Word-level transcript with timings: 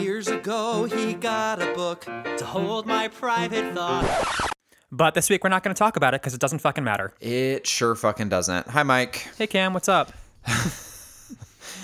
Years 0.00 0.28
ago, 0.28 0.84
he 0.84 1.12
got 1.12 1.60
a 1.60 1.74
book 1.74 2.06
to 2.06 2.44
hold 2.44 2.86
my 2.86 3.08
private 3.08 3.74
thought. 3.74 4.50
But 4.90 5.12
this 5.12 5.28
week 5.28 5.44
we're 5.44 5.50
not 5.50 5.62
going 5.62 5.74
to 5.74 5.78
talk 5.78 5.96
about 5.96 6.14
it 6.14 6.22
because 6.22 6.32
it 6.32 6.40
doesn't 6.40 6.60
fucking 6.60 6.82
matter. 6.82 7.12
It 7.20 7.66
sure 7.66 7.94
fucking 7.94 8.30
doesn't. 8.30 8.66
Hi, 8.68 8.82
Mike. 8.82 9.28
Hey 9.36 9.46
Cam, 9.46 9.74
what's 9.74 9.90
up? 9.90 10.12
Is 10.48 11.36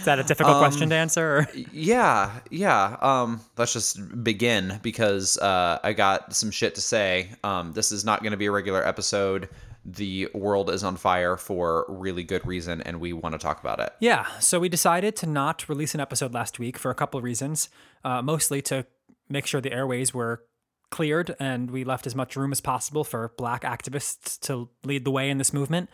that 0.06 0.18
a 0.18 0.22
difficult 0.22 0.58
question 0.58 0.88
to 0.88 0.94
answer? 0.94 1.38
Or? 1.38 1.48
Yeah, 1.72 2.40
yeah. 2.50 2.96
Um, 3.02 3.40
let's 3.58 3.74
just 3.74 4.24
begin 4.24 4.80
because 4.82 5.36
uh, 5.38 5.78
I 5.84 5.92
got 5.92 6.34
some 6.34 6.50
shit 6.50 6.74
to 6.76 6.80
say. 6.80 7.30
Um, 7.44 7.72
this 7.72 7.92
is 7.92 8.04
not 8.04 8.22
going 8.22 8.30
to 8.30 8.36
be 8.38 8.46
a 8.46 8.50
regular 8.50 8.86
episode. 8.86 9.48
The 9.88 10.28
world 10.34 10.68
is 10.68 10.82
on 10.82 10.96
fire 10.96 11.36
for 11.36 11.86
really 11.88 12.24
good 12.24 12.44
reason, 12.44 12.80
and 12.82 13.00
we 13.00 13.12
want 13.12 13.34
to 13.34 13.38
talk 13.38 13.60
about 13.60 13.78
it. 13.78 13.92
Yeah, 14.00 14.26
so 14.40 14.58
we 14.58 14.68
decided 14.68 15.14
to 15.16 15.27
not 15.27 15.68
release 15.68 15.94
an 15.94 16.00
episode 16.00 16.34
last 16.34 16.58
week 16.58 16.77
for 16.77 16.90
a 16.90 16.94
couple 16.94 17.18
of 17.18 17.24
reasons. 17.24 17.68
Uh, 18.04 18.20
mostly 18.20 18.60
to 18.62 18.84
make 19.28 19.46
sure 19.46 19.60
the 19.60 19.72
airways 19.72 20.12
were 20.12 20.42
cleared 20.91 21.34
and 21.38 21.70
we 21.70 21.84
left 21.84 22.06
as 22.06 22.14
much 22.14 22.36
room 22.36 22.52
as 22.52 22.60
possible 22.60 23.04
for 23.04 23.32
black 23.36 23.62
activists 23.62 24.38
to 24.41 24.68
lead 24.84 25.04
the 25.04 25.10
way 25.10 25.30
in 25.30 25.38
this 25.38 25.52
movement. 25.52 25.88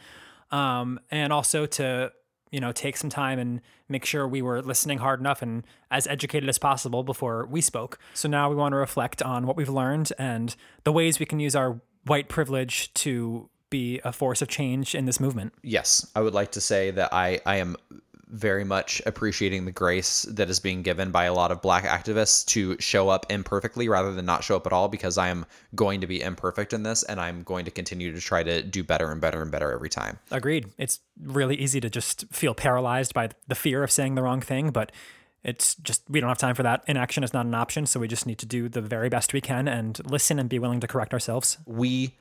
Um, 0.50 1.00
and 1.11 1.33
also 1.33 1.66
to 1.66 2.12
you 2.50 2.61
know 2.61 2.72
take 2.72 2.97
some 2.97 3.11
time 3.11 3.38
and 3.38 3.62
make 3.88 4.05
sure 4.05 4.28
we 4.28 4.42
were 4.42 4.61
listening 4.61 4.98
hard 4.98 5.20
enough 5.20 5.42
and 5.42 5.64
as 5.91 6.06
educated 6.06 6.48
as 6.48 6.59
possible 6.59 7.02
before 7.02 7.47
we 7.47 7.61
spoke. 7.61 7.98
So 8.14 8.28
now 8.28 8.48
we 8.48 8.56
want 8.56 8.72
to 8.72 8.77
reflect 8.77 9.22
on 9.22 9.47
what 9.47 9.56
we've 9.56 9.69
learned 9.69 10.12
and 10.19 10.55
the 10.84 10.92
ways 10.92 11.19
we 11.19 11.27
can 11.27 11.41
use 11.41 11.56
our 11.56 11.80
white 12.05 12.28
privilege 12.28 12.92
to 12.95 13.48
be 13.73 14.01
a 14.05 14.12
force 14.12 14.41
of 14.41 14.49
change 14.49 14.95
in 14.95 15.07
this 15.07 15.19
movement. 15.19 15.53
Yes, 15.62 16.07
I 16.15 16.21
would 16.21 16.35
like 16.35 16.53
to 16.53 16.61
say 16.61 16.93
that 16.93 17.12
I, 17.12 17.41
I 17.45 17.57
am 17.57 17.77
very 18.29 18.65
much 18.65 19.03
appreciating 19.05 19.67
the 19.67 19.73
grace 19.73 20.23
that 20.23 20.48
is 20.48 20.59
being 20.59 20.83
given 20.83 21.11
by 21.11 21.25
a 21.25 21.34
lot 21.34 21.51
of 21.53 21.61
black 21.61 21.84
activists 21.84 22.47
to 22.47 22.77
show 22.81 23.09
up 23.11 23.27
imperfectly 23.31 23.89
rather 23.89 24.12
than 24.14 24.25
not 24.25 24.42
show 24.42 24.56
up 24.56 24.67
at 24.67 24.73
all 24.73 24.89
because 24.89 25.19
I 25.19 25.29
am 25.29 25.45
going 25.75 26.01
to 26.01 26.06
be 26.06 26.23
imperfect 26.23 26.73
in 26.73 26.83
this 26.83 27.03
and 27.03 27.20
I'm 27.20 27.42
going 27.42 27.67
to 27.67 27.70
continue 27.70 28.12
to 28.12 28.20
try 28.20 28.42
to 28.42 28.62
do 28.62 28.83
better 28.83 29.12
and 29.12 29.20
better 29.20 29.42
and 29.42 29.51
better 29.51 29.70
every 29.70 29.91
time. 29.91 30.19
Agreed. 30.31 30.70
It's 30.79 31.01
really 31.20 31.57
easy 31.57 31.81
to 31.81 31.91
just 31.91 32.27
feel 32.33 32.55
paralyzed 32.55 33.12
by 33.12 33.31
the 33.48 33.55
fear 33.55 33.83
of 33.83 33.91
saying 33.91 34.14
the 34.14 34.23
wrong 34.23 34.41
thing, 34.41 34.70
but 34.70 34.92
it's 35.45 35.75
just 35.75 36.03
we 36.09 36.20
don't 36.20 36.29
have 36.29 36.39
time 36.39 36.55
for 36.55 36.62
that. 36.62 36.84
Inaction 36.86 37.25
is 37.25 37.34
not 37.34 37.45
an 37.45 37.55
option, 37.55 37.84
so 37.84 38.01
we 38.01 38.09
just 38.09 38.27
need 38.27 38.39
to 38.39 38.47
do 38.47 38.69
the 38.69 38.81
very 38.81 39.09
best 39.09 39.33
we 39.33 39.41
can 39.41 39.69
and 39.69 40.01
listen 40.09 40.39
and 40.39 40.48
be 40.48 40.59
willing 40.59 40.81
to 40.81 40.86
correct 40.86 41.12
ourselves. 41.12 41.59
We 41.67 42.14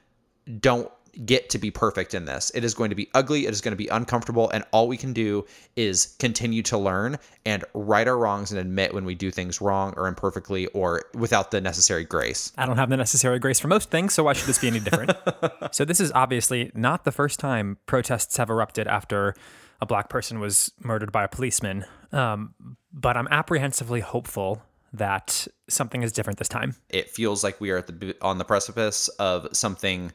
don't 0.59 0.91
get 1.25 1.49
to 1.49 1.57
be 1.57 1.71
perfect 1.71 2.13
in 2.13 2.25
this. 2.25 2.51
It 2.55 2.63
is 2.63 2.73
going 2.73 2.89
to 2.89 2.95
be 2.95 3.09
ugly, 3.13 3.45
it 3.45 3.51
is 3.51 3.61
going 3.61 3.73
to 3.73 3.77
be 3.77 3.87
uncomfortable, 3.87 4.49
and 4.49 4.63
all 4.71 4.87
we 4.87 4.97
can 4.97 5.13
do 5.13 5.45
is 5.75 6.15
continue 6.19 6.61
to 6.63 6.77
learn 6.77 7.17
and 7.45 7.63
right 7.73 8.07
our 8.07 8.17
wrongs 8.17 8.51
and 8.51 8.59
admit 8.59 8.93
when 8.93 9.05
we 9.05 9.15
do 9.15 9.31
things 9.31 9.61
wrong 9.61 9.93
or 9.97 10.07
imperfectly 10.07 10.67
or 10.67 11.03
without 11.13 11.51
the 11.51 11.61
necessary 11.61 12.03
grace. 12.03 12.51
I 12.57 12.65
don't 12.65 12.77
have 12.77 12.89
the 12.89 12.97
necessary 12.97 13.39
grace 13.39 13.59
for 13.59 13.67
most 13.67 13.89
things, 13.89 14.13
so 14.13 14.23
why 14.23 14.33
should 14.33 14.47
this 14.47 14.59
be 14.59 14.67
any 14.67 14.79
different? 14.79 15.11
so 15.71 15.85
this 15.85 15.99
is 15.99 16.11
obviously 16.13 16.71
not 16.73 17.03
the 17.03 17.11
first 17.11 17.39
time 17.39 17.77
protests 17.85 18.37
have 18.37 18.49
erupted 18.49 18.87
after 18.87 19.35
a 19.81 19.85
black 19.85 20.09
person 20.09 20.39
was 20.39 20.71
murdered 20.79 21.11
by 21.11 21.23
a 21.23 21.27
policeman. 21.27 21.85
Um, 22.11 22.53
but 22.93 23.17
I'm 23.17 23.27
apprehensively 23.29 23.99
hopeful 23.99 24.61
that 24.93 25.47
something 25.69 26.03
is 26.03 26.11
different 26.11 26.37
this 26.37 26.49
time. 26.49 26.75
It 26.89 27.09
feels 27.09 27.43
like 27.43 27.59
we 27.61 27.71
are 27.71 27.77
at 27.77 27.87
the 27.87 28.15
on 28.21 28.37
the 28.37 28.43
precipice 28.43 29.07
of 29.19 29.47
something 29.53 30.11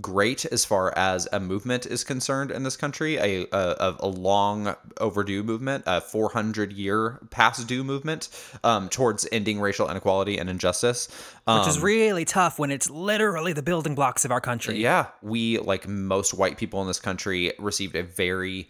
great 0.00 0.44
as 0.46 0.64
far 0.64 0.96
as 0.96 1.28
a 1.32 1.40
movement 1.40 1.86
is 1.86 2.04
concerned 2.04 2.50
in 2.50 2.62
this 2.62 2.76
country, 2.76 3.16
a 3.16 3.46
a, 3.52 3.96
a 4.00 4.08
long 4.08 4.74
overdue 4.98 5.42
movement, 5.42 5.84
a 5.86 6.00
400 6.00 6.72
year 6.72 7.18
past 7.30 7.66
due 7.66 7.84
movement 7.84 8.28
um, 8.64 8.88
towards 8.88 9.26
ending 9.32 9.60
racial 9.60 9.90
inequality 9.90 10.38
and 10.38 10.48
injustice. 10.48 11.08
Um, 11.46 11.60
Which 11.60 11.68
is 11.68 11.80
really 11.80 12.24
tough 12.24 12.58
when 12.58 12.70
it's 12.70 12.90
literally 12.90 13.52
the 13.52 13.62
building 13.62 13.94
blocks 13.94 14.24
of 14.24 14.30
our 14.30 14.40
country. 14.40 14.78
yeah, 14.78 15.06
we 15.22 15.58
like 15.58 15.88
most 15.88 16.34
white 16.34 16.56
people 16.58 16.80
in 16.82 16.86
this 16.86 17.00
country 17.00 17.52
received 17.58 17.96
a 17.96 18.02
very 18.02 18.68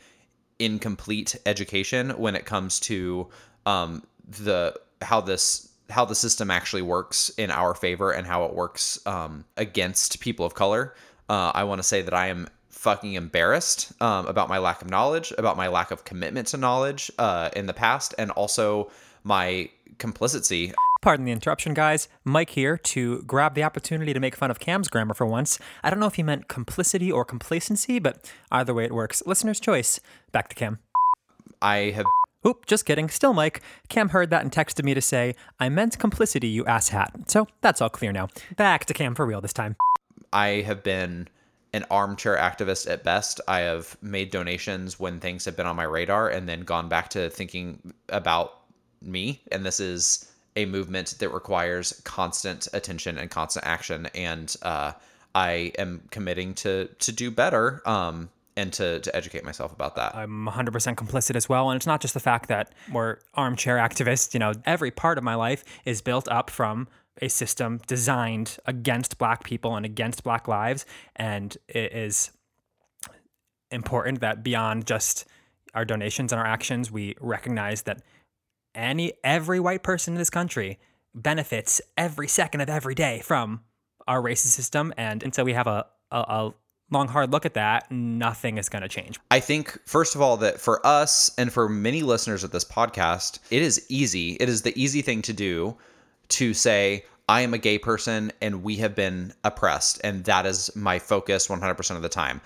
incomplete 0.59 1.37
education 1.47 2.11
when 2.11 2.35
it 2.35 2.45
comes 2.45 2.81
to 2.81 3.29
um, 3.67 4.03
the 4.29 4.75
how 5.03 5.21
this 5.21 5.69
how 5.91 6.05
the 6.05 6.15
system 6.15 6.51
actually 6.51 6.83
works 6.83 7.31
in 7.31 7.51
our 7.51 7.75
favor 7.75 8.11
and 8.11 8.27
how 8.27 8.45
it 8.45 8.55
works 8.55 9.05
um, 9.07 9.45
against 9.57 10.21
people 10.21 10.45
of 10.45 10.55
color. 10.55 10.95
Uh, 11.29 11.53
I 11.55 11.65
want 11.65 11.79
to 11.79 11.83
say 11.83 12.03
that 12.03 12.15
I 12.15 12.29
am 12.29 12.49
fucking 12.69 13.15
embarrassed 13.15 13.93
um, 14.01 14.27
about 14.27 14.49
my 14.49 14.59
lack 14.59 14.83
of 14.83 14.89
knowledge, 14.89 15.33
about 15.37 15.57
my 15.57 15.69
lack 15.69 15.91
of 15.91 16.05
commitment 16.05 16.49
to 16.49 16.57
knowledge 16.57 17.11
uh, 17.19 17.51
in 17.55 17.67
the 17.67 17.75
past, 17.75 18.15
and 18.19 18.31
also 18.31 18.91
my 19.25 19.69
complicity. 19.99 20.73
Pardon 21.03 21.27
the 21.27 21.33
interruption, 21.33 21.75
guys. 21.75 22.09
Mike 22.25 22.51
here 22.51 22.77
to 22.77 23.23
grab 23.23 23.55
the 23.55 23.63
opportunity 23.63 24.13
to 24.13 24.21
make 24.21 24.37
fun 24.37 24.51
of 24.51 24.59
Cam's 24.59 24.89
grammar 24.89 25.15
for 25.15 25.27
once. 25.27 25.59
I 25.83 25.91
don't 25.91 26.01
know 26.01 26.07
if 26.07 26.15
he 26.15 26.23
meant 26.23 26.49
complicity 26.49 27.11
or 27.11 27.25
complacency, 27.25 27.99
but 27.99 28.31
either 28.51 28.75
way 28.75 28.85
it 28.85 28.93
works. 28.93 29.23
Listener's 29.27 29.61
choice. 29.61 30.01
Back 30.33 30.49
to 30.49 30.55
Cam. 30.55 30.79
I 31.61 31.93
have 31.95 32.07
Oop, 32.47 32.67
just 32.67 32.87
kidding. 32.87 33.09
Still 33.09 33.33
Mike. 33.33 33.61
Cam 33.89 34.11
heard 34.11 34.31
that 34.31 34.43
and 34.43 34.53
texted 34.53 34.85
me 34.85 34.95
to 34.95 35.01
say, 35.01 35.35
I 35.59 35.69
meant 35.69 35.99
complicity, 35.99 36.47
you 36.47 36.65
asshat. 36.65 37.29
So 37.29 37.49
that's 37.61 37.81
all 37.81 37.91
clear 37.91 38.13
now. 38.13 38.29
Back 38.57 38.85
to 38.87 38.95
Cam 38.95 39.17
for 39.17 39.27
real 39.27 39.41
this 39.41 39.53
time. 39.53 39.77
I 40.33 40.63
have 40.63 40.83
been 40.83 41.29
an 41.73 41.85
armchair 41.91 42.37
activist 42.37 42.91
at 42.91 43.05
best. 43.05 43.41
I 43.47 43.61
have 43.61 43.97
made 44.01 44.31
donations 44.31 44.99
when 44.99 45.21
things 45.21 45.45
have 45.45 45.57
been 45.57 45.67
on 45.67 45.77
my 45.77 45.85
radar 45.85 46.29
and 46.29 46.49
then 46.49 46.61
gone 46.61 46.89
back 46.89 47.11
to 47.11 47.31
thinking 47.31 47.93
about 48.09 48.55
me. 49.03 49.43
And 49.53 49.65
this 49.65 49.81
is 49.81 50.31
a 50.57 50.65
movement 50.65 51.15
that 51.19 51.29
requires 51.29 52.01
constant 52.05 52.69
attention 52.73 53.19
and 53.19 53.31
constant 53.31 53.67
action. 53.67 54.07
And 54.15 54.55
uh, 54.63 54.93
I 55.35 55.73
am 55.79 56.03
committing 56.11 56.55
to 56.55 56.87
to 56.87 57.13
do 57.13 57.31
better. 57.31 57.83
Um, 57.87 58.31
and 58.57 58.73
to, 58.73 58.99
to 58.99 59.15
educate 59.15 59.45
myself 59.45 59.73
about 59.73 59.95
that. 59.95 60.17
I'm 60.17 60.47
100% 60.47 60.97
complicit 60.97 61.37
as 61.37 61.49
well. 61.49 61.71
And 61.71 61.77
it's 61.77 61.87
not 61.87 62.01
just 62.01 62.13
the 62.13 62.19
fact 62.19 62.49
that 62.49 62.75
we're 62.93 63.19
armchair 63.35 63.77
activists. 63.77 64.35
You 64.35 64.41
know, 64.41 64.53
every 64.67 64.91
part 64.91 65.17
of 65.17 65.23
my 65.23 65.37
life 65.37 65.65
is 65.85 66.03
built 66.03 66.27
up 66.27 66.51
from 66.51 66.89
a 67.23 67.29
system 67.29 67.81
designed 67.87 68.59
against 68.67 69.19
black 69.19 69.45
people 69.45 69.77
and 69.77 69.85
against 69.85 70.23
black 70.23 70.49
lives. 70.49 70.87
And 71.17 71.57
it 71.69 71.93
is 71.93 72.31
important 73.71 74.21
that 74.21 74.43
beyond 74.43 74.87
just 74.87 75.27
our 75.75 75.85
donations 75.85 76.33
and 76.33 76.41
our 76.41 76.47
actions, 76.47 76.91
we 76.91 77.15
recognize 77.21 77.83
that 77.83 78.03
any 78.75 79.13
every 79.25 79.61
white 79.61 79.83
person 79.83 80.15
in 80.15 80.19
this 80.19 80.31
country 80.31 80.79
benefits 81.15 81.81
every 81.97 82.29
second 82.29 82.61
of 82.61 82.69
every 82.69 82.95
day 82.95 83.21
from 83.21 83.61
our 84.07 84.23
racist 84.23 84.49
system. 84.49 84.93
And 84.97 85.23
until 85.23 85.45
we 85.45 85.53
have 85.53 85.67
a, 85.67 85.87
a, 86.11 86.19
a 86.19 86.55
long 86.91 87.09
hard 87.09 87.33
look 87.33 87.45
at 87.45 87.55
that, 87.55 87.91
nothing 87.91 88.59
is 88.59 88.69
going 88.69 88.83
to 88.83 88.89
change. 88.89 89.19
I 89.31 89.41
think, 89.41 89.79
first 89.87 90.15
of 90.15 90.23
all, 90.23 90.37
that 90.39 90.61
for 90.61 90.85
us 90.87 91.31
and 91.37 91.53
for 91.53 91.69
many 91.69 92.03
listeners 92.03 92.45
of 92.45 92.51
this 92.51 92.65
podcast, 92.65 93.41
it 93.51 93.63
is 93.63 93.85
easy. 93.89 94.33
It 94.41 94.49
is 94.49 94.63
the 94.63 94.79
easy 94.81 95.03
thing 95.03 95.23
to 95.23 95.33
do 95.33 95.77
to 96.29 96.55
say, 96.55 97.05
I 97.29 97.43
am 97.43 97.53
a 97.53 97.59
gay 97.59 97.79
person 97.79 98.33
and 98.41 98.63
we 98.63 98.77
have 98.77 98.95
been 98.95 99.35
oppressed, 99.45 100.01
and 100.03 100.25
that 100.25 100.47
is 100.47 100.75
my 100.75 100.99
focus 100.99 101.49
100% 101.49 101.97
of 101.97 102.03
the 102.03 102.09
time. 102.09 102.41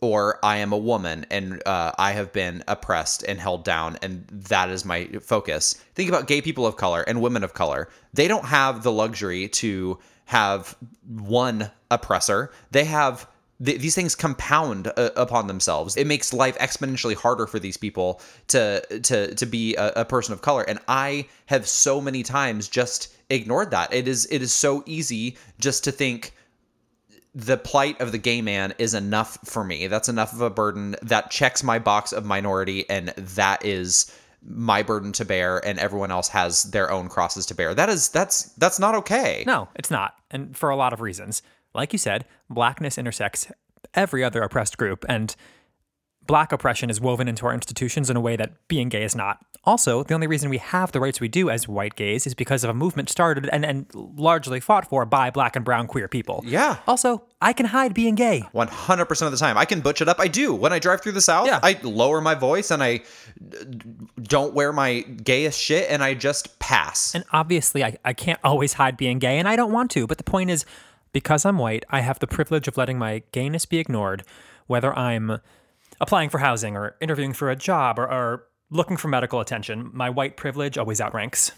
Or 0.00 0.38
I 0.44 0.58
am 0.58 0.72
a 0.72 0.78
woman 0.78 1.26
and 1.30 1.60
uh, 1.66 1.92
I 1.98 2.12
have 2.12 2.32
been 2.32 2.62
oppressed 2.68 3.24
and 3.24 3.40
held 3.40 3.64
down, 3.64 3.96
and 4.02 4.24
that 4.28 4.70
is 4.70 4.84
my 4.84 5.06
focus. 5.20 5.74
Think 5.94 6.08
about 6.08 6.28
gay 6.28 6.40
people 6.40 6.66
of 6.66 6.76
color 6.76 7.02
and 7.02 7.20
women 7.20 7.42
of 7.42 7.54
color. 7.54 7.88
They 8.12 8.28
don't 8.28 8.44
have 8.44 8.82
the 8.82 8.92
luxury 8.92 9.48
to 9.48 9.98
have 10.26 10.76
one 11.06 11.70
oppressor, 11.90 12.52
they 12.70 12.84
have 12.84 13.26
th- 13.64 13.80
these 13.80 13.94
things 13.94 14.14
compound 14.14 14.88
uh, 14.96 15.10
upon 15.16 15.46
themselves. 15.46 15.96
It 15.96 16.06
makes 16.06 16.32
life 16.32 16.58
exponentially 16.58 17.14
harder 17.14 17.46
for 17.46 17.58
these 17.58 17.76
people 17.76 18.20
to 18.48 18.82
to 19.02 19.34
to 19.34 19.46
be 19.46 19.76
a, 19.76 19.92
a, 19.96 20.04
person 20.04 20.32
of 20.32 20.42
color. 20.42 20.62
And 20.62 20.78
I 20.88 21.26
have 21.46 21.66
so 21.66 22.00
many 22.00 22.22
times 22.22 22.68
just 22.68 23.14
ignored 23.30 23.70
that. 23.70 23.92
It 23.92 24.08
is 24.08 24.26
it 24.30 24.42
is 24.42 24.52
so 24.52 24.82
easy 24.86 25.36
just 25.58 25.84
to 25.84 25.92
think 25.92 26.32
the 27.34 27.56
plight 27.56 28.00
of 28.00 28.10
the 28.10 28.18
gay 28.18 28.42
man 28.42 28.74
is 28.78 28.94
enough 28.94 29.38
for 29.44 29.62
me. 29.62 29.86
That's 29.86 30.08
enough 30.08 30.32
of 30.32 30.40
a 30.40 30.50
burden 30.50 30.96
that 31.02 31.30
checks 31.30 31.62
my 31.62 31.78
box 31.78 32.12
of 32.12 32.24
minority 32.24 32.88
and 32.88 33.08
that 33.08 33.64
is 33.64 34.12
my 34.42 34.82
burden 34.82 35.12
to 35.12 35.24
bear 35.24 35.64
and 35.64 35.78
everyone 35.78 36.10
else 36.10 36.28
has 36.28 36.62
their 36.64 36.90
own 36.90 37.08
crosses 37.08 37.46
to 37.46 37.54
bear. 37.54 37.74
That 37.74 37.88
is 37.88 38.08
that's 38.08 38.44
that's 38.54 38.78
not 38.78 38.94
okay. 38.96 39.44
No, 39.46 39.68
it's 39.76 39.90
not. 39.90 40.14
And 40.30 40.56
for 40.56 40.70
a 40.70 40.76
lot 40.76 40.92
of 40.92 41.00
reasons. 41.00 41.42
Like 41.74 41.92
you 41.92 41.98
said, 41.98 42.24
blackness 42.50 42.98
intersects 42.98 43.50
every 43.94 44.22
other 44.24 44.42
oppressed 44.42 44.76
group 44.78 45.04
and 45.08 45.34
black 46.26 46.52
oppression 46.52 46.90
is 46.90 47.00
woven 47.00 47.26
into 47.26 47.46
our 47.46 47.54
institutions 47.54 48.10
in 48.10 48.16
a 48.16 48.20
way 48.20 48.36
that 48.36 48.52
being 48.68 48.88
gay 48.90 49.02
is 49.02 49.16
not. 49.16 49.38
Also, 49.64 50.02
the 50.02 50.14
only 50.14 50.26
reason 50.26 50.50
we 50.50 50.58
have 50.58 50.92
the 50.92 51.00
rights 51.00 51.20
we 51.20 51.28
do 51.28 51.48
as 51.50 51.66
white 51.66 51.94
gays 51.96 52.26
is 52.26 52.34
because 52.34 52.64
of 52.64 52.70
a 52.70 52.74
movement 52.74 53.08
started 53.08 53.48
and, 53.50 53.64
and 53.64 53.86
largely 53.94 54.60
fought 54.60 54.88
for 54.88 55.04
by 55.06 55.30
black 55.30 55.56
and 55.56 55.64
brown 55.64 55.86
queer 55.86 56.06
people. 56.06 56.42
Yeah. 56.46 56.76
Also, 56.86 57.24
I 57.40 57.52
can 57.54 57.66
hide 57.66 57.92
being 57.94 58.14
gay. 58.14 58.44
100% 58.54 59.22
of 59.22 59.30
the 59.30 59.36
time. 59.38 59.56
I 59.56 59.64
can 59.64 59.80
butch 59.80 60.00
it 60.02 60.08
up. 60.08 60.20
I 60.20 60.28
do. 60.28 60.54
When 60.54 60.72
I 60.72 60.78
drive 60.78 61.00
through 61.02 61.12
the 61.12 61.20
South, 61.20 61.46
Yeah. 61.46 61.60
I 61.62 61.78
lower 61.82 62.20
my 62.20 62.34
voice 62.34 62.70
and 62.70 62.82
I 62.82 63.00
don't 64.22 64.54
wear 64.54 64.72
my 64.72 65.00
gayest 65.00 65.58
shit 65.60 65.90
and 65.90 66.02
I 66.02 66.14
just 66.14 66.58
pass. 66.58 67.14
And 67.14 67.24
obviously, 67.32 67.84
I, 67.84 67.96
I 68.04 68.12
can't 68.12 68.40
always 68.44 68.74
hide 68.74 68.96
being 68.96 69.18
gay, 69.18 69.38
and 69.38 69.48
I 69.48 69.56
don't 69.56 69.72
want 69.72 69.90
to. 69.92 70.06
But 70.06 70.18
the 70.18 70.24
point 70.24 70.50
is, 70.50 70.64
because 71.12 71.44
I'm 71.44 71.58
white, 71.58 71.84
I 71.90 72.00
have 72.00 72.18
the 72.18 72.26
privilege 72.26 72.68
of 72.68 72.76
letting 72.76 72.98
my 72.98 73.22
gayness 73.32 73.66
be 73.66 73.78
ignored, 73.78 74.24
whether 74.66 74.96
I'm 74.96 75.40
applying 76.00 76.30
for 76.30 76.38
housing 76.38 76.76
or 76.76 76.96
interviewing 77.00 77.32
for 77.32 77.50
a 77.50 77.56
job 77.56 77.98
or, 77.98 78.04
or 78.10 78.44
looking 78.70 78.96
for 78.96 79.08
medical 79.08 79.40
attention. 79.40 79.90
My 79.92 80.10
white 80.10 80.36
privilege 80.36 80.78
always 80.78 81.00
outranks. 81.00 81.52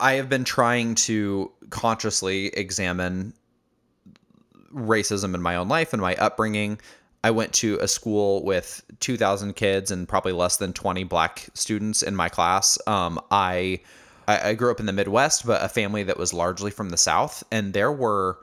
I 0.00 0.14
have 0.14 0.28
been 0.28 0.44
trying 0.44 0.94
to 0.96 1.50
consciously 1.70 2.46
examine 2.48 3.32
racism 4.72 5.34
in 5.34 5.42
my 5.42 5.56
own 5.56 5.68
life 5.68 5.92
and 5.92 6.02
my 6.02 6.14
upbringing. 6.16 6.80
I 7.22 7.30
went 7.30 7.52
to 7.54 7.78
a 7.80 7.88
school 7.88 8.44
with 8.44 8.84
2,000 9.00 9.54
kids 9.54 9.90
and 9.90 10.06
probably 10.06 10.32
less 10.32 10.58
than 10.58 10.72
20 10.72 11.04
black 11.04 11.46
students 11.54 12.02
in 12.02 12.14
my 12.14 12.28
class. 12.28 12.76
Um, 12.86 13.20
I, 13.30 13.80
I 14.28 14.50
I 14.50 14.54
grew 14.54 14.70
up 14.70 14.80
in 14.80 14.86
the 14.86 14.92
Midwest, 14.92 15.46
but 15.46 15.62
a 15.62 15.68
family 15.68 16.02
that 16.02 16.18
was 16.18 16.34
largely 16.34 16.70
from 16.70 16.90
the 16.90 16.96
South, 16.96 17.42
and 17.50 17.72
there 17.72 17.92
were 17.92 18.38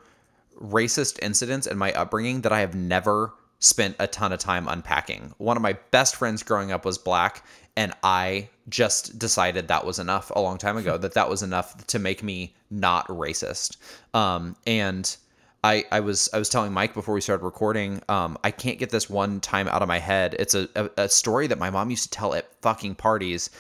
racist 0.62 1.20
incidents 1.22 1.68
in 1.68 1.78
my 1.78 1.92
upbringing 1.94 2.42
that 2.42 2.52
I 2.52 2.60
have 2.60 2.76
never 2.76 3.34
spent 3.60 3.96
a 4.00 4.08
ton 4.08 4.32
of 4.34 4.40
time 4.40 4.68
unpacking. 4.68 5.34
One 5.38 5.56
of 5.56 5.64
my 5.64 5.74
best 5.92 6.16
friends 6.16 6.44
growing 6.44 6.72
up 6.72 6.84
was 6.84 6.98
black, 6.98 7.46
and 7.78 7.94
I 8.04 8.50
just 8.70 9.20
decided 9.20 9.68
that 9.68 9.86
was 9.86 10.00
enough 10.00 10.32
a 10.36 10.40
long 10.40 10.58
time 10.58 10.78
ago. 10.78 10.98
that 10.98 11.14
that 11.14 11.30
was 11.30 11.44
enough 11.44 11.86
to 11.88 12.00
make 12.00 12.24
me 12.24 12.56
not 12.70 13.08
racist. 13.08 13.78
Um, 14.14 14.56
and 14.66 15.16
I, 15.64 15.86
I 15.92 16.00
was 16.00 16.28
I 16.34 16.40
was 16.40 16.50
telling 16.50 16.74
Mike 16.74 16.94
before 16.94 17.14
we 17.14 17.22
started 17.22 17.44
recording. 17.44 18.02
Um, 18.10 18.38
I 18.44 18.50
can't 18.50 18.80
get 18.80 18.90
this 18.90 19.10
one 19.10 19.40
time 19.40 19.68
out 19.68 19.84
of 19.84 19.88
my 19.88 20.00
head. 20.00 20.36
It's 20.40 20.56
a, 20.56 20.68
a, 20.76 20.90
a 20.98 21.10
story 21.10 21.48
that 21.48 21.60
my 21.60 21.70
mom 21.70 21.92
used 21.92 22.04
to 22.04 22.10
tell 22.10 22.34
at 22.34 22.50
fucking 22.62 22.96
parties 22.96 23.52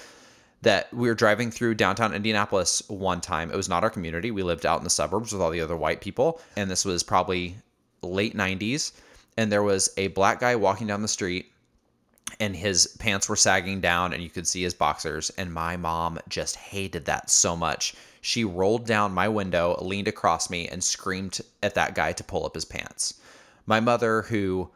that 0.62 0.94
we 0.94 1.08
were 1.08 1.16
driving 1.16 1.50
through 1.50 1.76
downtown 1.76 2.14
Indianapolis 2.14 2.84
one 2.88 3.22
time. 3.22 3.52
It 3.52 3.58
was 3.58 3.70
not 3.70 3.84
our 3.84 3.90
community. 3.90 4.32
We 4.32 4.44
lived 4.44 4.66
out 4.66 4.80
in 4.80 4.84
the 4.84 4.90
suburbs 4.90 5.34
with 5.34 5.42
all 5.42 5.50
the 5.50 5.62
other 5.62 5.76
white 5.76 6.02
people. 6.02 6.40
And 6.56 6.70
this 6.70 6.86
was 6.86 7.04
probably 7.04 7.56
late 8.02 8.36
90s. 8.36 8.92
And 9.38 9.52
there 9.52 9.64
was 9.64 9.90
a 9.98 10.08
black 10.08 10.40
guy 10.40 10.56
walking 10.56 10.88
down 10.88 11.02
the 11.02 11.08
street 11.08 11.52
and 12.40 12.56
his 12.56 12.88
pants 13.00 13.28
were 13.28 13.36
sagging 13.36 13.82
down 13.82 14.14
and 14.14 14.22
you 14.24 14.30
could 14.30 14.48
see 14.48 14.62
his 14.62 14.74
boxers. 14.74 15.32
And 15.32 15.54
my 15.54 15.78
mom 15.78 16.20
just 16.30 16.56
hated 16.56 17.06
that 17.06 17.30
so 17.30 17.56
much. 17.56 17.96
She 18.22 18.44
rolled 18.44 18.86
down 18.86 19.14
my 19.14 19.28
window, 19.28 19.76
leaned 19.82 20.08
across 20.08 20.50
me, 20.50 20.68
and 20.68 20.84
screamed 20.84 21.42
at 21.64 21.74
that 21.74 21.96
guy 21.96 22.14
to 22.14 22.24
pull 22.24 22.46
up 22.46 22.54
his 22.54 22.66
pants. 22.66 23.16
My 23.66 23.80
mother, 23.80 24.22
who 24.24 24.70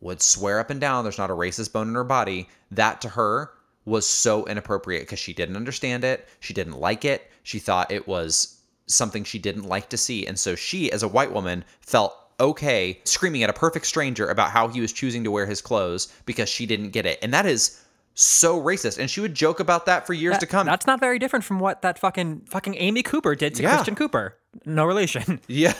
would 0.00 0.22
swear 0.22 0.58
up 0.58 0.70
and 0.70 0.80
down 0.80 1.04
there's 1.04 1.18
not 1.18 1.30
a 1.30 1.34
racist 1.34 1.72
bone 1.72 1.88
in 1.88 1.94
her 1.94 2.02
body, 2.02 2.48
that 2.70 3.02
to 3.02 3.10
her 3.10 3.52
was 3.84 4.08
so 4.08 4.44
inappropriate 4.46 5.02
because 5.02 5.18
she 5.18 5.32
didn't 5.32 5.56
understand 5.56 6.04
it. 6.04 6.28
She 6.40 6.54
didn't 6.54 6.78
like 6.78 7.04
it. 7.04 7.30
She 7.42 7.58
thought 7.58 7.90
it 7.90 8.06
was 8.06 8.58
something 8.86 9.24
she 9.24 9.38
didn't 9.38 9.64
like 9.64 9.88
to 9.90 9.96
see. 9.96 10.26
And 10.26 10.38
so 10.38 10.54
she, 10.54 10.90
as 10.92 11.02
a 11.02 11.08
white 11.08 11.32
woman, 11.32 11.64
felt 11.80 12.16
okay 12.40 12.98
screaming 13.04 13.42
at 13.42 13.50
a 13.50 13.52
perfect 13.52 13.86
stranger 13.86 14.28
about 14.28 14.50
how 14.50 14.68
he 14.68 14.80
was 14.80 14.92
choosing 14.92 15.22
to 15.24 15.30
wear 15.30 15.46
his 15.46 15.60
clothes 15.60 16.12
because 16.26 16.48
she 16.48 16.66
didn't 16.66 16.90
get 16.90 17.06
it. 17.06 17.18
And 17.22 17.32
that 17.34 17.46
is 17.46 17.80
so 18.14 18.60
racist. 18.60 18.98
And 18.98 19.08
she 19.08 19.20
would 19.20 19.34
joke 19.34 19.58
about 19.60 19.86
that 19.86 20.06
for 20.06 20.12
years 20.12 20.38
to 20.38 20.46
come. 20.46 20.66
That's 20.66 20.86
not 20.86 21.00
very 21.00 21.18
different 21.18 21.44
from 21.44 21.58
what 21.60 21.82
that 21.82 21.98
fucking 21.98 22.42
fucking 22.42 22.74
Amy 22.76 23.02
Cooper 23.02 23.34
did 23.34 23.54
to 23.56 23.62
Yeah. 23.62 23.74
Christian 23.74 23.94
Cooper. 23.94 24.36
No 24.66 24.84
relation. 24.84 25.40
yeah. 25.48 25.72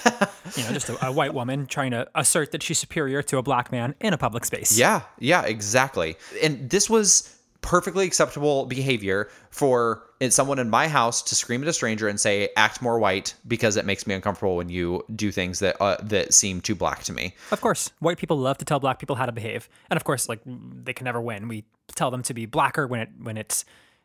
You 0.56 0.64
know, 0.64 0.72
just 0.72 0.88
a, 0.88 1.06
a 1.06 1.12
white 1.12 1.34
woman 1.34 1.66
trying 1.66 1.90
to 1.90 2.08
assert 2.14 2.52
that 2.52 2.62
she's 2.62 2.78
superior 2.78 3.22
to 3.25 3.37
a 3.38 3.43
black 3.43 3.70
man 3.70 3.94
in 4.00 4.12
a 4.14 4.19
public 4.19 4.44
space. 4.46 4.78
Yeah, 4.78 5.02
yeah, 5.19 5.43
exactly. 5.43 6.16
And 6.43 6.70
this 6.70 6.88
was 6.88 7.37
perfectly 7.62 8.06
acceptable 8.06 8.66
behavior 8.66 9.30
for 9.50 10.02
someone 10.28 10.58
in 10.58 10.68
my 10.68 10.88
house 10.88 11.22
to 11.22 11.34
scream 11.34 11.62
at 11.62 11.68
a 11.68 11.72
stranger 11.72 12.08
and 12.08 12.20
say 12.20 12.50
act 12.56 12.82
more 12.82 12.98
white 12.98 13.34
because 13.48 13.76
it 13.76 13.86
makes 13.86 14.06
me 14.06 14.14
uncomfortable 14.14 14.56
when 14.56 14.68
you 14.68 15.02
do 15.16 15.32
things 15.32 15.60
that 15.60 15.80
uh, 15.80 15.96
that 16.02 16.34
seem 16.34 16.60
too 16.60 16.74
black 16.74 17.02
to 17.04 17.12
me. 17.12 17.34
Of 17.50 17.60
course, 17.60 17.90
white 18.00 18.18
people 18.18 18.38
love 18.38 18.58
to 18.58 18.64
tell 18.64 18.78
black 18.80 18.98
people 18.98 19.16
how 19.16 19.26
to 19.26 19.32
behave, 19.32 19.68
and 19.90 19.96
of 19.96 20.04
course, 20.04 20.28
like 20.28 20.40
they 20.44 20.92
can 20.92 21.04
never 21.04 21.20
win. 21.20 21.48
We 21.48 21.64
tell 21.94 22.10
them 22.10 22.22
to 22.24 22.34
be 22.34 22.46
blacker 22.46 22.86
when 22.86 23.00
it 23.00 23.08
when 23.20 23.36
it's 23.36 23.64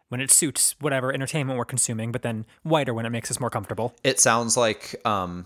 when 0.09 0.21
it 0.21 0.31
suits 0.31 0.75
whatever 0.79 1.11
entertainment 1.13 1.57
we're 1.57 1.65
consuming, 1.65 2.11
but 2.11 2.21
then 2.21 2.45
whiter 2.63 2.93
when 2.93 3.05
it 3.05 3.09
makes 3.09 3.29
us 3.29 3.39
more 3.39 3.49
comfortable. 3.49 3.93
It 4.03 4.19
sounds 4.19 4.55
like 4.55 4.95
um, 5.05 5.45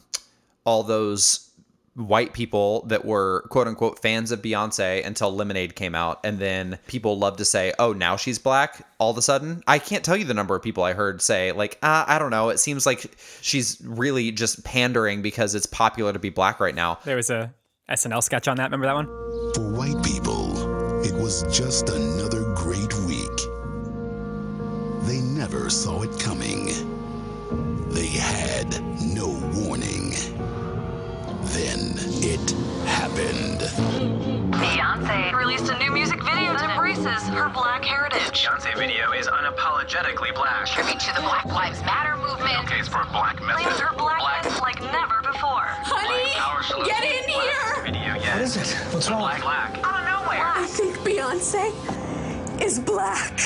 all 0.66 0.84
those 0.84 1.50
white 1.96 2.34
people 2.34 2.86
that 2.88 3.04
were 3.04 3.42
quote 3.50 3.68
unquote 3.68 4.00
fans 4.00 4.32
of 4.32 4.42
Beyonce 4.42 5.06
until 5.06 5.34
Lemonade 5.36 5.76
came 5.76 5.94
out 5.94 6.20
and 6.24 6.40
then 6.40 6.80
people 6.88 7.18
love 7.20 7.38
to 7.38 7.46
say 7.46 7.74
oh 7.80 7.92
now 7.92 8.16
she's 8.16 8.40
black 8.40 8.88
all 8.98 9.12
of 9.12 9.18
a 9.18 9.22
sudden 9.22 9.62
I 9.68 9.78
can't 9.78 10.04
tell 10.04 10.16
you 10.16 10.24
the 10.24 10.34
number 10.34 10.56
of 10.56 10.64
people 10.64 10.84
I 10.84 10.94
heard 10.94 11.22
say 11.22 11.52
like 11.52 11.78
uh, 11.84 12.06
I 12.08 12.18
don't 12.18 12.32
know 12.32 12.50
it 12.50 12.60
seems 12.60 12.86
like 12.86 13.14
she's 13.42 13.78
really 13.84 14.32
just 14.32 14.64
pandering 14.64 15.22
because 15.22 15.54
it's 15.54 15.66
popular 15.66 16.14
to 16.14 16.20
be 16.20 16.30
black 16.30 16.62
right 16.62 16.74
now 16.74 17.00
There 17.04 17.18
was 17.18 17.30
a 17.30 17.54
SNL 17.92 18.24
sketch 18.24 18.48
on 18.48 18.56
that. 18.58 18.72
Remember 18.72 18.86
that 18.86 18.96
one? 18.96 19.08
For 19.54 19.70
white 19.74 20.02
people, 20.04 21.04
it 21.04 21.14
was 21.14 21.44
just 21.56 21.90
another 21.90 22.54
great 22.56 22.94
week. 23.00 23.38
They 25.04 25.20
never 25.20 25.70
saw 25.70 26.04
it 26.04 26.20
coming. 26.20 26.68
They 27.90 28.08
had 28.08 28.82
no 29.02 29.28
warning. 29.54 30.14
Then 31.52 31.96
it 32.24 32.52
happened. 32.88 33.60
Beyonce 34.56 35.34
released 35.34 35.70
a 35.70 35.78
new 35.80 35.92
music 35.92 36.24
video 36.24 36.54
that 36.54 36.70
embraces 36.72 37.28
her 37.30 37.50
black 37.50 37.84
heritage. 37.84 38.22
Beyonce 38.32 38.78
video 38.78 39.12
is 39.12 39.28
unapologetically 39.28 40.34
black. 40.34 40.66
Tribute 40.68 41.00
to 41.02 41.14
the 41.14 41.22
Black 41.22 41.46
Lives 41.46 41.82
Matter 41.82 42.16
movement. 42.18 42.70
Case 42.70 42.88
for 42.88 43.04
black 43.12 43.38
Claims 43.38 43.66
message. 43.66 43.82
her 43.82 43.96
blackness 43.98 44.62
like 44.62 44.80
never 44.82 45.22
before. 45.22 45.68
Honey, 45.84 46.86
get 46.86 47.04
in 47.04 47.28
here! 47.30 47.84
Video, 47.84 48.16
yes. 48.16 48.34
What 48.34 48.42
is 48.42 48.56
it? 48.56 48.78
What's 48.94 49.10
wrong? 49.10 49.20
Black, 49.20 49.42
black. 49.42 49.80
Out 49.84 50.00
of 50.00 50.24
nowhere. 50.24 50.42
I 50.56 50.66
think 50.68 50.96
Beyonce 51.00 52.62
is 52.62 52.80
black. 52.80 53.38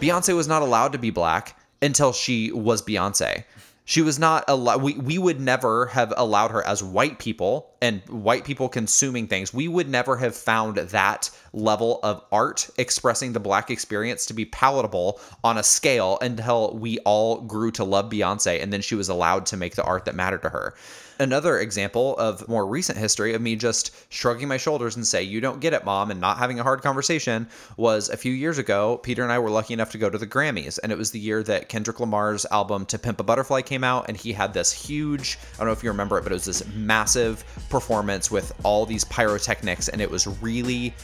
Beyonce 0.00 0.36
was 0.36 0.46
not 0.46 0.62
allowed 0.62 0.92
to 0.92 0.98
be 0.98 1.10
black 1.10 1.58
until 1.80 2.12
she 2.12 2.52
was 2.52 2.82
Beyonce. 2.82 3.44
She 3.88 4.02
was 4.02 4.18
not 4.18 4.44
allowed. 4.48 4.82
We, 4.82 4.92
we 4.96 5.16
would 5.16 5.40
never 5.40 5.86
have 5.86 6.12
allowed 6.14 6.50
her 6.50 6.62
as 6.62 6.82
white 6.82 7.18
people 7.18 7.70
and 7.80 8.02
white 8.06 8.44
people 8.44 8.68
consuming 8.68 9.28
things. 9.28 9.54
We 9.54 9.66
would 9.66 9.88
never 9.88 10.18
have 10.18 10.36
found 10.36 10.76
that 10.76 11.30
level 11.52 12.00
of 12.02 12.24
art 12.32 12.68
expressing 12.78 13.32
the 13.32 13.40
black 13.40 13.70
experience 13.70 14.26
to 14.26 14.34
be 14.34 14.44
palatable 14.44 15.20
on 15.44 15.58
a 15.58 15.62
scale 15.62 16.18
until 16.20 16.76
we 16.76 16.98
all 17.00 17.40
grew 17.40 17.70
to 17.72 17.84
love 17.84 18.10
Beyonce 18.10 18.62
and 18.62 18.72
then 18.72 18.80
she 18.80 18.94
was 18.94 19.08
allowed 19.08 19.46
to 19.46 19.56
make 19.56 19.74
the 19.74 19.84
art 19.84 20.04
that 20.04 20.14
mattered 20.14 20.42
to 20.42 20.48
her. 20.50 20.74
Another 21.20 21.58
example 21.58 22.16
of 22.16 22.46
more 22.48 22.64
recent 22.64 22.96
history 22.96 23.34
of 23.34 23.42
me 23.42 23.56
just 23.56 23.90
shrugging 24.08 24.46
my 24.46 24.56
shoulders 24.56 24.94
and 24.94 25.04
say, 25.04 25.20
You 25.20 25.40
don't 25.40 25.58
get 25.58 25.72
it, 25.72 25.84
mom, 25.84 26.12
and 26.12 26.20
not 26.20 26.38
having 26.38 26.60
a 26.60 26.62
hard 26.62 26.80
conversation 26.80 27.48
was 27.76 28.08
a 28.08 28.16
few 28.16 28.32
years 28.32 28.58
ago. 28.58 28.98
Peter 28.98 29.24
and 29.24 29.32
I 29.32 29.40
were 29.40 29.50
lucky 29.50 29.74
enough 29.74 29.90
to 29.92 29.98
go 29.98 30.08
to 30.08 30.16
the 30.18 30.28
Grammys, 30.28 30.78
and 30.80 30.92
it 30.92 30.98
was 30.98 31.10
the 31.10 31.18
year 31.18 31.42
that 31.42 31.68
Kendrick 31.68 31.98
Lamar's 31.98 32.46
album 32.52 32.86
To 32.86 33.00
Pimp 33.00 33.18
a 33.18 33.24
Butterfly 33.24 33.62
came 33.62 33.82
out, 33.82 34.04
and 34.06 34.16
he 34.16 34.32
had 34.32 34.54
this 34.54 34.70
huge, 34.70 35.38
I 35.54 35.58
don't 35.58 35.66
know 35.66 35.72
if 35.72 35.82
you 35.82 35.90
remember 35.90 36.18
it, 36.18 36.22
but 36.22 36.30
it 36.30 36.36
was 36.36 36.44
this 36.44 36.64
massive 36.68 37.44
performance 37.68 38.30
with 38.30 38.52
all 38.62 38.86
these 38.86 39.02
pyrotechnics, 39.04 39.88
and 39.88 40.00
it 40.00 40.08
was 40.08 40.28
really 40.40 40.94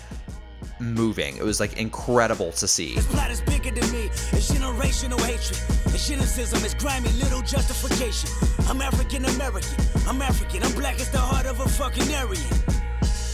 moving. 0.80 1.36
It 1.36 1.44
was 1.44 1.60
like 1.60 1.76
incredible 1.76 2.52
to 2.52 2.66
see. 2.68 2.94
Plot 2.96 3.30
is 3.30 3.40
bigger 3.40 3.70
than 3.70 3.90
me. 3.92 4.06
It's 4.06 4.50
generational 4.50 5.20
hatred. 5.20 5.58
It's 5.94 6.08
genocism. 6.10 6.64
It's 6.64 6.74
grimy 6.74 7.10
little 7.10 7.42
justification. 7.42 8.30
I'm 8.68 8.80
African 8.80 9.24
American. 9.24 9.76
I'm 10.08 10.20
African. 10.22 10.62
I'm 10.62 10.72
black 10.72 10.96
as 11.00 11.10
the 11.10 11.18
heart 11.18 11.46
of 11.46 11.60
a 11.60 11.68
fucking 11.68 12.12
Aryan. 12.14 12.42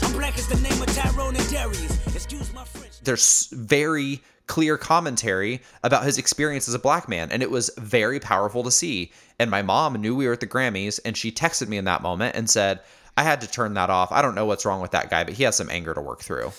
I'm 0.02 0.12
black 0.12 0.36
as 0.38 0.48
the 0.48 0.56
name 0.60 0.80
of 0.80 0.88
Tyrone 0.94 1.36
and 1.36 1.50
Darius. 1.50 2.14
Excuse 2.14 2.52
my 2.52 2.64
French. 2.64 3.00
there's 3.02 3.46
very 3.52 4.20
clear 4.46 4.76
commentary 4.76 5.62
about 5.84 6.02
his 6.04 6.18
experience 6.18 6.66
as 6.66 6.74
a 6.74 6.78
black 6.78 7.08
man 7.08 7.30
and 7.30 7.40
it 7.40 7.50
was 7.50 7.70
very 7.78 8.18
powerful 8.18 8.64
to 8.64 8.70
see 8.70 9.12
and 9.38 9.48
my 9.48 9.62
mom 9.62 9.94
knew 9.94 10.14
we 10.16 10.26
were 10.26 10.32
at 10.32 10.40
the 10.40 10.46
grammys 10.46 10.98
and 11.04 11.16
she 11.16 11.30
texted 11.30 11.68
me 11.68 11.76
in 11.76 11.84
that 11.84 12.02
moment 12.02 12.34
and 12.34 12.50
said 12.50 12.80
i 13.16 13.22
had 13.22 13.40
to 13.40 13.48
turn 13.48 13.74
that 13.74 13.90
off 13.90 14.10
i 14.10 14.20
don't 14.20 14.34
know 14.34 14.44
what's 14.46 14.64
wrong 14.66 14.80
with 14.80 14.90
that 14.90 15.08
guy 15.08 15.22
but 15.22 15.34
he 15.34 15.44
has 15.44 15.54
some 15.54 15.70
anger 15.70 15.94
to 15.94 16.00
work 16.00 16.20
through 16.20 16.50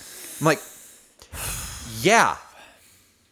i'm 0.41 0.45
like 0.45 0.61
yeah 2.01 2.35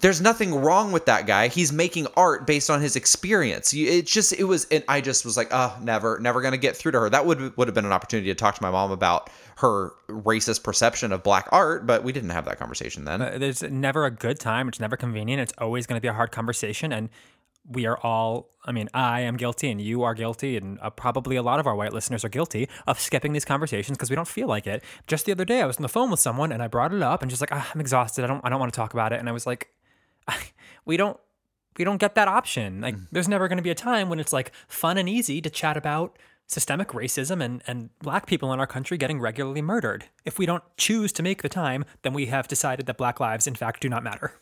there's 0.02 0.22
nothing 0.22 0.56
wrong 0.56 0.94
with 0.94 1.06
that 1.08 1.28
guy. 1.28 1.50
He's 1.50 1.74
making 1.74 2.08
art 2.16 2.48
based 2.48 2.70
on 2.70 2.80
his 2.82 2.96
experience. 2.96 3.74
It 3.74 4.06
just 4.06 4.32
it 4.32 4.46
was 4.46 4.66
and 4.72 4.82
I 4.88 5.02
just 5.02 5.26
was 5.26 5.36
like, 5.36 5.50
oh, 5.52 5.78
never, 5.82 6.20
never 6.20 6.42
gonna 6.42 6.58
get 6.58 6.78
through 6.78 6.94
to 6.94 7.02
her. 7.02 7.10
That 7.10 7.26
would 7.26 7.56
would 7.58 7.68
have 7.68 7.76
been 7.76 7.86
an 7.86 7.92
opportunity 7.92 8.30
to 8.30 8.36
talk 8.36 8.56
to 8.56 8.64
my 8.64 8.72
mom 8.72 8.92
about 8.92 9.30
her 9.58 9.92
racist 10.08 10.64
perception 10.64 11.12
of 11.12 11.22
black 11.22 11.50
art, 11.52 11.86
but 11.86 12.04
we 12.04 12.14
didn't 12.14 12.30
have 12.30 12.46
that 12.46 12.58
conversation 12.58 13.04
then. 13.04 13.22
Uh, 13.22 13.38
There's 13.38 13.62
never 13.62 14.06
a 14.06 14.12
good 14.12 14.40
time. 14.40 14.70
It's 14.70 14.80
never 14.80 14.96
convenient. 14.96 15.42
It's 15.42 15.54
always 15.58 15.86
going 15.86 15.98
to 15.98 16.02
be 16.02 16.08
a 16.08 16.14
hard 16.14 16.32
conversation. 16.32 16.94
And 16.94 17.10
we 17.70 17.86
are 17.86 17.98
all, 18.00 18.50
I 18.66 18.72
mean, 18.72 18.90
I 18.94 19.22
am 19.22 19.38
guilty 19.38 19.70
and 19.70 19.80
you 19.80 20.04
are 20.04 20.14
guilty. 20.14 20.58
And 20.58 20.80
uh, 20.82 20.90
probably 20.90 21.36
a 21.36 21.44
lot 21.44 21.60
of 21.60 21.68
our 21.68 21.76
white 21.76 21.94
listeners 21.94 22.26
are 22.26 22.30
guilty 22.30 22.68
of 22.88 23.00
skipping 23.00 23.32
these 23.32 23.46
conversations 23.46 23.98
because 23.98 24.10
we 24.10 24.16
don't 24.16 24.28
feel 24.28 24.48
like 24.48 24.66
it. 24.66 24.84
Just 25.08 25.26
the 25.26 25.32
other 25.32 25.46
day, 25.46 25.62
I 25.62 25.66
was 25.66 25.78
on 25.78 25.84
the 25.84 25.90
phone 25.90 26.10
with 26.10 26.20
someone 26.20 26.52
and 26.52 26.64
I 26.64 26.68
brought 26.68 26.94
it 26.94 27.02
up 27.02 27.22
and 27.22 27.30
just 27.30 27.42
like, 27.42 27.52
ah, 27.54 27.70
I'm 27.74 27.80
exhausted. 27.80 28.24
I 28.24 28.28
don't, 28.28 28.42
I 28.44 28.50
don't 28.50 28.60
want 28.60 28.74
to 28.74 28.78
talk 28.78 28.94
about 28.94 29.14
it. 29.14 29.20
And 29.20 29.30
I 29.30 29.32
was 29.32 29.46
like, 29.46 29.70
we 30.86 30.98
don't, 30.98 31.20
we 31.78 31.86
don't 31.86 32.00
get 32.00 32.16
that 32.16 32.28
option. 32.28 32.82
Like, 32.82 32.96
there's 33.12 33.28
never 33.28 33.48
going 33.48 33.58
to 33.58 33.64
be 33.64 33.70
a 33.70 33.76
time 33.76 34.10
when 34.10 34.20
it's 34.20 34.34
like 34.34 34.52
fun 34.68 34.98
and 34.98 35.08
easy 35.08 35.42
to 35.42 35.50
chat 35.50 35.78
about 35.78 36.18
systemic 36.48 36.90
racism 36.90 37.44
and, 37.44 37.62
and 37.68 37.92
black 38.00 38.26
people 38.26 38.52
in 38.52 38.60
our 38.60 38.68
country 38.68 38.98
getting 38.98 39.20
regularly 39.20 39.62
murdered. 39.62 40.06
If 40.26 40.40
we 40.40 40.48
don't 40.48 40.64
choose 40.78 41.14
to 41.14 41.24
make 41.24 41.44
the 41.44 41.50
time, 41.50 41.86
then 42.02 42.14
we 42.14 42.26
have 42.26 42.48
decided 42.48 42.88
that 42.88 42.98
black 42.98 43.20
lives, 43.20 43.46
in 43.46 43.54
fact, 43.56 43.82
do 43.82 43.88
not 43.88 44.04
matter. 44.04 44.34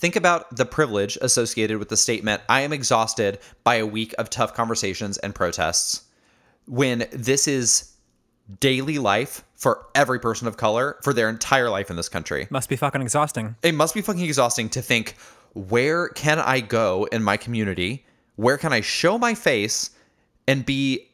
Think 0.00 0.16
about 0.16 0.56
the 0.56 0.64
privilege 0.64 1.18
associated 1.20 1.76
with 1.76 1.90
the 1.90 1.96
statement, 1.96 2.40
I 2.48 2.62
am 2.62 2.72
exhausted 2.72 3.38
by 3.64 3.74
a 3.74 3.86
week 3.86 4.14
of 4.16 4.30
tough 4.30 4.54
conversations 4.54 5.18
and 5.18 5.34
protests, 5.34 6.04
when 6.66 7.06
this 7.12 7.46
is 7.46 7.92
daily 8.60 8.98
life 8.98 9.44
for 9.56 9.88
every 9.94 10.18
person 10.18 10.48
of 10.48 10.56
color 10.56 10.96
for 11.02 11.12
their 11.12 11.28
entire 11.28 11.68
life 11.68 11.90
in 11.90 11.96
this 11.96 12.08
country. 12.08 12.46
Must 12.48 12.70
be 12.70 12.76
fucking 12.76 13.02
exhausting. 13.02 13.56
It 13.62 13.74
must 13.74 13.92
be 13.92 14.00
fucking 14.00 14.24
exhausting 14.24 14.70
to 14.70 14.80
think, 14.80 15.16
where 15.52 16.08
can 16.08 16.38
I 16.38 16.60
go 16.60 17.06
in 17.12 17.22
my 17.22 17.36
community? 17.36 18.06
Where 18.36 18.56
can 18.56 18.72
I 18.72 18.80
show 18.80 19.18
my 19.18 19.34
face 19.34 19.90
and 20.48 20.64
be 20.64 21.10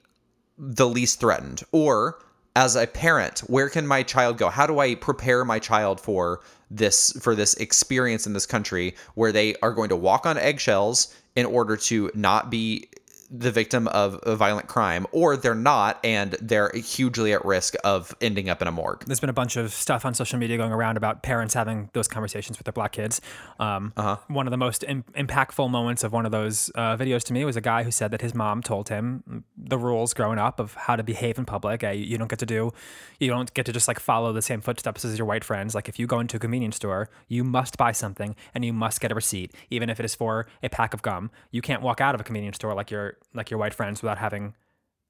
the 0.56 0.88
least 0.88 1.18
threatened? 1.18 1.64
Or 1.72 2.20
as 2.54 2.76
a 2.76 2.86
parent, 2.86 3.40
where 3.40 3.68
can 3.68 3.84
my 3.84 4.04
child 4.04 4.38
go? 4.38 4.48
How 4.48 4.64
do 4.68 4.78
I 4.78 4.94
prepare 4.94 5.44
my 5.44 5.58
child 5.58 6.00
for 6.00 6.40
this 6.70 7.12
for 7.20 7.34
this 7.34 7.54
experience 7.54 8.26
in 8.26 8.32
this 8.32 8.46
country 8.46 8.94
where 9.14 9.32
they 9.32 9.54
are 9.56 9.72
going 9.72 9.88
to 9.88 9.96
walk 9.96 10.26
on 10.26 10.36
eggshells 10.36 11.14
in 11.36 11.46
order 11.46 11.76
to 11.76 12.10
not 12.14 12.50
be 12.50 12.88
the 13.30 13.52
victim 13.52 13.86
of 13.88 14.18
a 14.24 14.36
violent 14.36 14.66
crime 14.66 15.06
or 15.12 15.36
they're 15.36 15.54
not 15.54 15.98
and 16.04 16.32
they're 16.40 16.70
hugely 16.74 17.32
at 17.32 17.44
risk 17.44 17.74
of 17.84 18.14
ending 18.20 18.48
up 18.48 18.60
in 18.60 18.68
a 18.68 18.72
morgue. 18.72 19.04
There's 19.06 19.20
been 19.20 19.30
a 19.30 19.34
bunch 19.34 19.56
of 19.56 19.72
stuff 19.72 20.04
on 20.04 20.14
social 20.14 20.38
media 20.38 20.56
going 20.56 20.72
around 20.72 20.96
about 20.96 21.22
parents 21.22 21.54
having 21.54 21.90
those 21.92 22.08
conversations 22.08 22.58
with 22.58 22.64
their 22.64 22.72
black 22.72 22.92
kids. 22.92 23.20
Um, 23.60 23.92
One 24.28 24.46
of 24.46 24.50
the 24.50 24.56
most 24.56 24.84
Im- 24.84 25.04
impactful 25.16 25.70
moments 25.70 26.02
of 26.02 26.12
one 26.12 26.26
of 26.26 26.32
those 26.32 26.70
uh, 26.74 26.96
videos 26.96 27.22
to 27.24 27.32
me 27.32 27.44
was 27.44 27.56
a 27.56 27.60
guy 27.60 27.84
who 27.84 27.90
said 27.90 28.10
that 28.10 28.20
his 28.20 28.34
mom 28.34 28.62
told 28.62 28.88
him 28.88 29.44
the 29.56 29.78
rules 29.78 30.12
growing 30.12 30.38
up 30.38 30.58
of 30.58 30.74
how 30.74 30.96
to 30.96 31.02
behave 31.02 31.38
in 31.38 31.44
public. 31.44 31.84
Uh, 31.84 31.90
you 31.90 32.16
you 32.16 32.18
don't 32.18 32.30
get 32.30 32.38
to 32.38 32.46
do, 32.46 32.72
you 33.20 33.28
don't 33.28 33.52
get 33.52 33.66
to 33.66 33.72
just 33.72 33.88
like 33.88 34.00
follow 34.00 34.32
the 34.32 34.40
same 34.40 34.62
footsteps 34.62 35.04
as 35.04 35.18
your 35.18 35.26
white 35.26 35.44
friends. 35.44 35.74
Like 35.74 35.86
if 35.86 35.98
you 35.98 36.06
go 36.06 36.18
into 36.18 36.38
a 36.38 36.40
convenience 36.40 36.76
store, 36.76 37.10
you 37.28 37.44
must 37.44 37.76
buy 37.76 37.92
something 37.92 38.34
and 38.54 38.64
you 38.64 38.72
must 38.72 39.02
get 39.02 39.12
a 39.12 39.14
receipt, 39.14 39.52
even 39.68 39.90
if 39.90 40.00
it 40.00 40.06
is 40.06 40.14
for 40.14 40.46
a 40.62 40.70
pack 40.70 40.94
of 40.94 41.02
gum. 41.02 41.30
You 41.50 41.60
can't 41.60 41.82
walk 41.82 42.00
out 42.00 42.14
of 42.14 42.20
a 42.22 42.24
convenience 42.24 42.56
store 42.56 42.72
like 42.72 42.90
your 43.16 43.38
like 43.38 43.50
your 43.50 43.58
white 43.58 43.74
friends 43.74 44.02
without 44.02 44.18
having 44.18 44.54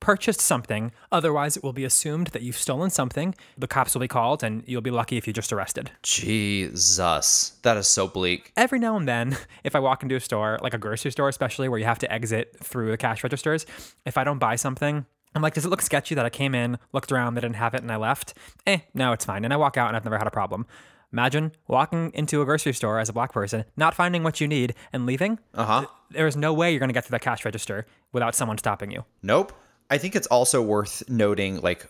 purchased 0.01 0.41
something. 0.41 0.93
Otherwise, 1.11 1.57
it 1.57 1.63
will 1.63 1.73
be 1.73 1.85
assumed 1.85 2.29
that 2.29 2.43
you've 2.43 2.59
stolen 2.59 2.91
something. 2.91 3.35
The 3.57 3.67
cops 3.67 3.95
will 3.95 4.01
be 4.01 4.09
called, 4.09 4.43
and 4.43 4.63
you'll 4.67 4.83
be 4.83 4.91
lucky 4.91 5.17
if 5.17 5.27
you're 5.27 5.33
just 5.33 5.53
arrested. 5.53 5.91
Jesus, 6.03 7.53
that 7.63 7.77
is 7.77 7.89
so 7.89 8.07
bleak. 8.07 8.53
Every 8.57 8.79
now 8.79 8.97
and 8.97 9.09
then, 9.09 9.37
if 9.65 9.75
I 9.75 9.79
walk 9.79 10.03
into 10.03 10.17
a 10.17 10.21
store, 10.21 10.59
like 10.63 10.75
a 10.75 10.79
grocery 10.79 11.11
store, 11.11 11.29
especially 11.29 11.69
where 11.69 11.79
you 11.79 11.87
have 11.87 11.99
to 12.01 12.13
exit 12.13 12.57
through 12.63 12.91
the 12.91 12.97
cash 12.97 13.23
registers, 13.23 13.67
if 14.05 14.19
I 14.19 14.25
don't 14.25 14.39
buy 14.39 14.57
something, 14.57 15.07
I'm 15.35 15.43
like, 15.43 15.55
does 15.55 15.67
it 15.67 15.69
look 15.69 15.83
sketchy 15.83 16.15
that 16.15 16.25
I 16.25 16.31
came 16.31 16.55
in, 16.55 16.79
looked 16.93 17.13
around, 17.13 17.35
they 17.35 17.41
didn't 17.41 17.57
have 17.57 17.75
it, 17.75 17.83
and 17.83 17.93
I 17.93 17.97
left? 17.97 18.35
Eh, 18.67 18.79
no, 18.95 19.13
it's 19.13 19.25
fine. 19.25 19.45
And 19.45 19.53
I 19.53 19.57
walk 19.57 19.77
out, 19.77 19.89
and 19.89 19.97
I've 19.97 20.05
never 20.05 20.19
had 20.19 20.27
a 20.27 20.31
problem. 20.31 20.67
Imagine 21.17 21.53
walking 21.67 22.11
into 22.13 22.43
a 22.43 22.45
grocery 22.45 22.75
store 22.75 23.01
as 23.01 23.09
a 23.09 23.13
black 23.15 23.33
person, 23.33 23.65
not 23.75 23.95
finding 23.95 24.23
what 24.23 24.39
you 24.39 24.47
need, 24.47 24.75
and 24.93 25.07
leaving. 25.07 25.39
Uh 25.55 25.65
huh. 25.65 25.87
There 26.11 26.27
is 26.27 26.37
no 26.37 26.53
way 26.53 26.71
you're 26.73 26.79
going 26.79 26.91
to 26.91 26.93
get 26.93 27.07
to 27.07 27.11
the 27.11 27.19
cash 27.19 27.43
register 27.47 27.87
without 28.13 28.35
someone 28.35 28.59
stopping 28.59 28.91
you. 28.91 29.03
Nope. 29.23 29.55
I 29.89 29.97
think 29.97 30.15
it's 30.15 30.27
also 30.27 30.61
worth 30.61 31.03
noting 31.09 31.63
like 31.63 31.89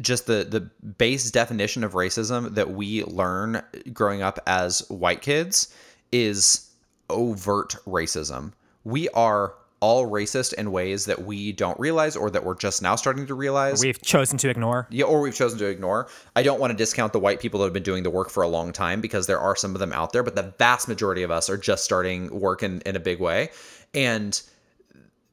just 0.00 0.28
the 0.28 0.46
the 0.48 0.70
base 0.98 1.32
definition 1.32 1.82
of 1.82 1.94
racism 1.94 2.54
that 2.54 2.70
we 2.70 3.02
learn 3.02 3.60
growing 3.92 4.22
up 4.22 4.38
as 4.46 4.88
white 4.88 5.20
kids 5.20 5.74
is 6.12 6.70
overt 7.08 7.74
racism. 7.88 8.52
We 8.84 9.08
are 9.08 9.54
all 9.80 10.08
racist 10.08 10.52
in 10.54 10.72
ways 10.72 11.06
that 11.06 11.24
we 11.24 11.52
don't 11.52 11.78
realize 11.80 12.14
or 12.14 12.30
that 12.30 12.44
we're 12.44 12.54
just 12.54 12.82
now 12.82 12.94
starting 12.94 13.26
to 13.26 13.34
realize. 13.34 13.82
We've 13.82 14.00
chosen 14.00 14.36
to 14.38 14.50
ignore. 14.50 14.86
Yeah, 14.90 15.06
or 15.06 15.20
we've 15.20 15.34
chosen 15.34 15.58
to 15.58 15.66
ignore. 15.66 16.08
I 16.36 16.42
don't 16.42 16.60
want 16.60 16.70
to 16.70 16.76
discount 16.76 17.12
the 17.12 17.18
white 17.18 17.40
people 17.40 17.60
that 17.60 17.66
have 17.66 17.72
been 17.72 17.82
doing 17.82 18.02
the 18.02 18.10
work 18.10 18.30
for 18.30 18.42
a 18.42 18.48
long 18.48 18.72
time 18.72 19.00
because 19.00 19.26
there 19.26 19.40
are 19.40 19.56
some 19.56 19.74
of 19.74 19.80
them 19.80 19.92
out 19.92 20.12
there, 20.12 20.22
but 20.22 20.36
the 20.36 20.54
vast 20.58 20.86
majority 20.86 21.22
of 21.22 21.30
us 21.30 21.48
are 21.48 21.56
just 21.56 21.82
starting 21.82 22.28
work 22.38 22.62
in, 22.62 22.82
in 22.82 22.94
a 22.94 23.00
big 23.00 23.20
way. 23.20 23.50
And 23.94 24.40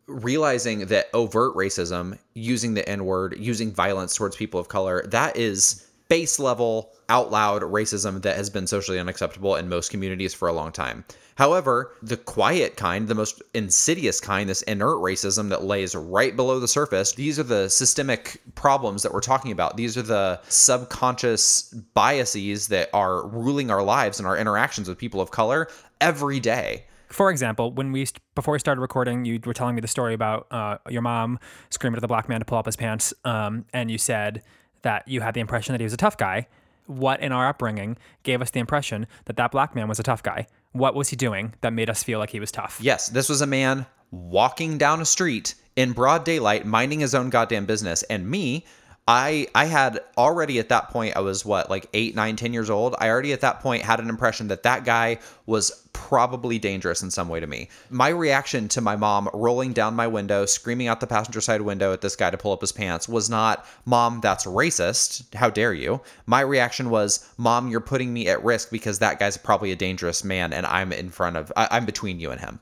realizing 0.08 0.86
that 0.86 1.08
overt 1.14 1.54
racism, 1.56 2.18
using 2.34 2.74
the 2.74 2.88
N 2.88 3.06
word, 3.06 3.36
using 3.38 3.74
violence 3.74 4.16
towards 4.16 4.38
people 4.38 4.60
of 4.60 4.70
color, 4.70 5.06
that 5.08 5.36
is 5.36 5.86
base 6.08 6.40
level, 6.40 6.94
out 7.10 7.32
loud 7.32 7.62
racism 7.64 8.22
that 8.22 8.38
has 8.38 8.50
been 8.50 8.68
socially 8.68 9.00
unacceptable 9.00 9.56
in 9.56 9.68
most 9.68 9.92
communities 9.92 10.34
for 10.34 10.48
a 10.48 10.54
long 10.54 10.72
time. 10.72 11.04
However, 11.38 11.94
the 12.02 12.18
quiet 12.18 12.78
kind, 12.78 13.08
the 13.08 13.14
most 13.14 13.44
insidious 13.54 14.20
kind, 14.20 14.50
this 14.50 14.64
inert 14.64 14.98
racism 14.98 15.50
that 15.50 15.64
lays 15.64 15.96
right 15.96 16.36
below 16.36 16.60
the 16.60 16.68
surface, 16.68 17.14
these 17.14 17.38
are 17.38 17.44
the 17.44 17.70
systemic 17.70 18.42
problems 18.56 19.04
that 19.04 19.14
we're 19.14 19.22
talking 19.22 19.52
about. 19.52 19.78
These 19.78 19.98
are 19.98 20.02
the 20.02 20.42
subconscious 20.50 21.70
biases 21.94 22.70
that 22.70 22.90
are 22.92 23.28
ruling 23.28 23.70
our 23.70 23.84
lives 23.84 24.18
and 24.18 24.28
our 24.28 24.36
interactions 24.36 24.90
with 24.90 24.98
people 24.98 25.22
of 25.22 25.30
color 25.30 25.68
every 26.02 26.40
day. 26.40 26.86
For 27.10 27.30
example, 27.30 27.72
when 27.72 27.92
we 27.92 28.08
before 28.34 28.54
we 28.54 28.60
started 28.60 28.82
recording, 28.82 29.24
you 29.24 29.40
were 29.46 29.54
telling 29.54 29.76
me 29.76 29.82
the 29.82 29.88
story 29.88 30.16
about 30.16 30.48
uh, 30.50 30.80
your 30.90 31.04
mom 31.04 31.40
screaming 31.70 31.98
at 31.98 32.02
the 32.02 32.08
black 32.08 32.28
man 32.28 32.40
to 32.40 32.46
pull 32.46 32.58
up 32.58 32.66
his 32.66 32.76
pants, 32.76 33.14
um, 33.26 33.64
and 33.74 33.92
you 33.92 34.00
said 34.00 34.42
that 34.82 35.08
you 35.08 35.22
had 35.22 35.36
the 35.36 35.40
impression 35.40 35.74
that 35.74 35.80
he 35.80 35.86
was 35.86 35.94
a 35.94 35.98
tough 35.98 36.18
guy. 36.18 36.48
What 36.88 37.20
in 37.20 37.32
our 37.32 37.48
upbringing 37.48 37.98
gave 38.24 38.42
us 38.42 38.50
the 38.50 38.60
impression 38.60 39.06
that 39.26 39.38
that 39.38 39.52
black 39.52 39.76
man 39.76 39.88
was 39.88 40.00
a 40.00 40.04
tough 40.04 40.24
guy? 40.24 40.48
What 40.78 40.96
was 40.96 41.10
he 41.10 41.16
doing 41.16 41.54
that 41.62 41.74
made 41.74 41.90
us 41.90 42.04
feel 42.04 42.20
like 42.20 42.30
he 42.30 42.40
was 42.40 42.52
tough? 42.52 42.80
Yes, 42.82 43.10
this 43.10 43.30
was 43.30 43.42
a 43.42 43.48
man 43.48 43.86
walking 44.12 44.78
down 44.78 45.02
a 45.02 45.06
street 45.06 45.56
in 45.76 45.92
broad 45.92 46.24
daylight, 46.24 46.66
minding 46.66 47.00
his 47.00 47.14
own 47.14 47.30
goddamn 47.30 47.66
business. 47.66 48.04
And 48.04 48.30
me, 48.30 48.66
I 49.08 49.48
I 49.56 49.66
had 49.66 50.02
already 50.18 50.60
at 50.60 50.70
that 50.70 50.90
point, 50.90 51.16
I 51.16 51.22
was 51.22 51.46
what, 51.46 51.70
like 51.70 51.88
eight, 51.94 52.16
nine, 52.16 52.36
ten 52.36 52.54
years 52.54 52.70
old. 52.70 52.96
I 53.00 53.10
already 53.10 53.32
at 53.32 53.42
that 53.42 53.62
point 53.62 53.84
had 53.84 54.00
an 54.00 54.10
impression 54.10 54.50
that 54.50 54.64
that 54.64 54.84
guy 54.84 55.20
was 55.46 55.88
probably 55.94 56.60
dangerous 56.60 57.02
in 57.02 57.10
some 57.10 57.30
way 57.30 57.40
to 57.40 57.48
me. 57.48 57.70
My 57.90 58.10
reaction 58.10 58.68
to 58.70 58.82
my 58.82 58.96
mom 58.96 59.30
rolling 59.34 59.74
down 59.74 59.96
my 59.96 60.08
window, 60.08 60.46
screaming 60.46 60.88
out 60.88 61.00
the 61.00 61.08
passenger 61.08 61.42
side 61.42 61.62
window 61.62 61.94
at 61.94 62.02
this 62.02 62.16
guy 62.16 62.30
to 62.30 62.38
pull 62.38 62.52
up 62.52 62.62
his 62.62 62.72
pants 62.72 63.08
was 63.10 63.30
not, 63.30 63.66
Mom, 63.86 64.20
that's 64.22 64.46
racist. 64.46 65.34
How 65.34 65.50
dare 65.50 65.74
you? 65.74 66.02
My 66.26 66.42
reaction 66.42 66.90
was, 66.90 67.28
Mom, 67.38 67.70
you're 67.70 67.80
putting 67.80 68.14
me 68.14 68.28
at 68.28 68.44
risk 68.44 68.70
because 68.70 69.00
that 69.00 69.20
guy's 69.20 69.38
probably 69.38 69.72
a 69.72 69.76
dangerous 69.76 70.24
man 70.24 70.54
and 70.54 70.66
I'm 70.66 70.94
in 70.94 71.10
front 71.10 71.38
of, 71.38 71.52
I, 71.56 71.68
I'm 71.72 71.86
between 71.86 72.20
you 72.20 72.32
and 72.32 72.40
him. 72.40 72.60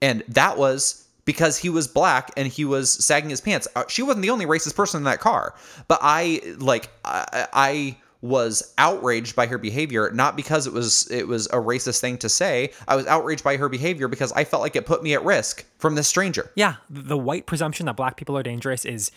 And 0.00 0.24
that 0.28 0.58
was 0.58 1.01
because 1.24 1.58
he 1.58 1.68
was 1.68 1.86
black 1.88 2.30
and 2.36 2.48
he 2.48 2.64
was 2.64 2.92
sagging 3.04 3.30
his 3.30 3.40
pants. 3.40 3.68
Uh, 3.76 3.84
She 3.88 4.02
wasn't 4.02 4.22
the 4.22 4.30
only 4.30 4.46
racist 4.46 4.74
person 4.74 4.98
in 4.98 5.04
that 5.04 5.20
car, 5.20 5.54
but 5.88 5.98
I 6.02 6.40
like 6.58 6.88
I, 7.04 7.48
I 7.52 7.96
was 8.22 8.72
outraged 8.78 9.34
by 9.34 9.46
her 9.46 9.58
behavior 9.58 10.08
not 10.14 10.36
because 10.36 10.68
it 10.68 10.72
was 10.72 11.10
it 11.10 11.26
was 11.26 11.46
a 11.46 11.56
racist 11.56 12.00
thing 12.00 12.16
to 12.18 12.28
say. 12.28 12.72
I 12.86 12.96
was 12.96 13.06
outraged 13.06 13.42
by 13.42 13.56
her 13.56 13.68
behavior 13.68 14.08
because 14.08 14.32
I 14.32 14.44
felt 14.44 14.62
like 14.62 14.76
it 14.76 14.86
put 14.86 15.02
me 15.02 15.14
at 15.14 15.24
risk 15.24 15.64
from 15.78 15.96
this 15.96 16.06
stranger. 16.08 16.50
Yeah, 16.54 16.76
the 16.88 17.18
white 17.18 17.46
presumption 17.46 17.86
that 17.86 17.96
black 17.96 18.16
people 18.16 18.38
are 18.38 18.42
dangerous 18.42 18.84
is 18.84 19.10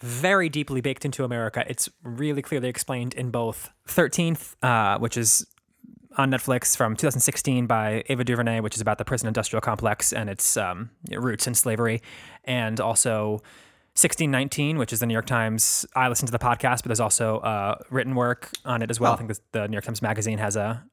very 0.00 0.48
deeply 0.48 0.80
baked 0.80 1.04
into 1.04 1.24
America. 1.24 1.64
It's 1.68 1.88
really 2.02 2.42
clearly 2.42 2.68
explained 2.68 3.14
in 3.14 3.30
both 3.30 3.70
13th, 3.88 4.56
uh, 4.62 4.98
which 4.98 5.16
is 5.16 5.46
on 6.16 6.30
Netflix 6.30 6.76
from 6.76 6.96
2016 6.96 7.66
by 7.66 8.02
Ava 8.08 8.24
DuVernay, 8.24 8.60
which 8.60 8.74
is 8.74 8.80
about 8.80 8.98
the 8.98 9.04
prison 9.04 9.28
industrial 9.28 9.60
complex 9.60 10.12
and 10.12 10.30
its 10.30 10.56
um, 10.56 10.90
roots 11.10 11.46
in 11.46 11.54
slavery, 11.54 12.02
and 12.44 12.80
also 12.80 13.42
1619, 13.96 14.78
which 14.78 14.92
is 14.92 15.00
the 15.00 15.06
New 15.06 15.12
York 15.12 15.26
Times. 15.26 15.86
I 15.94 16.08
listened 16.08 16.28
to 16.28 16.32
the 16.32 16.38
podcast, 16.38 16.82
but 16.82 16.86
there's 16.86 17.00
also 17.00 17.38
uh, 17.38 17.76
written 17.90 18.14
work 18.14 18.50
on 18.64 18.82
it 18.82 18.90
as 18.90 18.98
well. 19.00 19.12
I 19.12 19.16
think 19.16 19.32
the 19.52 19.68
New 19.68 19.74
York 19.74 19.84
Times 19.84 20.02
Magazine 20.02 20.38
has 20.38 20.56
a, 20.56 20.84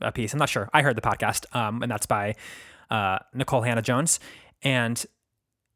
a 0.00 0.12
piece. 0.12 0.32
I'm 0.32 0.38
not 0.38 0.48
sure. 0.48 0.68
I 0.72 0.82
heard 0.82 0.96
the 0.96 1.02
podcast, 1.02 1.54
um, 1.54 1.82
and 1.82 1.90
that's 1.90 2.06
by 2.06 2.34
uh, 2.90 3.18
Nikole 3.34 3.66
Hannah 3.66 3.82
Jones. 3.82 4.20
And 4.62 5.04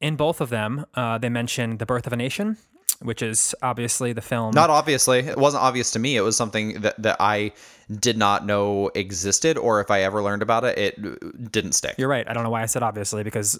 in 0.00 0.16
both 0.16 0.40
of 0.40 0.50
them, 0.50 0.86
uh, 0.94 1.18
they 1.18 1.28
mention 1.28 1.78
the 1.78 1.86
birth 1.86 2.06
of 2.06 2.12
a 2.12 2.16
nation 2.16 2.56
which 3.02 3.22
is 3.22 3.54
obviously 3.62 4.12
the 4.12 4.20
film. 4.20 4.52
Not 4.54 4.70
obviously. 4.70 5.20
It 5.20 5.38
wasn't 5.38 5.62
obvious 5.62 5.90
to 5.92 5.98
me. 5.98 6.16
It 6.16 6.20
was 6.20 6.36
something 6.36 6.80
that, 6.80 7.00
that 7.02 7.16
I 7.20 7.52
did 7.90 8.16
not 8.16 8.46
know 8.46 8.90
existed, 8.94 9.56
or 9.56 9.80
if 9.80 9.90
I 9.90 10.02
ever 10.02 10.22
learned 10.22 10.42
about 10.42 10.64
it, 10.64 10.78
it 10.78 11.50
didn't 11.52 11.72
stick. 11.72 11.94
You're 11.98 12.08
right. 12.08 12.28
I 12.28 12.32
don't 12.32 12.44
know 12.44 12.50
why 12.50 12.62
I 12.62 12.66
said 12.66 12.82
obviously 12.82 13.22
because 13.22 13.58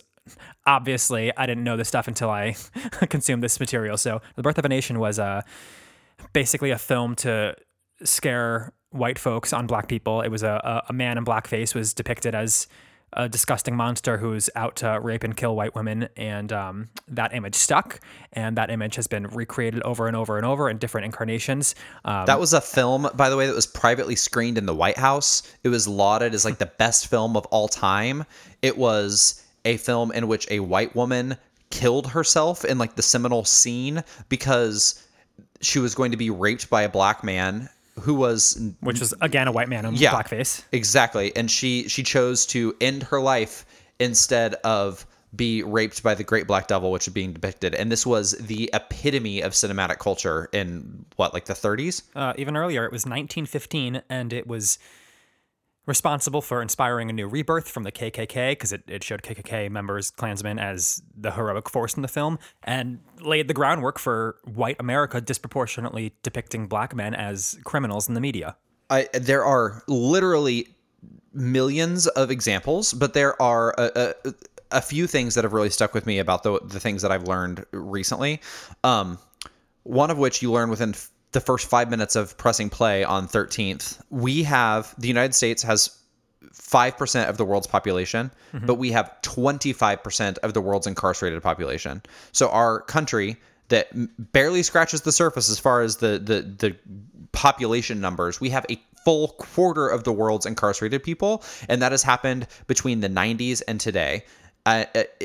obviously 0.67 1.35
I 1.37 1.47
didn't 1.47 1.65
know 1.65 1.77
this 1.77 1.89
stuff 1.89 2.07
until 2.07 2.31
I 2.31 2.57
consumed 3.09 3.43
this 3.43 3.59
material. 3.59 3.97
So, 3.97 4.21
The 4.37 4.43
Birth 4.43 4.59
of 4.59 4.65
a 4.65 4.69
Nation 4.69 4.99
was 4.99 5.19
uh, 5.19 5.43
basically 6.33 6.71
a 6.71 6.79
film 6.79 7.15
to 7.17 7.57
scare 8.05 8.73
white 8.91 9.19
folks 9.19 9.53
on 9.53 9.67
black 9.67 9.89
people. 9.89 10.21
It 10.21 10.29
was 10.29 10.43
a, 10.43 10.61
a, 10.65 10.91
a 10.91 10.93
man 10.93 11.17
in 11.17 11.25
blackface 11.25 11.75
was 11.75 11.95
depicted 11.95 12.35
as 12.35 12.67
a 13.13 13.29
disgusting 13.29 13.75
monster 13.77 14.19
who's 14.19 14.49
out 14.55 14.77
to 14.77 14.99
rape 15.03 15.25
and 15.25 15.37
kill 15.37 15.57
white 15.57 15.75
women, 15.75 16.09
and 16.17 16.53
um, 16.53 16.89
that 17.09 17.35
image 17.35 17.55
stuck, 17.55 18.01
and 18.33 18.57
that 18.57 18.71
image 18.71 18.95
has 18.95 19.07
been 19.07 19.27
recreated 19.27 19.83
over 19.83 20.07
and 20.07 20.17
over 20.17 20.37
and 20.37 20.47
over 20.47 20.71
in 20.71 20.79
different 20.79 21.05
incarnations. 21.05 21.75
Um, 22.05 22.27
That 22.27 22.39
was 22.39 22.53
a 22.53 22.61
film, 22.61 23.09
by 23.15 23.29
the 23.29 23.37
way, 23.37 23.47
that 23.47 23.55
was 23.55 23.67
privately 23.67 24.17
screened 24.17 24.59
in 24.59 24.67
the 24.67 24.75
White 24.75 24.99
House. 24.99 25.43
It 25.65 25.69
was 25.69 25.89
lauded 25.89 26.35
as 26.35 26.45
like 26.45 26.59
the 26.59 26.67
best 26.67 27.09
film 27.09 27.37
of 27.37 27.47
all 27.47 27.69
time. 27.69 28.25
It 28.63 28.79
was 28.79 29.45
a 29.65 29.77
film 29.77 30.13
in 30.13 30.29
which 30.29 30.51
a 30.51 30.61
white 30.61 30.95
woman 30.95 31.37
killed 31.71 32.07
herself 32.09 32.65
in 32.65 32.79
like 32.79 32.97
the 32.97 33.03
seminal 33.03 33.45
scene 33.45 34.03
because 34.29 35.07
she 35.61 35.79
was 35.79 35.95
going 35.95 36.11
to 36.11 36.17
be 36.17 36.31
raped 36.31 36.71
by 36.71 36.83
a 36.83 36.89
black 36.89 37.23
man 37.23 37.69
who 38.01 38.15
was 38.15 38.61
which 38.81 39.01
was 39.01 39.15
again 39.21 39.47
a 39.49 39.53
white 39.53 39.69
man 39.69 39.85
in 39.87 39.95
Yeah. 39.95 40.13
blackface. 40.13 40.63
Exactly. 40.73 41.35
And 41.37 41.51
she 41.51 41.89
she 41.89 42.03
chose 42.03 42.47
to 42.47 42.75
end 42.81 43.05
her 43.05 43.21
life 43.21 43.65
instead 43.99 44.55
of 44.65 45.07
be 45.37 45.63
raped 45.63 46.03
by 46.03 46.13
the 46.15 46.25
great 46.25 46.49
black 46.49 46.67
devil 46.67 46.91
which 46.91 47.07
is 47.07 47.13
being 47.15 47.33
depicted. 47.33 47.73
And 47.75 47.93
this 47.93 48.05
was 48.05 48.33
the 48.33 48.69
epitome 48.75 49.43
of 49.43 49.53
cinematic 49.53 49.99
culture 50.01 50.49
in 50.53 51.05
what 51.17 51.33
like 51.33 51.45
the 51.45 51.53
30s? 51.55 52.03
uh, 52.17 52.33
even 52.37 52.57
earlier. 52.57 52.85
It 52.85 52.91
was 52.91 53.07
1915, 53.07 54.03
and 54.11 54.33
it 54.33 54.49
was 54.49 54.79
responsible 55.91 56.41
for 56.41 56.63
inspiring 56.63 57.11
a 57.11 57.13
new 57.13 57.27
rebirth 57.27 57.69
from 57.69 57.83
the 57.83 57.93
KKK 57.93 58.53
because 58.53 58.73
it, 58.73 58.83
it 58.87 59.05
showed 59.05 59.23
KKK 59.23 59.71
members, 59.71 60.11
Klansmen, 60.11 60.59
as 60.59 61.03
the 61.15 61.33
heroic 61.33 61.69
force 61.69 61.95
in 61.95 62.03
the 62.03 62.09
film, 62.09 62.39
and 62.63 63.01
laid 63.21 63.49
the 63.49 63.55
groundwork 63.55 63.99
for 63.99 64.37
white 64.45 64.77
America 64.81 65.21
disproportionately 65.21 66.15
depicting 66.23 66.69
black 66.69 66.95
men 66.95 67.15
as 67.15 67.59
criminals 67.65 68.09
in 68.09 68.15
the 68.15 68.21
media. 68.21 68.57
I 68.89 69.09
there 69.13 69.45
are 69.45 69.83
literally 69.87 70.69
millions 71.35 72.07
of 72.07 72.31
examples, 72.31 72.95
but 72.95 73.13
there 73.13 73.41
are 73.43 73.75
a, 73.77 74.15
a, 74.25 74.35
a 74.71 74.81
few 74.81 75.07
things 75.07 75.35
that 75.35 75.45
have 75.45 75.53
really 75.53 75.71
stuck 75.71 75.93
with 75.93 76.07
me 76.07 76.19
about 76.19 76.45
the 76.45 76.61
the 76.65 76.81
things 76.81 77.03
that 77.03 77.13
I've 77.13 77.25
learned 77.25 77.67
recently. 77.73 78.41
Um, 78.85 79.19
one 79.83 80.11
of 80.11 80.19
which 80.19 80.41
you 80.41 80.53
learn 80.53 80.71
within 80.71 80.91
f- 80.91 81.11
the 81.33 81.41
first 81.41 81.69
five 81.69 81.91
minutes 81.91 82.17
of 82.17 82.37
pressing 82.37 82.71
play 82.71 83.05
on 83.05 83.29
13th. 83.29 84.01
We 84.11 84.43
have 84.45 84.95
the 84.99 85.09
United 85.09 85.35
States 85.35 85.63
has. 85.63 85.97
5% 86.53 87.29
of 87.29 87.37
the 87.37 87.45
world's 87.45 87.67
population, 87.67 88.31
mm-hmm. 88.53 88.67
but 88.67 88.75
we 88.75 88.91
have 88.91 89.13
25% 89.23 90.39
of 90.39 90.53
the 90.53 90.61
world's 90.61 90.87
incarcerated 90.87 91.43
population. 91.43 92.03
So 92.33 92.49
our 92.49 92.81
country 92.81 93.37
that 93.71 93.89
barely 94.33 94.63
scratches 94.63 95.03
the 95.03 95.13
surface 95.13 95.49
as 95.49 95.59
far 95.59 95.81
as 95.81 95.97
the 95.97 96.19
the 96.19 96.43
the 96.43 96.77
population 97.33 98.01
numbers. 98.01 98.41
We 98.41 98.51
have 98.51 98.67
a 98.69 98.79
full 99.05 99.29
quarter 99.39 99.89
of 99.89 100.05
the 100.05 100.13
world's 100.13 100.45
incarcerated 100.45 101.03
people, 101.03 101.43
and 101.69 101.81
that 101.81 101.93
has 101.93 102.03
happened 102.03 102.47
between 102.67 103.01
the 103.01 103.09
90s 103.09 103.63
and 103.67 103.81
today. 103.81 104.25
Uh, 104.71 104.85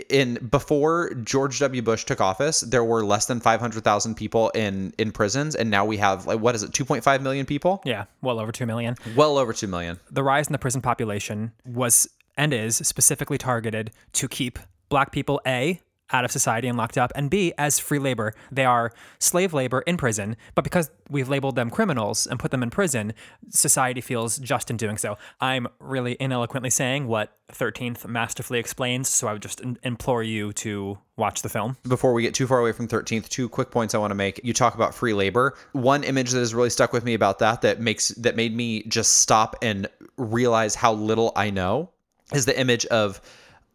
in 0.10 0.36
before 0.36 1.14
George 1.24 1.60
W. 1.60 1.82
Bush 1.82 2.04
took 2.04 2.20
office, 2.20 2.62
there 2.62 2.84
were 2.84 3.06
less 3.06 3.26
than 3.28 3.40
500,000 3.40 4.16
people 4.16 4.50
in 4.50 4.94
in 4.98 5.12
prisons, 5.12 5.56
and 5.56 5.70
now 5.70 5.86
we 5.86 5.98
have 5.98 6.26
like 6.26 6.40
what 6.40 6.56
is 6.56 6.64
it, 6.64 6.72
2.5 6.72 7.22
million 7.22 7.46
people? 7.46 7.82
Yeah, 7.86 8.06
well 8.22 8.40
over 8.40 8.52
2 8.52 8.66
million. 8.66 8.96
Well 9.16 9.38
over 9.38 9.54
2 9.54 9.68
million. 9.68 10.00
the 10.12 10.24
rise 10.24 10.48
in 10.48 10.54
the 10.54 10.60
prison 10.60 10.82
population 10.82 11.52
was 11.66 12.08
and 12.38 12.54
is 12.54 12.76
specifically 12.78 13.38
targeted 13.38 13.92
to 14.14 14.28
keep 14.28 14.60
black 14.90 15.12
people 15.12 15.42
A 15.48 15.80
out 16.12 16.26
of 16.26 16.32
society 16.32 16.68
and 16.68 16.78
locked 16.78 16.98
up 16.98 17.12
and 17.16 17.30
B 17.30 17.54
as 17.58 17.80
free 17.80 18.00
labor. 18.00 18.34
They 18.52 18.66
are 18.66 18.92
slave 19.20 19.54
labor 19.54 19.82
in 19.82 19.98
prison, 19.98 20.38
but 20.54 20.64
because 20.64 20.90
we've 21.10 21.30
labeled 21.30 21.56
them 21.56 21.70
criminals 21.70 22.28
and 22.28 22.40
put 22.40 22.52
them 22.52 22.64
in 22.64 22.70
prison, 22.70 23.14
society 23.50 24.02
feels 24.02 24.38
just 24.38 24.70
in 24.70 24.78
doing 24.78 24.98
so. 24.98 25.18
I'm 25.42 25.68
really 25.80 26.16
ineloquently 26.20 26.70
saying 26.70 27.08
what 27.08 27.38
13th 27.52 28.08
masterfully 28.08 28.60
explains, 28.60 29.08
so 29.10 29.28
I 29.28 29.34
would 29.34 29.42
just 29.42 29.62
implore 29.84 30.24
you 30.24 30.54
to 30.54 30.98
watch 31.18 31.42
the 31.42 31.50
film. 31.50 31.78
before 31.88 32.14
we 32.14 32.22
get 32.22 32.34
too 32.34 32.46
far 32.46 32.60
away 32.60 32.72
from 32.74 32.88
13th 32.88 33.30
two 33.30 33.48
quick 33.48 33.72
points 33.72 33.96
i 33.96 33.98
want 33.98 34.12
to 34.12 34.16
make 34.16 34.42
you 34.44 34.52
talk 34.54 34.76
about 34.76 34.94
free 34.94 35.14
labor 35.14 35.56
one 35.72 36.04
image 36.04 36.32
that 36.32 36.40
has 36.40 36.54
really 36.54 36.70
stuck 36.70 36.92
with 36.92 37.06
me 37.06 37.14
about 37.14 37.40
that 37.40 37.62
that 37.62 37.80
makes 37.80 38.10
that 38.10 38.36
made 38.36 38.54
me 38.54 38.84
just 38.84 39.20
stop 39.20 39.56
and 39.62 39.88
realize 40.18 40.76
how 40.76 40.92
little 40.92 41.32
i 41.38 41.50
know 41.50 41.90
is 42.34 42.46
the 42.46 42.60
image 42.60 42.86
of 42.88 43.22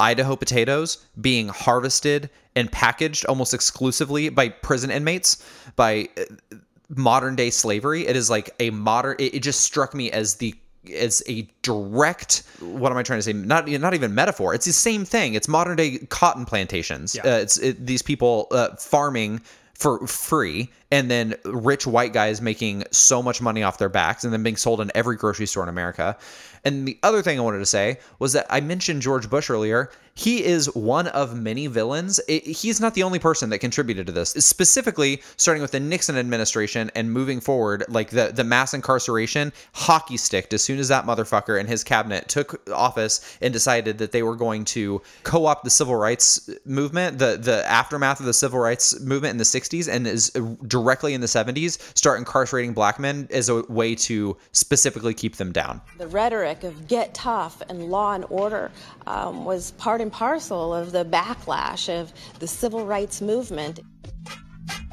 idaho 0.00 0.35
potatoes 0.35 1.07
being 1.20 1.48
harvested 1.48 2.31
and 2.57 2.70
packaged 2.72 3.25
almost 3.27 3.55
exclusively 3.55 4.29
by 4.29 4.48
prison 4.48 4.90
inmates 4.90 5.44
by 5.77 6.09
uh, 6.18 6.57
modern 6.88 7.37
day 7.37 7.51
slavery. 7.51 8.07
It 8.07 8.16
is 8.16 8.29
like 8.31 8.51
a 8.59 8.70
modern 8.70 9.16
it, 9.18 9.35
it 9.35 9.42
just 9.42 9.61
struck 9.61 9.94
me 9.94 10.11
as 10.11 10.37
the 10.37 10.55
as 10.96 11.22
a 11.29 11.46
direct 11.61 12.42
what 12.61 12.90
am 12.90 12.98
i 12.98 13.03
trying 13.03 13.18
to 13.18 13.22
say? 13.22 13.33
Not 13.33 13.68
not 13.68 13.94
even 13.94 14.14
metaphor. 14.14 14.55
It's 14.55 14.66
the 14.66 14.72
same 14.72 15.05
thing. 15.05 15.35
It's 15.35 15.46
modern 15.46 15.77
day 15.77 15.98
cotton 16.09 16.44
plantations. 16.44 17.16
Uh, 17.16 17.40
it's 17.42 17.59
it, 17.59 17.87
these 17.87 18.03
people 18.03 18.48
uh, 18.51 18.75
farming 18.77 19.42
for 19.81 20.07
free 20.07 20.70
and 20.90 21.11
then 21.11 21.35
rich 21.44 21.87
white 21.87 22.12
guys 22.12 22.42
making 22.42 22.85
so 22.90 23.22
much 23.22 23.40
money 23.40 23.62
off 23.62 23.79
their 23.79 23.88
backs 23.88 24.25
and 24.25 24.33
then 24.33 24.42
being 24.42 24.57
sold 24.57 24.79
in 24.79 24.92
every 24.94 25.16
grocery 25.16 25.46
store 25.46 25.62
in 25.62 25.70
america 25.70 26.18
and 26.64 26.87
the 26.87 26.99
other 27.03 27.23
thing 27.23 27.38
i 27.38 27.42
wanted 27.42 27.59
to 27.59 27.66
say 27.66 27.99
was 28.18 28.33
that 28.33 28.46
i 28.51 28.61
mentioned 28.61 29.03
george 29.03 29.29
bush 29.31 29.51
earlier 29.51 29.90
he 30.14 30.44
is 30.44 30.75
one 30.75 31.07
of 31.09 31.37
many 31.37 31.66
villains. 31.66 32.20
It, 32.29 32.44
he's 32.44 32.81
not 32.81 32.94
the 32.94 33.03
only 33.03 33.18
person 33.18 33.51
that 33.51 33.59
contributed 33.59 34.07
to 34.07 34.12
this. 34.12 34.31
Specifically, 34.31 35.23
starting 35.37 35.62
with 35.62 35.73
the 35.73 35.81
Nixon 35.81 36.16
administration 36.16 36.90
and 36.94 37.12
moving 37.12 37.40
forward, 37.40 37.85
like 37.88 38.11
the 38.11 38.33
the 38.35 38.44
mass 38.44 38.75
incarceration 38.75 39.53
hockey 39.73 40.16
sticked 40.16 40.53
as 40.53 40.62
soon 40.62 40.79
as 40.79 40.88
that 40.88 41.05
motherfucker 41.05 41.59
and 41.59 41.68
his 41.68 41.85
cabinet 41.85 42.29
took 42.29 42.61
office 42.70 43.38
and 43.40 43.53
decided 43.53 43.99
that 43.99 44.12
they 44.12 44.23
were 44.23 44.37
going 44.37 44.64
to 44.64 45.01
co-opt 45.23 45.64
the 45.64 45.70
civil 45.70 45.96
rights 45.96 46.51
movement, 46.64 47.18
the 47.18 47.37
the 47.40 47.68
aftermath 47.70 48.20
of 48.20 48.27
the 48.27 48.35
civil 48.35 48.59
rights 48.59 48.99
movement 49.01 49.33
in 49.33 49.38
the 49.38 49.44
60s 49.44 49.88
and 49.88 50.07
is 50.07 50.31
directly 50.66 51.14
in 51.14 51.20
the 51.20 51.27
70s 51.27 51.79
start 51.96 52.18
incarcerating 52.18 52.73
black 52.73 52.99
men 52.99 53.29
as 53.31 53.49
a 53.49 53.62
way 53.62 53.94
to 53.94 54.37
specifically 54.53 55.14
keep 55.14 55.37
them 55.37 55.53
down. 55.53 55.81
The 55.99 56.07
rhetoric 56.09 56.64
of 56.64 56.88
get 56.88 57.14
tough 57.14 57.62
and 57.68 57.90
law 57.90 58.14
and 58.14 58.25
order 58.29 58.70
um, 59.07 59.44
was 59.44 59.73
part 59.73 60.01
and 60.01 60.10
parcel 60.11 60.75
of 60.75 60.92
the 60.92 61.05
backlash 61.05 61.88
of 61.88 62.12
the 62.38 62.46
civil 62.46 62.85
rights 62.87 63.20
movement. 63.20 63.81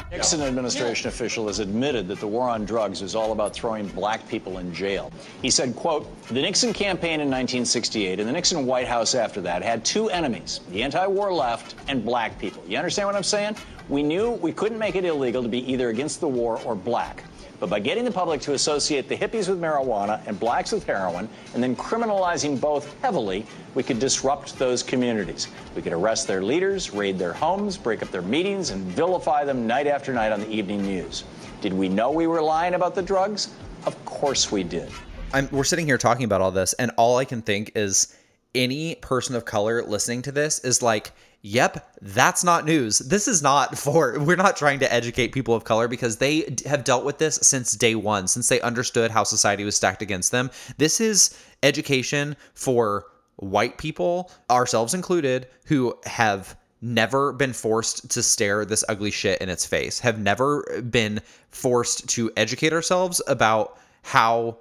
Nixon 0.10 0.42
administration 0.42 1.10
official 1.10 1.48
has 1.48 1.60
admitted 1.60 2.08
that 2.08 2.22
the 2.22 2.28
war 2.28 2.48
on 2.48 2.64
drugs 2.64 3.02
is 3.02 3.14
all 3.14 3.34
about 3.34 3.54
throwing 3.54 3.88
black 3.90 4.26
people 4.30 4.60
in 4.60 4.74
jail. 4.74 5.12
He 5.42 5.50
said, 5.50 5.76
quote, 5.76 6.08
the 6.30 6.42
Nixon 6.42 6.72
campaign 6.72 7.20
in 7.20 7.28
1968 7.28 8.22
and 8.22 8.30
the 8.30 8.32
Nixon 8.32 8.66
White 8.66 8.88
House 8.88 9.16
after 9.16 9.42
that 9.42 9.64
had 9.64 9.84
two 9.84 10.10
enemies, 10.10 10.62
the 10.70 10.82
anti-war 10.82 11.34
left 11.34 11.76
and 11.90 12.06
black 12.06 12.40
people. 12.40 12.64
You 12.66 12.78
understand 12.78 13.08
what 13.08 13.16
I'm 13.18 13.24
saying? 13.24 13.58
We 13.90 14.02
knew 14.02 14.32
we 14.32 14.54
couldn't 14.54 14.80
make 14.80 14.96
it 14.96 15.04
illegal 15.04 15.44
to 15.44 15.50
be 15.50 15.70
either 15.70 15.90
against 15.90 16.22
the 16.22 16.28
war 16.28 16.62
or 16.64 16.74
black. 16.74 17.24
But 17.60 17.70
by 17.70 17.80
getting 17.80 18.06
the 18.06 18.12
public 18.12 18.40
to 18.42 18.54
associate 18.54 19.10
the 19.10 19.18
hippies 19.18 19.50
with 19.50 19.60
marijuana 19.60 20.22
and 20.28 20.40
blacks 20.40 20.72
with 20.72 20.86
heroin, 20.86 21.28
and 21.54 21.64
then 21.64 21.76
criminalizing 21.76 22.62
both 22.62 22.96
heavily, 23.02 23.46
we 23.74 23.82
could 23.82 24.00
disrupt 24.00 24.60
those 24.60 24.84
communities. 24.84 25.48
We 25.76 25.82
could 25.82 25.94
arrest 25.94 26.28
their 26.28 26.44
leaders, 26.44 26.94
raid 26.94 27.18
their 27.18 27.34
homes, 27.34 27.76
break 27.76 28.04
up 28.04 28.12
their 28.12 28.22
meetings, 28.22 28.70
and 28.70 28.84
vilify 28.84 29.44
them 29.44 29.66
night 29.66 29.88
after 29.88 30.14
night 30.14 30.32
on 30.32 30.40
the 30.40 30.50
evening 30.50 30.84
news. 30.84 31.24
Did 31.62 31.74
we 31.74 31.90
know 31.90 32.12
we 32.12 32.28
were 32.28 32.42
lying 32.42 32.76
about 32.76 32.94
the 32.94 33.02
drugs? 33.02 33.50
Of 33.86 34.04
course 34.06 34.52
we 34.52 34.64
did. 34.64 34.92
I'm, 35.34 35.50
we're 35.52 35.64
sitting 35.64 35.88
here 35.88 35.98
talking 35.98 36.26
about 36.26 36.42
all 36.42 36.52
this, 36.52 36.74
and 36.74 36.92
all 36.98 37.18
I 37.18 37.26
can 37.26 37.42
think 37.42 37.72
is 37.76 38.16
any 38.54 38.96
person 38.96 39.36
of 39.36 39.46
color 39.46 39.84
listening 39.84 40.22
to 40.24 40.32
this 40.32 40.60
is 40.60 40.82
like, 40.82 41.12
yep, 41.42 41.94
that's 42.02 42.44
not 42.44 42.66
news. 42.66 43.00
This 43.00 43.28
is 43.28 43.42
not 43.42 43.78
for, 43.80 44.20
we're 44.20 44.36
not 44.36 44.58
trying 44.58 44.80
to 44.80 44.94
educate 44.94 45.30
people 45.30 45.54
of 45.54 45.64
color 45.64 45.88
because 45.88 46.18
they 46.18 46.56
have 46.66 46.84
dealt 46.84 47.06
with 47.06 47.18
this 47.18 47.36
since 47.42 47.74
day 47.74 47.96
one, 47.96 48.28
since 48.28 48.50
they 48.50 48.62
understood 48.62 49.12
how 49.12 49.24
society 49.24 49.64
was 49.64 49.76
stacked 49.76 50.02
against 50.02 50.32
them. 50.32 50.50
This 50.78 51.00
is 51.02 51.38
education 51.64 52.36
for 52.54 53.06
white 53.38 53.78
people, 53.78 54.32
ourselves 54.50 54.94
included, 54.94 55.48
who 55.66 55.98
have 56.06 56.58
never 56.82 57.34
been 57.34 57.54
forced 57.54 58.10
to 58.12 58.22
stare 58.22 58.64
this 58.66 58.84
ugly 58.88 59.12
shit 59.12 59.42
in 59.42 59.50
its 59.50 59.66
face, 59.66 60.00
have 60.00 60.20
never 60.20 60.82
been 60.90 61.20
forced 61.50 62.08
to 62.10 62.32
educate 62.38 62.74
ourselves 62.74 63.22
about 63.28 63.80
how 64.04 64.58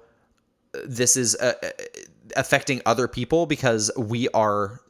this 0.85 1.15
is 1.15 1.35
uh, 1.35 1.53
affecting 2.35 2.81
other 2.85 3.07
people 3.07 3.45
because 3.45 3.91
we 3.97 4.27
are 4.29 4.81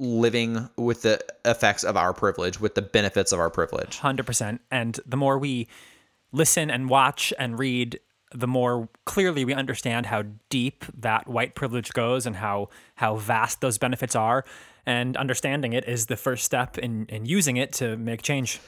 living 0.00 0.68
with 0.76 1.02
the 1.02 1.20
effects 1.44 1.84
of 1.84 1.96
our 1.96 2.12
privilege, 2.14 2.58
with 2.58 2.74
the 2.74 2.82
benefits 2.82 3.32
of 3.32 3.38
our 3.38 3.50
privilege. 3.50 3.98
100%. 3.98 4.58
And 4.70 4.98
the 5.06 5.16
more 5.16 5.38
we 5.38 5.68
listen 6.32 6.70
and 6.70 6.88
watch 6.88 7.34
and 7.38 7.58
read, 7.58 8.00
the 8.34 8.46
more 8.46 8.88
clearly 9.04 9.44
we 9.44 9.52
understand 9.52 10.06
how 10.06 10.24
deep 10.48 10.84
that 10.96 11.28
white 11.28 11.54
privilege 11.54 11.92
goes 11.92 12.26
and 12.26 12.36
how 12.36 12.68
how 12.94 13.16
vast 13.16 13.60
those 13.60 13.76
benefits 13.76 14.16
are. 14.16 14.44
And 14.86 15.16
understanding 15.16 15.74
it 15.74 15.86
is 15.86 16.06
the 16.06 16.16
first 16.16 16.44
step 16.44 16.78
in, 16.78 17.06
in 17.06 17.26
using 17.26 17.58
it 17.58 17.72
to 17.74 17.96
make 17.96 18.22
change. 18.22 18.60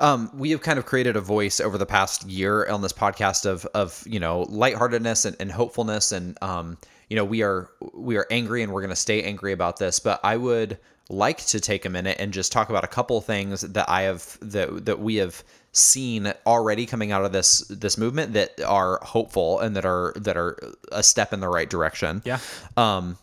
Um, 0.00 0.30
we 0.34 0.50
have 0.50 0.62
kind 0.62 0.78
of 0.78 0.86
created 0.86 1.14
a 1.14 1.20
voice 1.20 1.60
over 1.60 1.76
the 1.76 1.86
past 1.86 2.26
year 2.26 2.66
on 2.68 2.80
this 2.80 2.92
podcast 2.92 3.46
of 3.46 3.66
of 3.66 4.02
you 4.06 4.18
know 4.18 4.46
lightheartedness 4.48 5.26
and, 5.26 5.36
and 5.38 5.52
hopefulness 5.52 6.10
and 6.10 6.36
um, 6.42 6.78
you 7.10 7.16
know 7.16 7.24
we 7.24 7.42
are 7.42 7.68
we 7.92 8.16
are 8.16 8.26
angry 8.30 8.62
and 8.62 8.72
we're 8.72 8.80
going 8.80 8.88
to 8.88 8.96
stay 8.96 9.22
angry 9.22 9.52
about 9.52 9.76
this 9.78 10.00
but 10.00 10.18
i 10.24 10.36
would 10.36 10.78
like 11.10 11.38
to 11.38 11.60
take 11.60 11.84
a 11.84 11.90
minute 11.90 12.16
and 12.20 12.32
just 12.32 12.52
talk 12.52 12.70
about 12.70 12.84
a 12.84 12.86
couple 12.88 13.20
things 13.20 13.60
that 13.62 13.88
i 13.90 14.02
have 14.02 14.38
that 14.40 14.86
that 14.86 15.00
we 15.00 15.16
have 15.16 15.42
seen 15.72 16.32
already 16.46 16.86
coming 16.86 17.12
out 17.12 17.24
of 17.24 17.32
this 17.32 17.58
this 17.68 17.98
movement 17.98 18.32
that 18.32 18.60
are 18.62 18.98
hopeful 19.02 19.60
and 19.60 19.76
that 19.76 19.84
are 19.84 20.12
that 20.16 20.36
are 20.36 20.56
a 20.92 21.02
step 21.02 21.32
in 21.32 21.40
the 21.40 21.48
right 21.48 21.68
direction 21.68 22.22
Yeah. 22.24 22.38
um 22.76 23.18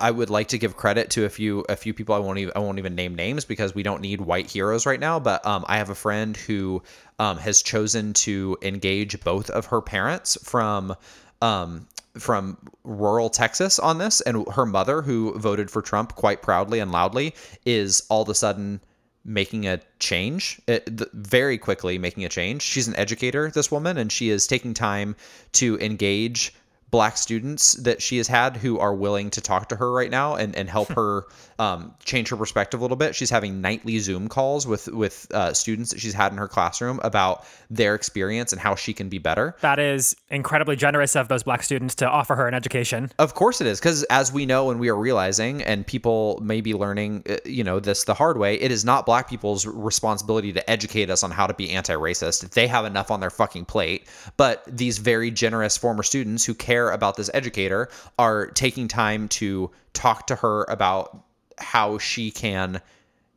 I 0.00 0.10
would 0.10 0.28
like 0.28 0.48
to 0.48 0.58
give 0.58 0.76
credit 0.76 1.10
to 1.10 1.24
a 1.24 1.28
few 1.30 1.60
a 1.68 1.76
few 1.76 1.94
people. 1.94 2.16
I 2.16 2.18
won't 2.18 2.38
even 2.38 2.52
I 2.56 2.58
won't 2.58 2.78
even 2.78 2.96
name 2.96 3.14
names 3.14 3.44
because 3.44 3.76
we 3.76 3.84
don't 3.84 4.00
need 4.02 4.20
white 4.20 4.50
heroes 4.50 4.86
right 4.86 4.98
now. 4.98 5.20
But 5.20 5.46
um, 5.46 5.64
I 5.68 5.78
have 5.78 5.88
a 5.88 5.94
friend 5.94 6.36
who 6.36 6.82
um, 7.20 7.38
has 7.38 7.62
chosen 7.62 8.12
to 8.14 8.58
engage 8.60 9.22
both 9.22 9.50
of 9.50 9.66
her 9.66 9.80
parents 9.80 10.36
from 10.42 10.96
um, 11.40 11.86
from 12.18 12.56
rural 12.84 13.30
Texas 13.30 13.78
on 13.78 13.98
this, 13.98 14.20
and 14.20 14.46
her 14.52 14.66
mother, 14.66 15.02
who 15.02 15.38
voted 15.38 15.70
for 15.70 15.82
Trump 15.82 16.14
quite 16.14 16.42
proudly 16.42 16.78
and 16.78 16.92
loudly, 16.92 17.34
is 17.64 18.04
all 18.08 18.22
of 18.22 18.28
a 18.28 18.34
sudden 18.34 18.80
making 19.24 19.66
a 19.66 19.80
change. 19.98 20.60
It, 20.66 20.98
th- 20.98 21.10
very 21.12 21.58
quickly 21.58 21.98
making 21.98 22.24
a 22.24 22.28
change. 22.28 22.62
She's 22.62 22.88
an 22.88 22.96
educator 22.96 23.50
this 23.50 23.70
woman 23.70 23.96
and 23.96 24.12
she 24.12 24.28
is 24.28 24.46
taking 24.46 24.74
time 24.74 25.16
to 25.52 25.78
engage 25.78 26.54
black 26.90 27.16
students 27.16 27.72
that 27.72 28.00
she 28.02 28.18
has 28.18 28.28
had 28.28 28.56
who 28.56 28.78
are 28.78 28.94
willing 28.94 29.30
to 29.30 29.40
talk 29.40 29.68
to 29.68 29.76
her 29.76 29.90
right 29.90 30.10
now 30.10 30.36
and, 30.36 30.54
and 30.54 30.68
help 30.68 30.88
her 30.92 31.24
um, 31.58 31.94
change 32.04 32.28
her 32.28 32.36
perspective 32.36 32.80
a 32.80 32.82
little 32.82 32.96
bit. 32.96 33.14
She's 33.14 33.30
having 33.30 33.60
nightly 33.60 33.98
Zoom 33.98 34.28
calls 34.28 34.66
with 34.66 34.88
with 34.88 35.26
uh, 35.32 35.52
students 35.52 35.90
that 35.90 36.00
she's 36.00 36.14
had 36.14 36.32
in 36.32 36.38
her 36.38 36.48
classroom 36.48 37.00
about 37.02 37.46
their 37.70 37.94
experience 37.94 38.52
and 38.52 38.60
how 38.60 38.74
she 38.74 38.92
can 38.92 39.08
be 39.08 39.18
better. 39.18 39.56
That 39.60 39.78
is 39.78 40.16
incredibly 40.30 40.76
generous 40.76 41.16
of 41.16 41.28
those 41.28 41.42
black 41.42 41.62
students 41.62 41.94
to 41.96 42.08
offer 42.08 42.34
her 42.36 42.48
an 42.48 42.54
education. 42.54 43.10
Of 43.18 43.34
course 43.34 43.60
it 43.60 43.66
is, 43.66 43.80
because 43.80 44.02
as 44.04 44.32
we 44.32 44.46
know 44.46 44.70
and 44.70 44.80
we 44.80 44.88
are 44.88 44.96
realizing, 44.96 45.62
and 45.62 45.86
people 45.86 46.40
may 46.42 46.60
be 46.60 46.74
learning, 46.74 47.24
uh, 47.28 47.36
you 47.44 47.64
know, 47.64 47.80
this 47.80 48.04
the 48.04 48.14
hard 48.14 48.38
way. 48.38 48.54
It 48.54 48.70
is 48.70 48.84
not 48.84 49.06
black 49.06 49.28
people's 49.28 49.66
responsibility 49.66 50.52
to 50.52 50.70
educate 50.70 51.10
us 51.10 51.22
on 51.22 51.30
how 51.30 51.46
to 51.46 51.54
be 51.54 51.70
anti-racist. 51.70 52.50
They 52.50 52.66
have 52.66 52.84
enough 52.84 53.10
on 53.10 53.20
their 53.20 53.30
fucking 53.30 53.64
plate. 53.66 54.08
But 54.36 54.64
these 54.66 54.98
very 54.98 55.30
generous 55.30 55.76
former 55.76 56.02
students 56.02 56.44
who 56.44 56.54
care 56.54 56.90
about 56.90 57.16
this 57.16 57.30
educator 57.34 57.88
are 58.18 58.46
taking 58.48 58.88
time 58.88 59.28
to 59.28 59.70
talk 59.92 60.26
to 60.26 60.36
her 60.36 60.64
about 60.64 61.24
how 61.58 61.98
she 61.98 62.30
can 62.30 62.80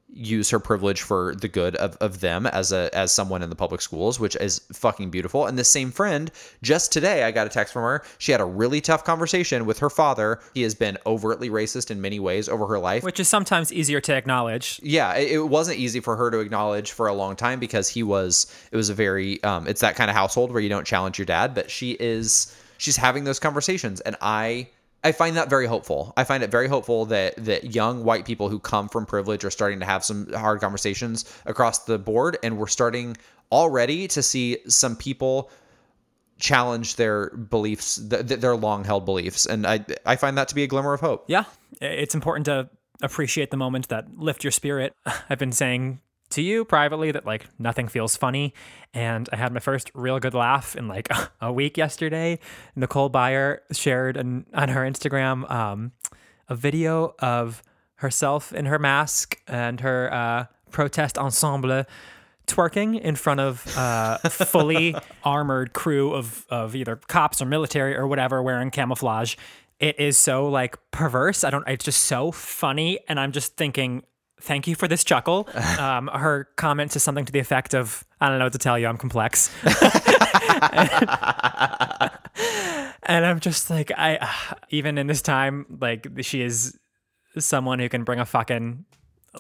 use 0.09 0.49
her 0.49 0.59
privilege 0.59 1.01
for 1.01 1.35
the 1.35 1.47
good 1.47 1.75
of, 1.75 1.95
of 1.97 2.21
them 2.21 2.47
as 2.47 2.71
a 2.71 2.89
as 2.93 3.11
someone 3.11 3.43
in 3.43 3.49
the 3.49 3.55
public 3.55 3.81
schools 3.81 4.19
which 4.19 4.35
is 4.37 4.61
fucking 4.73 5.09
beautiful. 5.09 5.45
And 5.45 5.59
this 5.59 5.69
same 5.69 5.91
friend 5.91 6.31
just 6.63 6.93
today 6.93 7.23
i 7.23 7.31
got 7.31 7.45
a 7.45 7.49
text 7.49 7.73
from 7.73 7.83
her. 7.83 8.03
She 8.17 8.31
had 8.31 8.39
a 8.39 8.45
really 8.45 8.79
tough 8.79 9.03
conversation 9.03 9.65
with 9.65 9.79
her 9.79 9.89
father. 9.89 10.39
He 10.53 10.61
has 10.63 10.73
been 10.73 10.97
overtly 11.05 11.49
racist 11.49 11.91
in 11.91 12.01
many 12.01 12.19
ways 12.19 12.47
over 12.47 12.65
her 12.67 12.79
life. 12.79 13.03
Which 13.03 13.19
is 13.19 13.27
sometimes 13.27 13.71
easier 13.73 13.99
to 14.01 14.15
acknowledge. 14.15 14.79
yeah 14.81 15.13
it, 15.15 15.31
it 15.31 15.39
wasn't 15.39 15.77
easy 15.77 15.99
for 15.99 16.15
her 16.15 16.31
to 16.31 16.39
acknowledge 16.39 16.91
for 16.91 17.07
a 17.07 17.13
long 17.13 17.35
time 17.35 17.59
because 17.59 17.89
he 17.89 18.01
was 18.01 18.51
it 18.71 18.77
was 18.77 18.89
a 18.89 18.93
very 18.93 19.43
um 19.43 19.67
it's 19.67 19.81
that 19.81 19.95
kind 19.95 20.09
of 20.09 20.15
household 20.15 20.51
where 20.51 20.61
you 20.61 20.69
don't 20.69 20.87
challenge 20.87 21.19
your 21.19 21.25
dad 21.25 21.53
but 21.53 21.69
she 21.69 21.91
is 21.99 22.55
she's 22.77 22.95
having 22.95 23.25
those 23.25 23.39
conversations. 23.39 23.99
And 24.01 24.15
i 24.21 24.69
I 25.03 25.11
find 25.11 25.37
that 25.37 25.49
very 25.49 25.67
hopeful. 25.67 26.13
I 26.17 26.23
find 26.23 26.43
it 26.43 26.51
very 26.51 26.67
hopeful 26.67 27.05
that 27.05 27.35
that 27.45 27.75
young 27.75 28.03
white 28.03 28.25
people 28.25 28.49
who 28.49 28.59
come 28.59 28.89
from 28.89 29.05
privilege 29.05 29.45
are 29.45 29.51
starting 29.51 29.79
to 29.79 29.85
have 29.85 30.03
some 30.03 30.31
hard 30.33 30.59
conversations 30.59 31.25
across 31.45 31.85
the 31.85 31.97
board, 31.97 32.37
and 32.43 32.57
we're 32.57 32.67
starting 32.67 33.15
already 33.51 34.07
to 34.09 34.23
see 34.23 34.57
some 34.67 34.95
people 34.95 35.49
challenge 36.39 36.95
their 36.95 37.29
beliefs, 37.29 37.95
th- 37.95 38.27
th- 38.27 38.39
their 38.39 38.55
long 38.55 38.83
held 38.83 39.05
beliefs, 39.05 39.45
and 39.45 39.65
I 39.65 39.85
I 40.05 40.15
find 40.15 40.37
that 40.37 40.47
to 40.49 40.55
be 40.55 40.63
a 40.63 40.67
glimmer 40.67 40.93
of 40.93 41.01
hope. 41.01 41.25
Yeah, 41.27 41.45
it's 41.79 42.15
important 42.15 42.45
to 42.45 42.69
appreciate 43.01 43.51
the 43.51 43.57
moment 43.57 43.89
that 43.89 44.17
lift 44.17 44.43
your 44.43 44.51
spirit. 44.51 44.93
I've 45.29 45.39
been 45.39 45.51
saying 45.51 46.01
to 46.31 46.41
you 46.41 46.65
privately 46.65 47.11
that 47.11 47.25
like 47.25 47.45
nothing 47.59 47.87
feels 47.87 48.15
funny, 48.15 48.53
and 48.93 49.29
I 49.31 49.35
had 49.35 49.51
my 49.51 49.59
first 49.59 49.91
real 49.93 50.19
good 50.19 50.33
laugh 50.33 50.75
in 50.75 50.87
like 50.87 51.07
a 51.41 51.51
week 51.51 51.77
yesterday. 51.77 52.39
Nicole 52.75 53.09
Byer 53.09 53.59
shared 53.71 54.17
an, 54.17 54.45
on 54.53 54.69
her 54.69 54.81
Instagram 54.81 55.49
um, 55.51 55.91
a 56.49 56.55
video 56.55 57.15
of 57.19 57.63
herself 57.95 58.53
in 58.53 58.65
her 58.65 58.79
mask 58.79 59.39
and 59.47 59.79
her 59.81 60.13
uh, 60.13 60.45
protest 60.71 61.17
ensemble 61.17 61.83
twerking 62.47 62.99
in 62.99 63.15
front 63.15 63.39
of 63.39 63.77
uh, 63.77 64.17
fully 64.29 64.95
armored 65.23 65.73
crew 65.73 66.13
of, 66.13 66.45
of 66.49 66.75
either 66.75 66.95
cops 66.95 67.41
or 67.41 67.45
military 67.45 67.95
or 67.95 68.07
whatever 68.07 68.41
wearing 68.41 68.71
camouflage. 68.71 69.35
It 69.79 69.99
is 69.99 70.17
so 70.17 70.47
like 70.47 70.77
perverse. 70.91 71.43
I 71.43 71.51
don't. 71.51 71.67
It's 71.67 71.85
just 71.85 72.03
so 72.03 72.31
funny, 72.31 72.99
and 73.07 73.19
I'm 73.19 73.31
just 73.31 73.55
thinking. 73.57 74.03
Thank 74.41 74.67
you 74.67 74.75
for 74.75 74.87
this 74.87 75.03
chuckle. 75.03 75.47
Um, 75.79 76.07
her 76.07 76.49
comment 76.55 76.95
is 76.95 77.03
something 77.03 77.25
to 77.25 77.31
the 77.31 77.39
effect 77.39 77.75
of, 77.75 78.03
"I 78.19 78.29
don't 78.29 78.39
know 78.39 78.45
what 78.45 78.53
to 78.53 78.59
tell 78.59 78.79
you. 78.79 78.87
I'm 78.87 78.97
complex," 78.97 79.51
and 83.03 83.25
I'm 83.25 83.39
just 83.39 83.69
like, 83.69 83.91
I 83.95 84.27
even 84.69 84.97
in 84.97 85.05
this 85.07 85.21
time, 85.21 85.77
like 85.79 86.07
she 86.21 86.41
is 86.41 86.77
someone 87.37 87.77
who 87.79 87.89
can 87.89 88.03
bring 88.03 88.19
a 88.19 88.25
fucking 88.25 88.85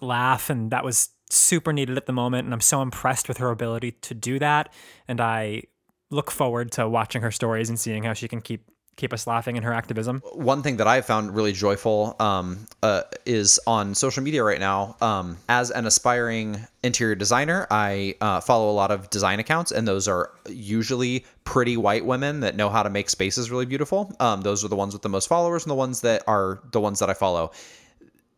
laugh, 0.01 0.49
and 0.51 0.71
that 0.71 0.83
was 0.83 1.09
super 1.31 1.73
needed 1.73 1.97
at 1.97 2.05
the 2.05 2.13
moment. 2.13 2.45
And 2.45 2.53
I'm 2.53 2.61
so 2.61 2.81
impressed 2.83 3.27
with 3.27 3.37
her 3.37 3.49
ability 3.49 3.91
to 3.91 4.13
do 4.13 4.37
that, 4.39 4.71
and 5.07 5.19
I 5.19 5.63
look 6.11 6.29
forward 6.29 6.71
to 6.73 6.87
watching 6.87 7.21
her 7.23 7.31
stories 7.31 7.69
and 7.69 7.79
seeing 7.79 8.03
how 8.03 8.13
she 8.13 8.27
can 8.27 8.41
keep 8.41 8.69
keep 8.97 9.13
us 9.13 9.27
laughing 9.27 9.55
in 9.55 9.63
her 9.63 9.73
activism. 9.73 10.21
One 10.33 10.63
thing 10.63 10.77
that 10.77 10.87
I 10.87 11.01
found 11.01 11.33
really 11.35 11.53
joyful 11.53 12.15
um, 12.19 12.67
uh, 12.83 13.03
is 13.25 13.59
on 13.65 13.95
social 13.95 14.23
media 14.23 14.43
right 14.43 14.59
now. 14.59 14.97
Um, 14.99 15.37
as 15.47 15.71
an 15.71 15.85
aspiring 15.85 16.67
interior 16.83 17.15
designer, 17.15 17.67
I 17.71 18.15
uh, 18.19 18.41
follow 18.41 18.69
a 18.69 18.73
lot 18.73 18.91
of 18.91 19.09
design 19.09 19.39
accounts, 19.39 19.71
and 19.71 19.87
those 19.87 20.07
are 20.07 20.31
usually 20.49 21.25
pretty 21.43 21.77
white 21.77 22.05
women 22.05 22.41
that 22.41 22.55
know 22.55 22.69
how 22.69 22.83
to 22.83 22.89
make 22.89 23.09
spaces 23.09 23.49
really 23.49 23.65
beautiful. 23.65 24.13
Um, 24.19 24.41
those 24.41 24.65
are 24.65 24.67
the 24.67 24.75
ones 24.75 24.93
with 24.93 25.03
the 25.03 25.09
most 25.09 25.27
followers, 25.27 25.63
and 25.63 25.71
the 25.71 25.75
ones 25.75 26.01
that 26.01 26.23
are 26.27 26.59
the 26.71 26.81
ones 26.81 26.99
that 26.99 27.09
I 27.09 27.13
follow. 27.13 27.51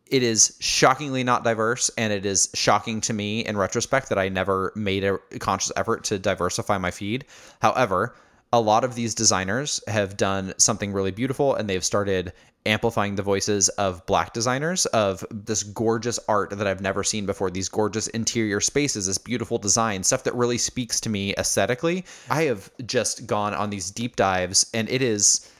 It 0.06 0.24
is 0.24 0.56
shockingly 0.58 1.24
not 1.24 1.44
diverse, 1.44 1.88
and 1.96 2.12
it 2.12 2.26
is 2.26 2.50
shocking 2.52 3.00
to 3.02 3.12
me 3.12 3.46
in 3.46 3.56
retrospect 3.56 4.08
that 4.08 4.18
I 4.18 4.28
never 4.28 4.72
made 4.74 5.04
a 5.04 5.18
conscious 5.38 5.72
effort 5.76 6.04
to 6.04 6.18
diversify 6.18 6.78
my 6.78 6.90
feed. 6.90 7.24
However, 7.62 8.14
a 8.52 8.60
lot 8.60 8.84
of 8.84 8.94
these 8.94 9.14
designers 9.14 9.80
have 9.86 10.16
done 10.16 10.52
something 10.58 10.92
really 10.92 11.12
beautiful 11.12 11.54
and 11.54 11.68
they've 11.68 11.84
started 11.84 12.32
amplifying 12.66 13.14
the 13.14 13.22
voices 13.22 13.68
of 13.70 14.04
black 14.06 14.32
designers 14.32 14.84
of 14.86 15.24
this 15.30 15.62
gorgeous 15.62 16.18
art 16.28 16.50
that 16.50 16.66
I've 16.66 16.80
never 16.80 17.02
seen 17.02 17.24
before 17.26 17.50
these 17.50 17.68
gorgeous 17.68 18.08
interior 18.08 18.60
spaces 18.60 19.06
this 19.06 19.18
beautiful 19.18 19.56
design 19.56 20.02
stuff 20.02 20.24
that 20.24 20.34
really 20.34 20.58
speaks 20.58 21.00
to 21.00 21.08
me 21.08 21.34
aesthetically. 21.36 22.04
I 22.28 22.42
have 22.42 22.70
just 22.86 23.26
gone 23.26 23.54
on 23.54 23.70
these 23.70 23.90
deep 23.90 24.16
dives 24.16 24.68
and 24.74 24.88
it 24.90 25.00
is 25.00 25.50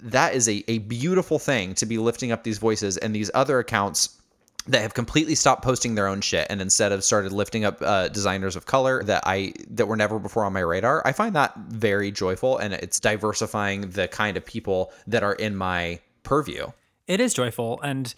that 0.00 0.34
is 0.34 0.48
a, 0.48 0.64
a 0.68 0.78
beautiful 0.78 1.38
thing 1.38 1.74
to 1.74 1.86
be 1.86 1.98
lifting 1.98 2.32
up 2.32 2.42
these 2.42 2.58
voices 2.58 2.96
and 2.96 3.14
these 3.14 3.30
other 3.32 3.58
accounts 3.58 4.20
that 4.66 4.80
have 4.80 4.94
completely 4.94 5.34
stopped 5.34 5.62
posting 5.62 5.94
their 5.94 6.06
own 6.06 6.20
shit 6.20 6.46
and 6.48 6.60
instead 6.60 6.90
have 6.90 7.04
started 7.04 7.32
lifting 7.32 7.64
up 7.64 7.80
uh, 7.82 8.08
designers 8.08 8.56
of 8.56 8.66
color 8.66 9.02
that 9.04 9.22
I 9.26 9.52
that 9.70 9.86
were 9.86 9.96
never 9.96 10.18
before 10.18 10.44
on 10.44 10.52
my 10.52 10.60
radar. 10.60 11.02
I 11.04 11.12
find 11.12 11.34
that 11.36 11.54
very 11.68 12.10
joyful 12.10 12.56
and 12.58 12.72
it's 12.72 12.98
diversifying 12.98 13.90
the 13.90 14.08
kind 14.08 14.36
of 14.36 14.44
people 14.44 14.92
that 15.06 15.22
are 15.22 15.34
in 15.34 15.54
my 15.56 16.00
purview. 16.22 16.68
It 17.06 17.20
is 17.20 17.34
joyful 17.34 17.80
and 17.82 18.14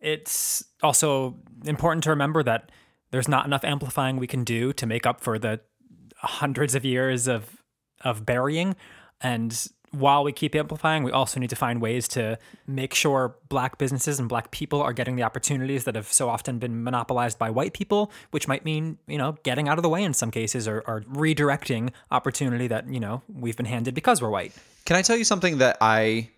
it's 0.00 0.64
also 0.82 1.36
important 1.66 2.04
to 2.04 2.10
remember 2.10 2.42
that 2.42 2.72
there's 3.10 3.28
not 3.28 3.44
enough 3.44 3.64
amplifying 3.64 4.16
we 4.16 4.26
can 4.26 4.44
do 4.44 4.72
to 4.72 4.86
make 4.86 5.06
up 5.06 5.20
for 5.20 5.38
the 5.38 5.60
hundreds 6.16 6.74
of 6.74 6.84
years 6.84 7.28
of 7.28 7.62
of 8.02 8.24
burying 8.24 8.76
and 9.20 9.68
while 9.92 10.22
we 10.22 10.32
keep 10.32 10.54
amplifying, 10.54 11.02
we 11.02 11.10
also 11.10 11.40
need 11.40 11.50
to 11.50 11.56
find 11.56 11.80
ways 11.80 12.06
to 12.08 12.38
make 12.66 12.94
sure 12.94 13.36
black 13.48 13.76
businesses 13.78 14.20
and 14.20 14.28
black 14.28 14.50
people 14.50 14.80
are 14.80 14.92
getting 14.92 15.16
the 15.16 15.22
opportunities 15.22 15.84
that 15.84 15.96
have 15.96 16.12
so 16.12 16.28
often 16.28 16.58
been 16.58 16.84
monopolized 16.84 17.38
by 17.38 17.50
white 17.50 17.72
people, 17.72 18.12
which 18.30 18.46
might 18.46 18.64
mean, 18.64 18.98
you 19.06 19.18
know, 19.18 19.36
getting 19.42 19.68
out 19.68 19.78
of 19.78 19.82
the 19.82 19.88
way 19.88 20.02
in 20.02 20.14
some 20.14 20.30
cases 20.30 20.68
or, 20.68 20.80
or 20.86 21.00
redirecting 21.12 21.90
opportunity 22.10 22.68
that, 22.68 22.88
you 22.88 23.00
know, 23.00 23.22
we've 23.32 23.56
been 23.56 23.66
handed 23.66 23.94
because 23.94 24.22
we're 24.22 24.30
white. 24.30 24.52
Can 24.84 24.96
I 24.96 25.02
tell 25.02 25.16
you 25.16 25.24
something 25.24 25.58
that 25.58 25.76
I 25.80 26.28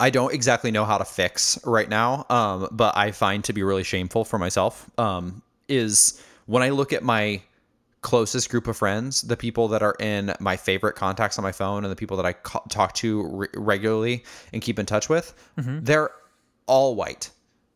I 0.00 0.10
don't 0.10 0.34
exactly 0.34 0.72
know 0.72 0.84
how 0.84 0.98
to 0.98 1.04
fix 1.04 1.58
right 1.64 1.88
now, 1.88 2.26
um, 2.28 2.68
but 2.72 2.96
I 2.96 3.12
find 3.12 3.44
to 3.44 3.52
be 3.52 3.62
really 3.62 3.84
shameful 3.84 4.24
for 4.24 4.38
myself 4.38 4.90
um, 4.98 5.42
is 5.68 6.20
when 6.46 6.64
I 6.64 6.70
look 6.70 6.92
at 6.92 7.04
my 7.04 7.40
closest 8.04 8.50
group 8.50 8.68
of 8.68 8.76
friends, 8.76 9.22
the 9.22 9.36
people 9.36 9.66
that 9.68 9.82
are 9.82 9.96
in 9.98 10.32
my 10.38 10.56
favorite 10.56 10.94
contacts 10.94 11.38
on 11.38 11.42
my 11.42 11.52
phone 11.52 11.84
and 11.84 11.90
the 11.90 11.96
people 11.96 12.16
that 12.18 12.26
I 12.26 12.34
ca- 12.34 12.62
talk 12.68 12.92
to 12.96 13.26
re- 13.26 13.48
regularly 13.54 14.24
and 14.52 14.62
keep 14.62 14.78
in 14.78 14.86
touch 14.86 15.08
with, 15.08 15.34
they're 15.56 16.10
all 16.66 16.94
white. 16.94 17.30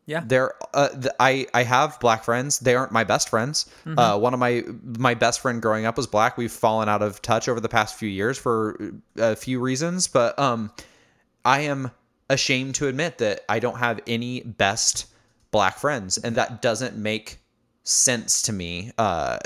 Yeah. 0.05 0.23
They're 0.25 0.53
uh, 0.73 0.89
th- 0.89 1.13
I 1.19 1.47
I 1.53 1.63
have 1.63 1.99
black 1.99 2.23
friends. 2.23 2.59
They 2.59 2.75
aren't 2.75 2.91
my 2.91 3.03
best 3.03 3.29
friends. 3.29 3.69
Uh, 3.85 4.17
one 4.17 4.33
of 4.33 4.39
my 4.39 4.63
my 4.97 5.13
best 5.13 5.39
friend 5.39 5.61
growing 5.61 5.85
up 5.85 5.97
was 5.97 6.07
black. 6.07 6.37
We've 6.37 6.51
fallen 6.51 6.89
out 6.89 7.01
of 7.01 7.21
touch 7.21 7.47
over 7.47 7.59
the 7.59 7.69
past 7.69 7.95
few 7.95 8.09
years 8.09 8.37
for 8.37 8.79
a 9.17 9.35
few 9.35 9.59
reasons, 9.59 10.07
but 10.07 10.37
um, 10.39 10.71
I 11.45 11.61
am 11.61 11.91
ashamed 12.29 12.75
to 12.75 12.87
admit 12.87 13.17
that 13.19 13.41
I 13.49 13.59
don't 13.59 13.77
have 13.77 13.99
any 14.07 14.41
best 14.41 15.05
black 15.51 15.77
friends, 15.77 16.17
and 16.17 16.35
that 16.35 16.61
doesn't 16.61 16.97
make 16.97 17.39
sense 17.83 18.41
to 18.43 18.53
me 18.53 18.91
uh, 18.97 19.37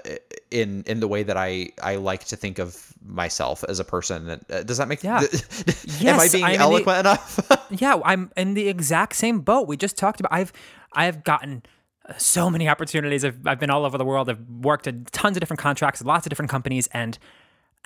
in 0.51 0.83
in 0.87 0.99
the 0.99 1.07
way 1.07 1.23
that 1.23 1.37
I 1.37 1.69
I 1.81 1.95
like 1.95 2.25
to 2.25 2.35
think 2.35 2.59
of 2.59 2.93
myself 3.05 3.63
as 3.67 3.79
a 3.79 3.83
person. 3.83 4.29
Uh, 4.49 4.63
Does 4.63 4.77
that 4.77 4.87
make? 4.87 5.03
Yeah. 5.03 5.19
am 6.01 6.19
I 6.19 6.27
being 6.29 6.43
I'm 6.43 6.51
in 6.51 6.57
the- 6.57 6.63
eloquent 6.63 6.99
enough? 6.99 7.67
yeah, 7.71 7.99
I'm 8.03 8.31
in 8.35 8.53
the 8.53 8.67
exact 8.67 9.15
same 9.15 9.41
boat. 9.41 9.67
We 9.67 9.77
just 9.77 9.97
talked 9.97 10.19
about. 10.19 10.33
I've 10.33 10.53
I've 10.93 11.23
gotten 11.23 11.63
uh, 12.07 12.13
so 12.17 12.49
many 12.49 12.67
opportunities. 12.69 13.23
I've 13.25 13.45
I've 13.45 13.59
been 13.59 13.69
all 13.69 13.85
over 13.85 13.97
the 13.97 14.05
world. 14.05 14.29
I've 14.29 14.41
worked 14.49 14.87
at 14.87 15.11
tons 15.11 15.37
of 15.37 15.41
different 15.41 15.59
contracts, 15.59 16.01
lots 16.03 16.25
of 16.25 16.29
different 16.29 16.51
companies, 16.51 16.87
and 16.93 17.17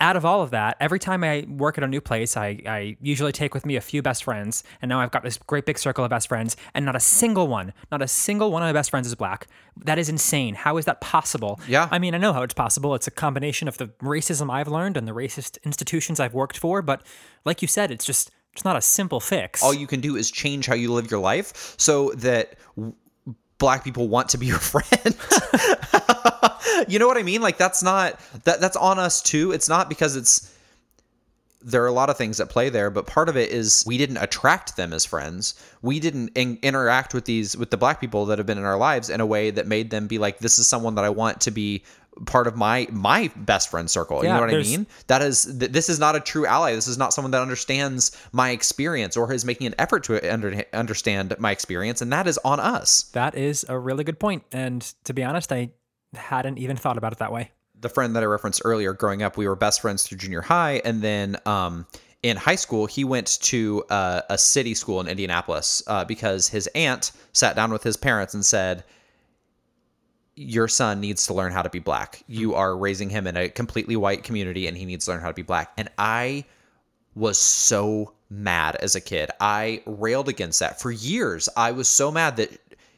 out 0.00 0.16
of 0.16 0.24
all 0.24 0.42
of 0.42 0.50
that, 0.50 0.76
every 0.80 0.98
time 0.98 1.24
I 1.24 1.44
work 1.48 1.76
at 1.76 1.84
a 1.84 1.88
new 1.88 2.00
place, 2.00 2.36
I, 2.36 2.60
I 2.66 2.96
usually 3.00 3.32
take 3.32 3.52
with 3.52 3.66
me 3.66 3.76
a 3.76 3.80
few 3.80 4.00
best 4.00 4.24
friends, 4.24 4.62
and 4.80 4.88
now 4.88 5.00
I've 5.00 5.10
got 5.10 5.24
this 5.24 5.38
great 5.38 5.66
big 5.66 5.78
circle 5.78 6.04
of 6.04 6.10
best 6.10 6.28
friends, 6.28 6.56
and 6.74 6.84
not 6.84 6.94
a 6.94 7.00
single 7.00 7.48
one, 7.48 7.72
not 7.90 8.00
a 8.00 8.08
single 8.08 8.52
one 8.52 8.62
of 8.62 8.66
my 8.66 8.72
best 8.72 8.90
friends 8.90 9.06
is 9.08 9.14
black. 9.14 9.48
That 9.84 9.98
is 9.98 10.08
insane. 10.08 10.54
How 10.54 10.76
is 10.76 10.84
that 10.84 11.00
possible? 11.00 11.60
Yeah. 11.66 11.88
I 11.90 11.98
mean, 11.98 12.14
I 12.14 12.18
know 12.18 12.32
how 12.32 12.42
it's 12.42 12.54
possible. 12.54 12.94
It's 12.94 13.06
a 13.06 13.10
combination 13.10 13.66
of 13.66 13.78
the 13.78 13.88
racism 14.02 14.52
I've 14.52 14.68
learned 14.68 14.96
and 14.96 15.08
the 15.08 15.12
racist 15.12 15.58
institutions 15.64 16.20
I've 16.20 16.34
worked 16.34 16.58
for, 16.58 16.80
but 16.80 17.02
like 17.44 17.62
you 17.62 17.68
said, 17.68 17.90
it's 17.90 18.04
just 18.04 18.30
it's 18.52 18.64
not 18.64 18.76
a 18.76 18.80
simple 18.80 19.20
fix. 19.20 19.62
all 19.62 19.74
you 19.74 19.86
can 19.86 20.00
do 20.00 20.16
is 20.16 20.30
change 20.30 20.66
how 20.66 20.74
you 20.74 20.92
live 20.92 21.10
your 21.10 21.20
life 21.20 21.74
so 21.76 22.10
that 22.16 22.56
w- 22.76 22.94
black 23.58 23.84
people 23.84 24.08
want 24.08 24.30
to 24.30 24.38
be 24.38 24.46
your 24.46 24.58
friend. 24.58 25.16
you 26.88 26.98
know 26.98 27.06
what 27.06 27.18
I 27.18 27.22
mean? 27.22 27.40
Like 27.42 27.58
that's 27.58 27.82
not 27.82 28.18
that 28.44 28.60
that's 28.60 28.76
on 28.76 28.98
us 28.98 29.22
too. 29.22 29.52
It's 29.52 29.68
not 29.68 29.88
because 29.88 30.16
it's 30.16 30.54
there 31.60 31.82
are 31.82 31.88
a 31.88 31.92
lot 31.92 32.08
of 32.08 32.16
things 32.16 32.38
at 32.38 32.48
play 32.48 32.68
there, 32.68 32.88
but 32.88 33.06
part 33.06 33.28
of 33.28 33.36
it 33.36 33.50
is 33.50 33.82
we 33.86 33.98
didn't 33.98 34.18
attract 34.18 34.76
them 34.76 34.92
as 34.92 35.04
friends. 35.04 35.60
We 35.82 35.98
didn't 35.98 36.30
in- 36.36 36.58
interact 36.62 37.14
with 37.14 37.24
these 37.24 37.56
with 37.56 37.70
the 37.70 37.76
black 37.76 38.00
people 38.00 38.26
that 38.26 38.38
have 38.38 38.46
been 38.46 38.58
in 38.58 38.64
our 38.64 38.76
lives 38.76 39.10
in 39.10 39.20
a 39.20 39.26
way 39.26 39.50
that 39.50 39.66
made 39.66 39.90
them 39.90 40.06
be 40.06 40.18
like, 40.18 40.38
this 40.38 40.58
is 40.58 40.68
someone 40.68 40.94
that 40.94 41.04
I 41.04 41.10
want 41.10 41.40
to 41.42 41.50
be 41.50 41.82
part 42.26 42.46
of 42.46 42.56
my 42.56 42.86
my 42.90 43.30
best 43.36 43.70
friend 43.70 43.90
circle. 43.90 44.22
you 44.22 44.28
know 44.28 44.40
what 44.40 44.50
I 44.50 44.58
mean? 44.58 44.86
That 45.06 45.22
is 45.22 45.44
th- 45.58 45.72
this 45.72 45.88
is 45.88 45.98
not 45.98 46.16
a 46.16 46.20
true 46.20 46.46
ally. 46.46 46.74
This 46.74 46.88
is 46.88 46.98
not 46.98 47.12
someone 47.12 47.30
that 47.32 47.42
understands 47.42 48.16
my 48.32 48.50
experience 48.50 49.16
or 49.16 49.32
is 49.32 49.44
making 49.44 49.66
an 49.68 49.74
effort 49.78 50.04
to 50.04 50.32
under- 50.32 50.64
understand 50.72 51.34
my 51.38 51.50
experience, 51.52 52.02
and 52.02 52.12
that 52.12 52.26
is 52.26 52.38
on 52.44 52.60
us. 52.60 53.02
That 53.12 53.34
is 53.34 53.64
a 53.68 53.78
really 53.78 54.04
good 54.04 54.18
point. 54.18 54.44
And 54.52 54.82
to 55.04 55.12
be 55.12 55.22
honest, 55.24 55.52
I 55.52 55.70
hadn't 56.14 56.58
even 56.58 56.76
thought 56.76 56.96
about 56.98 57.12
it 57.12 57.18
that 57.18 57.32
way. 57.32 57.50
the 57.80 57.88
friend 57.88 58.16
that 58.16 58.22
I 58.24 58.26
referenced 58.26 58.62
earlier, 58.64 58.92
growing 58.92 59.22
up, 59.22 59.36
we 59.36 59.46
were 59.46 59.54
best 59.54 59.80
friends 59.80 60.02
through 60.02 60.18
junior 60.18 60.40
high, 60.40 60.80
and 60.84 61.00
then 61.00 61.36
um, 61.46 61.86
in 62.24 62.36
high 62.36 62.56
school, 62.56 62.86
he 62.86 63.04
went 63.04 63.38
to 63.42 63.84
uh, 63.90 64.22
a 64.28 64.36
city 64.36 64.74
school 64.74 65.00
in 65.00 65.06
Indianapolis 65.06 65.82
uh, 65.86 66.04
because 66.04 66.48
his 66.48 66.66
aunt 66.74 67.12
sat 67.32 67.54
down 67.54 67.70
with 67.70 67.84
his 67.84 67.96
parents 67.96 68.34
and 68.34 68.44
said, 68.44 68.82
"Your 70.38 70.68
son 70.68 71.00
needs 71.00 71.26
to 71.26 71.34
learn 71.34 71.52
how 71.52 71.62
to 71.62 71.70
be 71.70 71.78
black. 71.78 72.22
You 72.26 72.50
mm-hmm. 72.50 72.58
are 72.58 72.76
raising 72.76 73.10
him 73.10 73.26
in 73.26 73.36
a 73.36 73.48
completely 73.48 73.96
white 73.96 74.24
community, 74.24 74.66
and 74.66 74.76
he 74.76 74.84
needs 74.84 75.04
to 75.04 75.12
learn 75.12 75.20
how 75.20 75.28
to 75.28 75.34
be 75.34 75.42
black." 75.42 75.72
And 75.76 75.88
I 75.98 76.44
was 77.14 77.38
so 77.38 78.14
mad 78.30 78.76
as 78.76 78.94
a 78.94 79.00
kid. 79.00 79.30
I 79.40 79.82
railed 79.86 80.28
against 80.28 80.60
that 80.60 80.80
for 80.80 80.90
years. 80.90 81.48
I 81.56 81.72
was 81.72 81.88
so 81.88 82.10
mad 82.10 82.36
that 82.36 82.50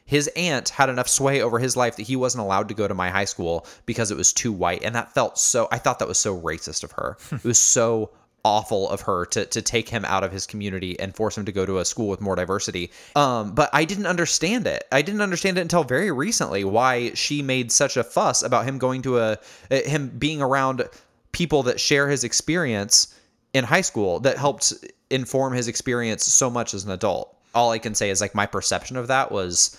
his 0.05 0.27
aunt 0.35 0.69
had 0.69 0.89
enough 0.89 1.07
sway 1.07 1.41
over 1.41 1.57
his 1.57 1.77
life 1.77 1.95
that 1.95 2.03
he 2.03 2.17
wasn't 2.17 2.43
allowed 2.43 2.67
to 2.67 2.73
go 2.73 2.87
to 2.87 2.93
my 2.93 3.09
high 3.09 3.25
school 3.25 3.65
because 3.85 4.11
it 4.11 4.17
was 4.17 4.33
too 4.33 4.51
white. 4.51 4.83
And 4.83 4.93
that 4.95 5.13
felt 5.13 5.39
so, 5.39 5.69
I 5.71 5.77
thought 5.77 5.99
that 5.99 6.07
was 6.07 6.19
so 6.19 6.37
racist 6.37 6.83
of 6.83 6.91
her. 6.91 7.17
it 7.31 7.43
was 7.43 7.59
so 7.59 8.11
awful 8.43 8.89
of 8.89 9.01
her 9.01 9.25
to, 9.25 9.45
to 9.45 9.61
take 9.61 9.89
him 9.89 10.05
out 10.05 10.23
of 10.23 10.31
his 10.31 10.47
community 10.47 10.99
and 10.99 11.15
force 11.15 11.37
him 11.37 11.45
to 11.45 11.51
go 11.51 11.65
to 11.65 11.79
a 11.79 11.85
school 11.85 12.07
with 12.07 12.21
more 12.21 12.35
diversity. 12.35 12.91
Um, 13.15 13.53
but 13.53 13.69
I 13.73 13.85
didn't 13.85 14.07
understand 14.07 14.67
it. 14.67 14.83
I 14.91 15.01
didn't 15.01 15.21
understand 15.21 15.57
it 15.57 15.61
until 15.61 15.83
very 15.83 16.11
recently 16.11 16.63
why 16.63 17.13
she 17.13 17.41
made 17.41 17.71
such 17.71 17.97
a 17.97 18.03
fuss 18.03 18.41
about 18.41 18.65
him 18.65 18.77
going 18.77 19.01
to 19.03 19.19
a, 19.19 19.37
him 19.69 20.09
being 20.09 20.41
around 20.41 20.87
people 21.31 21.63
that 21.63 21.79
share 21.79 22.09
his 22.09 22.23
experience 22.23 23.15
in 23.53 23.63
high 23.63 23.81
school 23.81 24.19
that 24.21 24.37
helped 24.37 24.73
inform 25.09 25.53
his 25.53 25.67
experience 25.67 26.25
so 26.25 26.49
much 26.49 26.73
as 26.73 26.85
an 26.85 26.91
adult. 26.91 27.35
All 27.53 27.71
I 27.71 27.79
can 27.79 27.95
say 27.95 28.09
is 28.09 28.21
like 28.21 28.33
my 28.33 28.45
perception 28.45 28.95
of 28.97 29.07
that 29.07 29.31
was 29.31 29.77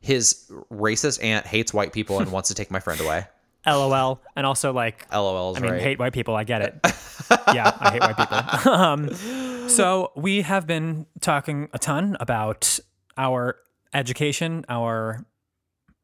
his 0.00 0.50
racist 0.70 1.22
aunt 1.22 1.46
hates 1.46 1.72
white 1.72 1.92
people 1.92 2.18
and 2.20 2.32
wants 2.32 2.48
to 2.48 2.54
take 2.54 2.70
my 2.70 2.80
friend 2.80 3.00
away. 3.00 3.26
LOL. 3.66 4.20
And 4.36 4.46
also 4.46 4.72
like 4.72 5.06
LOL's 5.12 5.58
I 5.58 5.60
mean, 5.60 5.72
right. 5.72 5.82
hate 5.82 5.98
white 5.98 6.12
people. 6.12 6.36
I 6.36 6.44
get 6.44 6.62
it. 6.62 6.78
yeah, 7.54 7.76
I 7.80 7.90
hate 7.90 8.00
white 8.00 8.16
people. 8.16 8.72
um, 8.72 9.68
so 9.68 10.12
we 10.14 10.42
have 10.42 10.66
been 10.66 11.06
talking 11.20 11.68
a 11.72 11.78
ton 11.78 12.16
about 12.20 12.78
our 13.16 13.56
education, 13.92 14.64
our 14.68 15.24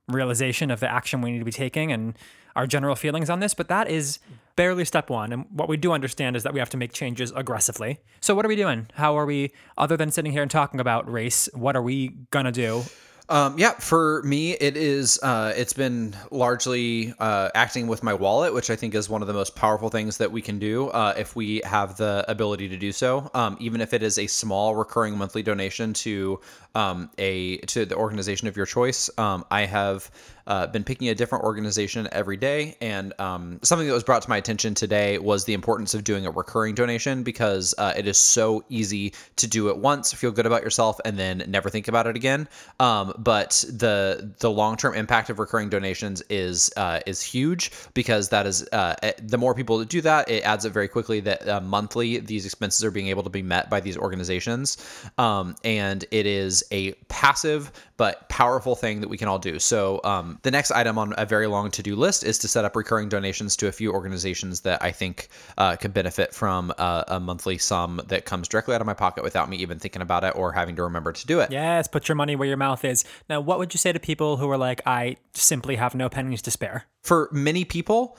realization 0.09 0.71
of 0.71 0.81
the 0.81 0.91
action 0.91 1.21
we 1.21 1.31
need 1.33 1.39
to 1.39 1.45
be 1.45 1.53
taking, 1.53 1.93
and 1.93 2.19
our 2.57 2.67
general 2.67 2.97
feelings 2.97 3.31
on 3.31 3.41
this. 3.41 3.55
But 3.55 3.69
that 3.69 3.89
is 3.89 4.19
barely 4.57 4.85
step 4.85 5.09
one. 5.09 5.33
And 5.33 5.47
what 5.51 5.69
we 5.69 5.77
do 5.77 5.93
understand 5.93 6.37
is 6.37 6.43
that 6.43 6.53
we 6.53 6.59
have 6.59 6.71
to 6.71 6.77
make 6.77 6.93
changes 6.93 7.33
aggressively. 7.35 8.01
So 8.21 8.35
what 8.35 8.45
are 8.45 8.49
we 8.49 8.57
doing? 8.57 8.89
How 8.95 9.17
are 9.17 9.25
we, 9.25 9.53
other 9.79 9.97
than 9.97 10.11
sitting 10.11 10.33
here 10.33 10.43
and 10.43 10.51
talking 10.51 10.81
about 10.81 11.11
race, 11.11 11.49
what 11.55 11.77
are 11.77 11.83
we 11.83 12.09
gonna 12.31 12.53
do? 12.53 12.83
Um, 13.31 13.57
yeah, 13.57 13.71
for 13.75 14.23
me, 14.25 14.55
it 14.55 14.77
is. 14.77 15.21
Uh, 15.23 15.55
it's 15.57 15.73
been 15.73 16.17
largely 16.33 17.15
uh, 17.21 17.51
acting 17.55 17.87
with 17.87 18.03
my 18.03 18.13
wallet, 18.13 18.53
which 18.53 18.71
I 18.71 18.77
think 18.77 18.93
is 18.97 19.09
one 19.09 19.23
of 19.23 19.29
the 19.29 19.35
most 19.35 19.55
powerful 19.55 19.89
things 19.89 20.17
that 20.17 20.33
we 20.33 20.43
can 20.43 20.59
do 20.59 20.89
uh, 20.89 21.15
if 21.17 21.37
we 21.37 21.63
have 21.65 21.97
the 21.97 22.25
ability 22.27 22.69
to 22.71 22.77
do 22.77 22.91
so. 22.91 23.31
Um, 23.33 23.57
even 23.61 23.81
if 23.81 23.95
it 23.95 24.03
is 24.03 24.19
a 24.19 24.27
small 24.27 24.75
recurring 24.75 25.17
monthly 25.17 25.45
donation 25.45 25.93
to 25.95 26.41
um, 26.75 27.09
a 27.19 27.59
to 27.59 27.87
the 27.87 27.95
organization 27.95 28.49
of 28.49 28.57
your 28.57 28.67
choice. 28.67 29.09
Um, 29.17 29.45
I 29.49 29.65
have 29.65 30.11
uh, 30.47 30.67
been 30.67 30.85
picking 30.85 31.09
a 31.09 31.15
different 31.15 31.45
organization 31.45 32.09
every 32.13 32.37
day, 32.37 32.77
and 32.81 33.13
um, 33.19 33.59
something 33.63 33.87
that 33.87 33.95
was 33.95 34.05
brought 34.05 34.23
to 34.23 34.29
my 34.29 34.37
attention 34.37 34.75
today 34.75 35.19
was 35.19 35.45
the 35.45 35.55
importance 35.55 35.95
of 35.95 36.05
doing 36.05 36.27
a 36.27 36.31
recurring 36.31 36.75
donation 36.75 37.23
because 37.23 37.75
uh, 37.79 37.93
it 37.97 38.07
is 38.07 38.19
so 38.19 38.65
easy 38.69 39.13
to 39.37 39.47
do 39.47 39.69
it 39.69 39.79
once, 39.79 40.13
feel 40.13 40.31
good 40.31 40.47
about 40.47 40.63
yourself, 40.63 41.01
and 41.05 41.19
then 41.19 41.45
never 41.49 41.69
think 41.71 41.89
about 41.89 42.07
it 42.07 42.17
again. 42.17 42.49
Um, 42.79 43.13
but 43.19 43.65
the 43.69 44.35
the 44.39 44.51
long 44.51 44.77
term 44.77 44.95
impact 44.95 45.31
of 45.31 45.39
recurring 45.39 45.69
donations 45.69 46.23
is 46.31 46.71
uh, 46.77 47.01
is 47.07 47.21
huge 47.23 47.73
because 47.95 48.29
that 48.31 48.47
is 48.47 48.67
uh, 48.73 48.95
the 49.23 49.39
more 49.39 49.55
people 49.55 49.79
that 49.79 49.89
do 49.89 50.01
that, 50.03 50.29
it 50.31 50.43
adds 50.45 50.65
up 50.67 50.73
very 50.73 50.89
quickly 50.89 51.21
that 51.21 51.49
uh, 51.49 51.61
monthly 51.61 52.19
these 52.19 52.45
expenses 52.45 52.85
are 52.85 52.91
being 52.91 53.09
able 53.09 53.23
to 53.23 53.31
be 53.31 53.43
met 53.43 53.69
by 53.71 53.81
these 53.81 53.97
organizations, 53.97 54.79
um, 55.19 55.55
and 55.65 56.05
it 56.11 56.27
is 56.27 56.63
a 56.71 56.93
passive 57.09 57.73
but 57.97 58.29
powerful 58.29 58.75
thing 58.75 59.01
that 59.01 59.09
we 59.09 59.19
can 59.19 59.29
all 59.29 59.39
do. 59.39 59.59
So 59.59 60.01
um, 60.05 60.30
the 60.43 60.51
next 60.51 60.71
item 60.71 60.99
on 60.99 61.15
a 61.17 61.27
very 61.27 61.47
long 61.47 61.71
to 61.73 61.83
do 61.83 61.97
list 61.97 62.25
is 62.25 62.39
to 62.39 62.49
set 62.49 62.65
up 62.65 62.77
recurring 62.77 63.09
donations 63.09 63.57
to 63.57 63.69
a 63.69 63.73
few 63.73 63.93
organizations 63.93 64.61
that 64.63 64.83
I 64.83 64.93
think 64.93 65.29
uh, 65.59 65.77
could 65.77 65.93
benefit 65.93 66.35
from 66.35 66.73
uh, 66.79 67.05
a 67.09 67.21
monthly 67.21 67.59
sum 67.59 68.01
that 68.09 68.25
comes 68.25 68.49
directly 68.49 68.75
out 68.75 68.81
of 68.81 68.87
my 68.87 68.95
pocket 68.95 69.25
without 69.25 69.49
me 69.49 69.57
even 69.59 69.79
thinking 69.79 70.03
about 70.03 70.25
it 70.25 70.35
or 70.37 70.53
having 70.53 70.77
to 70.77 70.83
remember 70.83 71.13
to 71.13 71.27
do 71.27 71.41
it. 71.41 71.51
Yes, 71.51 71.89
put 71.89 72.09
your 72.09 72.17
money 72.17 72.37
where 72.37 72.49
your 72.49 72.57
mouth 72.57 72.85
is. 72.85 73.05
Now, 73.29 73.41
what 73.41 73.59
would 73.59 73.75
you 73.75 73.79
say 73.79 73.93
to 73.93 74.01
people 74.01 74.37
who 74.37 74.51
are 74.51 74.59
like, 74.59 74.81
I 74.87 75.17
simply 75.35 75.77
have 75.77 75.95
no 75.95 76.09
pennies 76.09 76.43
to 76.43 76.51
spare? 76.51 76.85
For 77.03 77.29
many 77.33 77.65
people, 77.65 78.17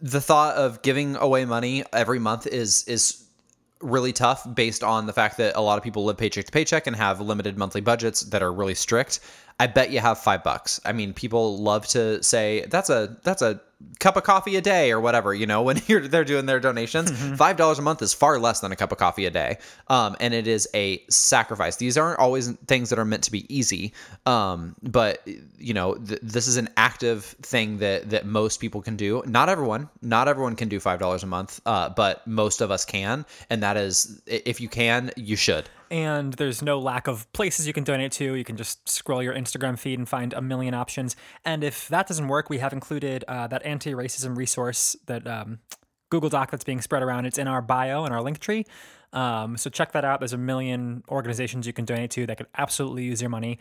the 0.00 0.20
thought 0.20 0.56
of 0.56 0.82
giving 0.82 1.16
away 1.16 1.44
money 1.44 1.84
every 1.92 2.18
month 2.18 2.46
is 2.46 2.84
is 2.84 3.24
really 3.80 4.12
tough 4.12 4.46
based 4.54 4.82
on 4.82 5.06
the 5.06 5.12
fact 5.12 5.36
that 5.36 5.54
a 5.56 5.60
lot 5.60 5.78
of 5.78 5.84
people 5.84 6.04
live 6.04 6.16
paycheck 6.16 6.44
to 6.44 6.52
paycheck 6.52 6.86
and 6.86 6.96
have 6.96 7.20
limited 7.20 7.56
monthly 7.56 7.80
budgets 7.80 8.22
that 8.22 8.42
are 8.42 8.52
really 8.52 8.74
strict. 8.74 9.20
I 9.60 9.66
bet 9.66 9.90
you 9.90 9.98
have 10.00 10.18
five 10.18 10.44
bucks. 10.44 10.80
I 10.84 10.92
mean, 10.92 11.12
people 11.12 11.58
love 11.58 11.86
to 11.88 12.22
say 12.22 12.64
that's 12.68 12.90
a 12.90 13.16
that's 13.24 13.42
a 13.42 13.60
cup 13.98 14.16
of 14.16 14.22
coffee 14.22 14.56
a 14.56 14.60
day 14.60 14.92
or 14.92 15.00
whatever. 15.00 15.34
You 15.34 15.46
know, 15.46 15.62
when 15.68 15.80
you're 15.86 16.06
they're 16.06 16.24
doing 16.24 16.46
their 16.46 16.60
donations, 16.60 17.10
five 17.36 17.56
dollars 17.56 17.78
a 17.78 17.82
month 17.82 18.00
is 18.02 18.14
far 18.14 18.38
less 18.38 18.60
than 18.60 18.70
a 18.70 18.76
cup 18.76 18.92
of 18.92 18.98
coffee 18.98 19.26
a 19.26 19.30
day, 19.30 19.58
um, 19.88 20.16
and 20.20 20.32
it 20.32 20.46
is 20.46 20.68
a 20.74 21.02
sacrifice. 21.08 21.76
These 21.76 21.98
aren't 21.98 22.18
always 22.20 22.52
things 22.66 22.90
that 22.90 22.98
are 22.98 23.04
meant 23.04 23.24
to 23.24 23.32
be 23.32 23.52
easy, 23.54 23.92
um, 24.26 24.76
but 24.82 25.26
you 25.58 25.74
know, 25.74 25.94
th- 25.94 26.20
this 26.22 26.46
is 26.46 26.56
an 26.56 26.68
active 26.76 27.24
thing 27.42 27.78
that 27.78 28.10
that 28.10 28.26
most 28.26 28.60
people 28.60 28.80
can 28.80 28.96
do. 28.96 29.22
Not 29.26 29.48
everyone, 29.48 29.88
not 30.02 30.28
everyone 30.28 30.54
can 30.54 30.68
do 30.68 30.78
five 30.78 31.00
dollars 31.00 31.22
a 31.22 31.26
month, 31.26 31.60
uh, 31.66 31.88
but 31.88 32.26
most 32.26 32.60
of 32.60 32.70
us 32.70 32.84
can, 32.84 33.26
and 33.50 33.62
that 33.62 33.76
is, 33.76 34.22
if 34.26 34.60
you 34.60 34.68
can, 34.68 35.10
you 35.16 35.34
should. 35.34 35.68
And 35.90 36.34
there's 36.34 36.60
no 36.60 36.78
lack 36.78 37.06
of 37.06 37.30
places 37.32 37.66
you 37.66 37.72
can 37.72 37.84
donate 37.84 38.12
to. 38.12 38.34
You 38.34 38.44
can 38.44 38.56
just 38.56 38.86
scroll 38.88 39.22
your 39.22 39.34
Instagram 39.34 39.78
feed 39.78 39.98
and 39.98 40.08
find 40.08 40.34
a 40.34 40.42
million 40.42 40.74
options. 40.74 41.16
And 41.44 41.64
if 41.64 41.88
that 41.88 42.06
doesn't 42.06 42.28
work, 42.28 42.50
we 42.50 42.58
have 42.58 42.72
included 42.72 43.24
uh, 43.26 43.46
that 43.46 43.64
anti-racism 43.64 44.36
resource 44.36 44.96
that 45.06 45.26
um, 45.26 45.60
Google 46.10 46.28
Doc 46.28 46.50
that's 46.50 46.64
being 46.64 46.80
spread 46.82 47.02
around. 47.02 47.24
It's 47.26 47.38
in 47.38 47.48
our 47.48 47.62
bio 47.62 48.04
and 48.04 48.14
our 48.14 48.20
Linktree. 48.20 48.66
Um, 49.12 49.56
so 49.56 49.70
check 49.70 49.92
that 49.92 50.04
out. 50.04 50.20
There's 50.20 50.34
a 50.34 50.38
million 50.38 51.02
organizations 51.08 51.66
you 51.66 51.72
can 51.72 51.86
donate 51.86 52.10
to 52.12 52.26
that 52.26 52.36
could 52.36 52.48
absolutely 52.56 53.04
use 53.04 53.22
your 53.22 53.30
money. 53.30 53.58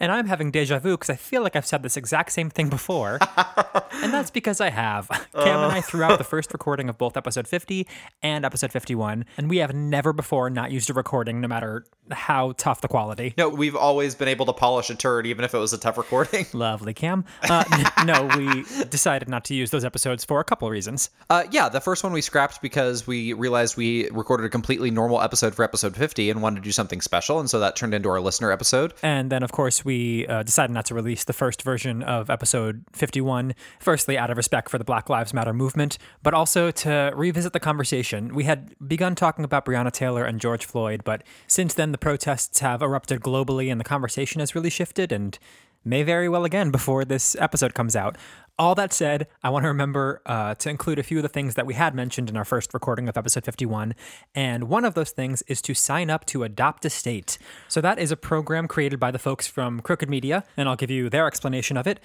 And 0.00 0.12
I'm 0.12 0.26
having 0.26 0.52
deja 0.52 0.78
vu 0.78 0.92
because 0.92 1.10
I 1.10 1.16
feel 1.16 1.42
like 1.42 1.56
I've 1.56 1.66
said 1.66 1.82
this 1.82 1.96
exact 1.96 2.30
same 2.30 2.50
thing 2.50 2.68
before. 2.68 3.18
and 3.92 4.12
that's 4.14 4.30
because 4.30 4.60
I 4.60 4.70
have. 4.70 5.08
Cam 5.34 5.60
and 5.60 5.72
I 5.72 5.80
threw 5.80 6.04
out 6.04 6.18
the 6.18 6.24
first 6.24 6.52
recording 6.52 6.88
of 6.88 6.96
both 6.98 7.16
episode 7.16 7.48
50 7.48 7.86
and 8.22 8.44
episode 8.44 8.70
51. 8.70 9.24
And 9.36 9.50
we 9.50 9.56
have 9.58 9.74
never 9.74 10.12
before 10.12 10.50
not 10.50 10.70
used 10.70 10.88
a 10.88 10.92
recording, 10.92 11.40
no 11.40 11.48
matter 11.48 11.84
how 12.12 12.52
tough 12.52 12.80
the 12.80 12.88
quality. 12.88 13.34
No, 13.36 13.48
we've 13.48 13.74
always 13.74 14.14
been 14.14 14.28
able 14.28 14.46
to 14.46 14.52
polish 14.52 14.88
a 14.88 14.94
turd, 14.94 15.26
even 15.26 15.44
if 15.44 15.52
it 15.52 15.58
was 15.58 15.72
a 15.72 15.78
tough 15.78 15.98
recording. 15.98 16.46
Lovely, 16.52 16.94
Cam. 16.94 17.24
Uh, 17.48 17.64
n- 17.72 18.06
no, 18.06 18.24
we 18.36 18.64
decided 18.90 19.28
not 19.28 19.44
to 19.46 19.54
use 19.54 19.70
those 19.70 19.84
episodes 19.84 20.24
for 20.24 20.38
a 20.38 20.44
couple 20.44 20.68
of 20.68 20.72
reasons. 20.72 21.10
Uh, 21.28 21.44
yeah, 21.50 21.68
the 21.68 21.80
first 21.80 22.04
one 22.04 22.12
we 22.12 22.22
scrapped 22.22 22.62
because 22.62 23.06
we 23.06 23.32
realized 23.32 23.76
we 23.76 24.08
recorded 24.10 24.46
a 24.46 24.48
completely 24.48 24.92
normal 24.92 25.20
episode 25.20 25.56
for 25.56 25.64
episode 25.64 25.96
50 25.96 26.30
and 26.30 26.40
wanted 26.40 26.56
to 26.56 26.62
do 26.62 26.72
something 26.72 27.00
special. 27.00 27.40
And 27.40 27.50
so 27.50 27.58
that 27.58 27.74
turned 27.74 27.94
into 27.94 28.08
our 28.08 28.20
listener 28.20 28.52
episode. 28.52 28.94
And 29.02 29.30
then, 29.30 29.42
of 29.42 29.50
course, 29.50 29.84
we 29.88 30.26
uh, 30.26 30.42
decided 30.42 30.74
not 30.74 30.84
to 30.84 30.94
release 30.94 31.24
the 31.24 31.32
first 31.32 31.62
version 31.62 32.02
of 32.02 32.28
episode 32.28 32.84
51, 32.92 33.54
firstly, 33.80 34.18
out 34.18 34.28
of 34.28 34.36
respect 34.36 34.68
for 34.68 34.76
the 34.76 34.84
Black 34.84 35.08
Lives 35.08 35.32
Matter 35.32 35.54
movement, 35.54 35.96
but 36.22 36.34
also 36.34 36.70
to 36.70 37.10
revisit 37.16 37.54
the 37.54 37.58
conversation. 37.58 38.34
We 38.34 38.44
had 38.44 38.74
begun 38.86 39.14
talking 39.14 39.46
about 39.46 39.64
Breonna 39.64 39.90
Taylor 39.90 40.24
and 40.24 40.42
George 40.42 40.66
Floyd, 40.66 41.04
but 41.04 41.22
since 41.46 41.72
then, 41.72 41.92
the 41.92 41.96
protests 41.96 42.60
have 42.60 42.82
erupted 42.82 43.22
globally 43.22 43.72
and 43.72 43.80
the 43.80 43.84
conversation 43.84 44.40
has 44.40 44.54
really 44.54 44.68
shifted 44.68 45.10
and 45.10 45.38
may 45.86 46.02
very 46.02 46.28
well 46.28 46.44
again 46.44 46.70
before 46.70 47.06
this 47.06 47.34
episode 47.40 47.72
comes 47.72 47.96
out. 47.96 48.16
All 48.58 48.74
that 48.74 48.92
said, 48.92 49.28
I 49.40 49.50
want 49.50 49.62
to 49.62 49.68
remember 49.68 50.20
uh, 50.26 50.56
to 50.56 50.68
include 50.68 50.98
a 50.98 51.04
few 51.04 51.18
of 51.18 51.22
the 51.22 51.28
things 51.28 51.54
that 51.54 51.64
we 51.64 51.74
had 51.74 51.94
mentioned 51.94 52.28
in 52.28 52.36
our 52.36 52.44
first 52.44 52.74
recording 52.74 53.08
of 53.08 53.16
episode 53.16 53.44
51. 53.44 53.94
And 54.34 54.64
one 54.64 54.84
of 54.84 54.94
those 54.94 55.12
things 55.12 55.42
is 55.42 55.62
to 55.62 55.74
sign 55.74 56.10
up 56.10 56.26
to 56.26 56.42
Adopt 56.42 56.84
a 56.84 56.90
State. 56.90 57.38
So, 57.68 57.80
that 57.80 58.00
is 58.00 58.10
a 58.10 58.16
program 58.16 58.66
created 58.66 58.98
by 58.98 59.12
the 59.12 59.18
folks 59.18 59.46
from 59.46 59.78
Crooked 59.80 60.10
Media, 60.10 60.42
and 60.56 60.68
I'll 60.68 60.74
give 60.74 60.90
you 60.90 61.08
their 61.08 61.28
explanation 61.28 61.76
of 61.76 61.86
it. 61.86 62.00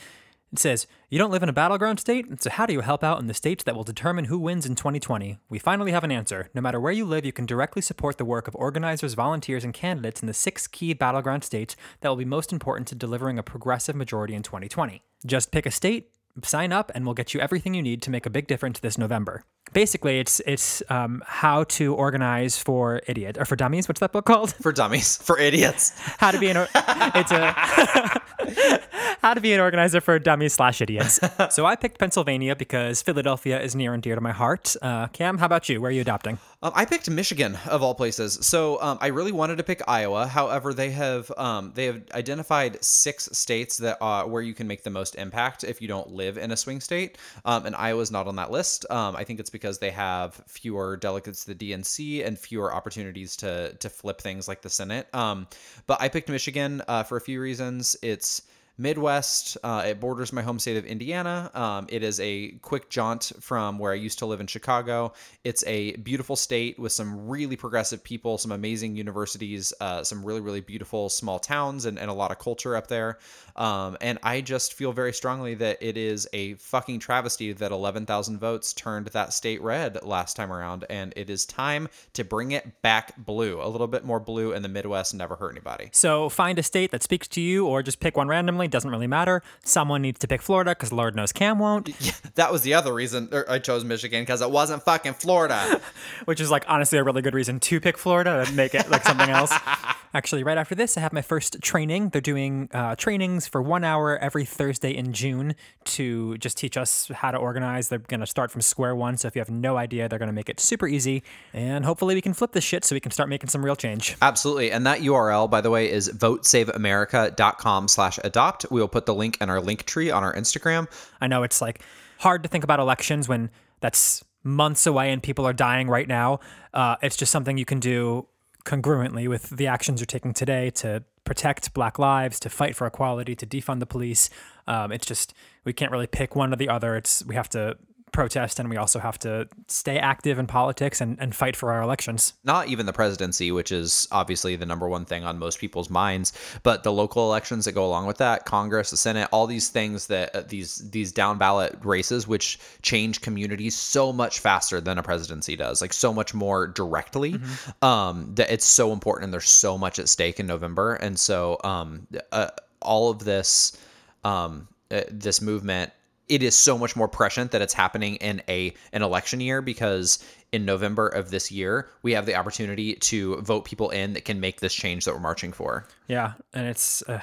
It 0.51 0.59
says, 0.59 0.85
You 1.09 1.17
don't 1.17 1.31
live 1.31 1.41
in 1.41 1.49
a 1.49 1.53
battleground 1.53 1.99
state? 1.99 2.27
So, 2.43 2.51
how 2.51 2.67
do 2.67 2.73
you 2.73 2.81
help 2.81 3.03
out 3.03 3.19
in 3.19 3.25
the 3.25 3.33
states 3.33 3.63
that 3.63 3.75
will 3.75 3.83
determine 3.83 4.25
who 4.25 4.37
wins 4.37 4.67
in 4.67 4.75
2020? 4.75 5.39
We 5.49 5.57
finally 5.57 5.91
have 5.91 6.03
an 6.03 6.11
answer. 6.11 6.51
No 6.53 6.61
matter 6.61 6.79
where 6.79 6.91
you 6.91 7.05
live, 7.05 7.25
you 7.25 7.33
can 7.33 7.47
directly 7.47 7.81
support 7.81 8.19
the 8.19 8.25
work 8.25 8.47
of 8.47 8.55
organizers, 8.55 9.15
volunteers, 9.15 9.63
and 9.63 9.73
candidates 9.73 10.21
in 10.21 10.27
the 10.27 10.33
six 10.35 10.67
key 10.67 10.93
battleground 10.93 11.43
states 11.43 11.75
that 12.01 12.09
will 12.09 12.15
be 12.15 12.25
most 12.25 12.53
important 12.53 12.87
to 12.89 12.95
delivering 12.95 13.39
a 13.39 13.43
progressive 13.43 13.95
majority 13.95 14.35
in 14.35 14.43
2020. 14.43 15.01
Just 15.25 15.51
pick 15.51 15.65
a 15.65 15.71
state, 15.71 16.11
sign 16.43 16.71
up, 16.71 16.91
and 16.95 17.05
we'll 17.05 17.13
get 17.13 17.33
you 17.33 17.39
everything 17.39 17.73
you 17.73 17.81
need 17.81 18.01
to 18.03 18.09
make 18.09 18.25
a 18.25 18.29
big 18.29 18.47
difference 18.47 18.79
this 18.79 18.97
November. 18.97 19.43
Basically, 19.71 20.19
it's 20.19 20.39
it's 20.45 20.83
um, 20.89 21.23
how 21.25 21.63
to 21.63 21.95
organize 21.95 22.57
for 22.57 23.01
idiot 23.07 23.37
or 23.39 23.45
for 23.45 23.55
dummies. 23.55 23.87
What's 23.87 24.01
that 24.01 24.11
book 24.11 24.25
called? 24.25 24.53
For 24.55 24.71
dummies, 24.71 25.17
for 25.23 25.39
idiots. 25.39 25.93
How 26.19 26.31
to 26.31 26.39
be 26.39 26.49
an 26.49 26.57
or- 26.57 26.67
it's 26.75 27.31
a 27.31 27.53
how 29.21 29.33
to 29.33 29.41
be 29.41 29.53
an 29.53 29.59
organizer 29.59 30.01
for 30.01 30.19
dummies 30.19 30.53
slash 30.53 30.81
idiots. 30.81 31.19
so 31.49 31.65
I 31.65 31.75
picked 31.75 31.97
Pennsylvania 31.97 32.55
because 32.55 33.01
Philadelphia 33.01 33.59
is 33.61 33.75
near 33.75 33.93
and 33.93 34.03
dear 34.03 34.15
to 34.15 34.21
my 34.21 34.31
heart. 34.31 34.75
Uh, 34.81 35.07
Cam, 35.07 35.37
how 35.37 35.45
about 35.45 35.69
you? 35.69 35.81
Where 35.81 35.89
are 35.89 35.93
you 35.93 36.01
adopting? 36.01 36.37
Um, 36.61 36.71
I 36.75 36.85
picked 36.85 37.09
Michigan 37.09 37.57
of 37.67 37.81
all 37.81 37.95
places. 37.95 38.45
So 38.45 38.81
um, 38.81 38.97
I 39.01 39.07
really 39.07 39.31
wanted 39.31 39.57
to 39.57 39.63
pick 39.63 39.81
Iowa. 39.87 40.27
However, 40.27 40.73
they 40.73 40.91
have 40.91 41.31
um, 41.37 41.71
they 41.73 41.85
have 41.85 42.01
identified 42.13 42.83
six 42.83 43.27
states 43.31 43.77
that 43.77 43.97
uh, 44.01 44.23
where 44.25 44.41
you 44.41 44.53
can 44.53 44.67
make 44.67 44.83
the 44.83 44.89
most 44.89 45.15
impact 45.15 45.63
if 45.63 45.81
you 45.81 45.87
don't 45.87 46.09
live 46.11 46.37
in 46.37 46.51
a 46.51 46.57
swing 46.57 46.79
state. 46.79 47.17
Um, 47.43 47.65
and 47.65 47.75
Iowa's 47.75 48.11
not 48.11 48.27
on 48.27 48.35
that 48.35 48.51
list. 48.51 48.85
Um, 48.89 49.15
I 49.15 49.23
think 49.23 49.39
it's 49.39 49.49
because 49.53 49.79
they 49.79 49.91
have 49.91 50.35
fewer 50.47 50.97
delegates 50.97 51.45
to 51.45 51.53
the 51.53 51.71
DNC 51.71 52.27
and 52.27 52.37
fewer 52.37 52.73
opportunities 52.73 53.37
to 53.37 53.73
to 53.79 53.89
flip 53.89 54.19
things 54.19 54.49
like 54.49 54.61
the 54.61 54.69
Senate. 54.69 55.07
Um, 55.15 55.47
but 55.87 56.01
I 56.01 56.09
picked 56.09 56.27
Michigan 56.27 56.81
uh, 56.89 57.03
for 57.03 57.15
a 57.15 57.21
few 57.21 57.39
reasons. 57.39 57.95
It's 58.01 58.41
Midwest. 58.77 59.57
Uh, 59.63 59.83
it 59.85 59.99
borders 59.99 60.33
my 60.33 60.41
home 60.41 60.57
state 60.57 60.77
of 60.77 60.85
Indiana. 60.85 61.51
Um, 61.53 61.85
it 61.89 62.01
is 62.01 62.19
a 62.19 62.51
quick 62.61 62.89
jaunt 62.89 63.31
from 63.39 63.77
where 63.77 63.91
I 63.91 63.95
used 63.95 64.19
to 64.19 64.25
live 64.25 64.39
in 64.39 64.47
Chicago. 64.47 65.13
It's 65.43 65.63
a 65.67 65.95
beautiful 65.97 66.35
state 66.35 66.79
with 66.79 66.91
some 66.91 67.27
really 67.27 67.55
progressive 67.55 68.03
people, 68.03 68.37
some 68.37 68.51
amazing 68.51 68.95
universities, 68.95 69.73
uh, 69.79 70.03
some 70.03 70.25
really, 70.25 70.41
really 70.41 70.61
beautiful 70.61 71.09
small 71.09 71.37
towns, 71.37 71.85
and, 71.85 71.99
and 71.99 72.09
a 72.09 72.13
lot 72.13 72.31
of 72.31 72.39
culture 72.39 72.75
up 72.75 72.87
there. 72.87 73.19
Um, 73.55 73.95
and 74.01 74.17
I 74.23 74.41
just 74.41 74.73
feel 74.73 74.91
very 74.91 75.13
strongly 75.13 75.53
that 75.55 75.77
it 75.81 75.95
is 75.95 76.27
a 76.33 76.55
fucking 76.55 76.99
travesty 76.99 77.53
that 77.53 77.71
11,000 77.71 78.39
votes 78.39 78.73
turned 78.73 79.07
that 79.07 79.33
state 79.33 79.61
red 79.61 80.03
last 80.03 80.35
time 80.35 80.51
around. 80.51 80.85
And 80.89 81.13
it 81.15 81.29
is 81.29 81.45
time 81.45 81.89
to 82.13 82.23
bring 82.23 82.51
it 82.51 82.81
back 82.81 83.15
blue. 83.17 83.61
A 83.61 83.69
little 83.69 83.87
bit 83.87 84.03
more 84.03 84.19
blue 84.19 84.53
in 84.53 84.63
the 84.63 84.69
Midwest 84.69 85.13
never 85.13 85.35
hurt 85.35 85.51
anybody. 85.51 85.89
So 85.91 86.29
find 86.29 86.57
a 86.57 86.63
state 86.63 86.89
that 86.89 87.03
speaks 87.03 87.27
to 87.29 87.41
you, 87.41 87.67
or 87.67 87.83
just 87.83 87.99
pick 87.99 88.17
one 88.17 88.27
randomly. 88.27 88.62
Doesn't 88.67 88.89
really 88.89 89.07
matter. 89.07 89.41
Someone 89.63 90.01
needs 90.01 90.19
to 90.19 90.27
pick 90.27 90.41
Florida 90.41 90.71
because 90.71 90.91
Lord 90.91 91.15
knows 91.15 91.31
Cam 91.31 91.59
won't. 91.59 91.89
That 92.35 92.51
was 92.51 92.63
the 92.63 92.73
other 92.73 92.93
reason 92.93 93.29
er, 93.31 93.45
I 93.47 93.59
chose 93.59 93.83
Michigan 93.83 94.23
because 94.23 94.41
it 94.41 94.49
wasn't 94.49 94.81
fucking 94.83 95.13
Florida. 95.13 95.79
which 96.25 96.41
is 96.41 96.49
like 96.49 96.65
honestly 96.67 96.97
a 96.97 97.03
really 97.03 97.21
good 97.21 97.35
reason 97.35 97.59
to 97.59 97.79
pick 97.79 97.97
Florida 97.97 98.43
and 98.45 98.55
make 98.55 98.73
it 98.73 98.89
like 98.89 99.03
something 99.03 99.29
else. 99.29 99.53
Actually, 100.15 100.43
right 100.43 100.59
after 100.59 100.75
this, 100.75 100.95
I 100.95 101.01
have 101.01 101.11
my 101.11 101.23
first 101.23 101.59
training. 101.61 102.09
They're 102.09 102.21
doing 102.21 102.69
uh, 102.71 102.95
trainings 102.95 103.47
for 103.47 103.63
one 103.63 103.83
hour 103.83 104.17
every 104.19 104.45
Thursday 104.45 104.91
in 104.91 105.11
June 105.11 105.55
to 105.85 106.37
just 106.37 106.55
teach 106.55 106.77
us 106.77 107.07
how 107.07 107.31
to 107.31 107.37
organize. 107.37 107.89
They're 107.89 107.97
going 107.97 108.19
to 108.19 108.27
start 108.27 108.51
from 108.51 108.61
square 108.61 108.95
one. 108.95 109.17
So 109.17 109.27
if 109.27 109.35
you 109.35 109.39
have 109.39 109.49
no 109.49 109.75
idea, 109.75 110.07
they're 110.07 110.19
going 110.19 110.27
to 110.27 110.33
make 110.33 110.49
it 110.49 110.59
super 110.59 110.87
easy. 110.87 111.23
And 111.51 111.83
hopefully 111.83 112.13
we 112.13 112.21
can 112.21 112.33
flip 112.33 112.51
this 112.51 112.63
shit 112.63 112.85
so 112.85 112.95
we 112.95 112.99
can 112.99 113.11
start 113.11 113.27
making 113.27 113.49
some 113.49 113.65
real 113.65 113.75
change. 113.75 114.15
Absolutely. 114.21 114.71
And 114.71 114.85
that 114.85 114.99
URL, 114.99 115.49
by 115.49 115.61
the 115.61 115.71
way, 115.71 115.89
is 115.89 116.09
votesaveamerica.com 116.09 117.87
slash 117.87 118.19
adopt. 118.23 118.67
We 118.69 118.81
will 118.81 118.87
put 118.87 119.07
the 119.07 119.15
link 119.15 119.39
in 119.41 119.49
our 119.49 119.59
Linktree 119.59 120.15
on 120.15 120.23
our 120.23 120.33
Instagram. 120.35 120.87
I 121.21 121.27
know 121.27 121.41
it's 121.41 121.59
like 121.59 121.81
hard 122.19 122.43
to 122.43 122.49
think 122.49 122.63
about 122.63 122.79
elections 122.79 123.27
when 123.27 123.49
that's 123.79 124.23
months 124.43 124.85
away 124.85 125.11
and 125.11 125.23
people 125.23 125.47
are 125.47 125.53
dying 125.53 125.87
right 125.87 126.07
now. 126.07 126.39
Uh, 126.73 126.97
it's 127.01 127.15
just 127.15 127.31
something 127.31 127.57
you 127.57 127.65
can 127.65 127.79
do 127.79 128.27
congruently 128.65 129.27
with 129.27 129.49
the 129.49 129.67
actions 129.67 129.99
you're 129.99 130.05
taking 130.05 130.33
today 130.33 130.69
to 130.71 131.03
protect 131.25 131.73
Black 131.73 131.99
lives, 131.99 132.39
to 132.41 132.49
fight 132.49 132.75
for 132.75 132.87
equality, 132.87 133.35
to 133.35 133.45
defund 133.45 133.79
the 133.79 133.85
police. 133.85 134.29
Um, 134.67 134.91
it's 134.91 135.05
just 135.05 135.33
we 135.63 135.73
can't 135.73 135.91
really 135.91 136.07
pick 136.07 136.35
one 136.35 136.53
or 136.53 136.55
the 136.55 136.69
other. 136.69 136.95
It's 136.95 137.23
we 137.25 137.35
have 137.35 137.49
to 137.49 137.77
protest 138.13 138.59
and 138.59 138.69
we 138.69 138.77
also 138.77 138.99
have 138.99 139.19
to 139.19 139.47
stay 139.67 139.97
active 139.99 140.39
in 140.39 140.47
politics 140.47 141.01
and, 141.01 141.17
and 141.19 141.35
fight 141.35 141.55
for 141.55 141.71
our 141.71 141.81
elections. 141.81 142.33
Not 142.43 142.67
even 142.69 142.85
the 142.85 142.93
presidency, 142.93 143.51
which 143.51 143.71
is 143.71 144.07
obviously 144.11 144.55
the 144.55 144.65
number 144.65 144.87
one 144.87 145.03
thing 145.03 145.23
on 145.23 145.39
most 145.39 145.59
people's 145.59 145.89
minds, 145.89 146.31
but 146.63 146.83
the 146.83 146.91
local 146.91 147.25
elections 147.25 147.65
that 147.65 147.73
go 147.73 147.85
along 147.85 148.05
with 148.05 148.17
that, 148.19 148.45
Congress, 148.45 148.91
the 148.91 148.97
Senate, 148.97 149.27
all 149.31 149.47
these 149.47 149.69
things 149.69 150.07
that 150.07 150.35
uh, 150.35 150.43
these 150.47 150.89
these 150.91 151.11
down 151.11 151.37
ballot 151.37 151.77
races, 151.83 152.27
which 152.27 152.59
change 152.81 153.21
communities 153.21 153.75
so 153.75 154.13
much 154.13 154.39
faster 154.39 154.79
than 154.79 154.97
a 154.97 155.03
presidency 155.03 155.55
does, 155.55 155.81
like 155.81 155.93
so 155.93 156.13
much 156.13 156.33
more 156.33 156.67
directly. 156.67 157.39
Um, 157.81 158.35
that 158.35 158.51
it's 158.51 158.65
so 158.65 158.93
important, 158.93 159.25
and 159.25 159.33
there's 159.33 159.49
so 159.49 159.77
much 159.77 159.99
at 159.99 160.07
stake 160.07 160.39
in 160.39 160.47
November, 160.47 160.93
and 160.93 161.19
so 161.19 161.59
um, 161.63 162.07
uh, 162.31 162.49
all 162.81 163.09
of 163.09 163.19
this 163.25 163.77
um, 164.23 164.67
uh, 164.91 165.01
this 165.09 165.41
movement 165.41 165.91
it 166.29 166.41
is 166.43 166.55
so 166.55 166.77
much 166.77 166.95
more 166.95 167.07
prescient 167.07 167.51
that 167.51 167.61
it's 167.61 167.73
happening 167.73 168.15
in 168.17 168.41
a 168.47 168.73
an 168.91 169.01
election 169.01 169.41
year 169.41 169.61
because 169.61 170.23
in 170.51 170.65
November 170.65 171.07
of 171.07 171.31
this 171.31 171.51
year 171.51 171.89
we 172.01 172.13
have 172.13 172.25
the 172.25 172.35
opportunity 172.35 172.95
to 172.95 173.37
vote 173.41 173.65
people 173.65 173.89
in 173.89 174.13
that 174.13 174.25
can 174.25 174.39
make 174.39 174.59
this 174.59 174.73
change 174.73 175.05
that 175.05 175.13
we're 175.13 175.19
marching 175.19 175.51
for. 175.51 175.87
Yeah, 176.07 176.33
and 176.53 176.67
it's 176.67 177.01
uh, 177.07 177.21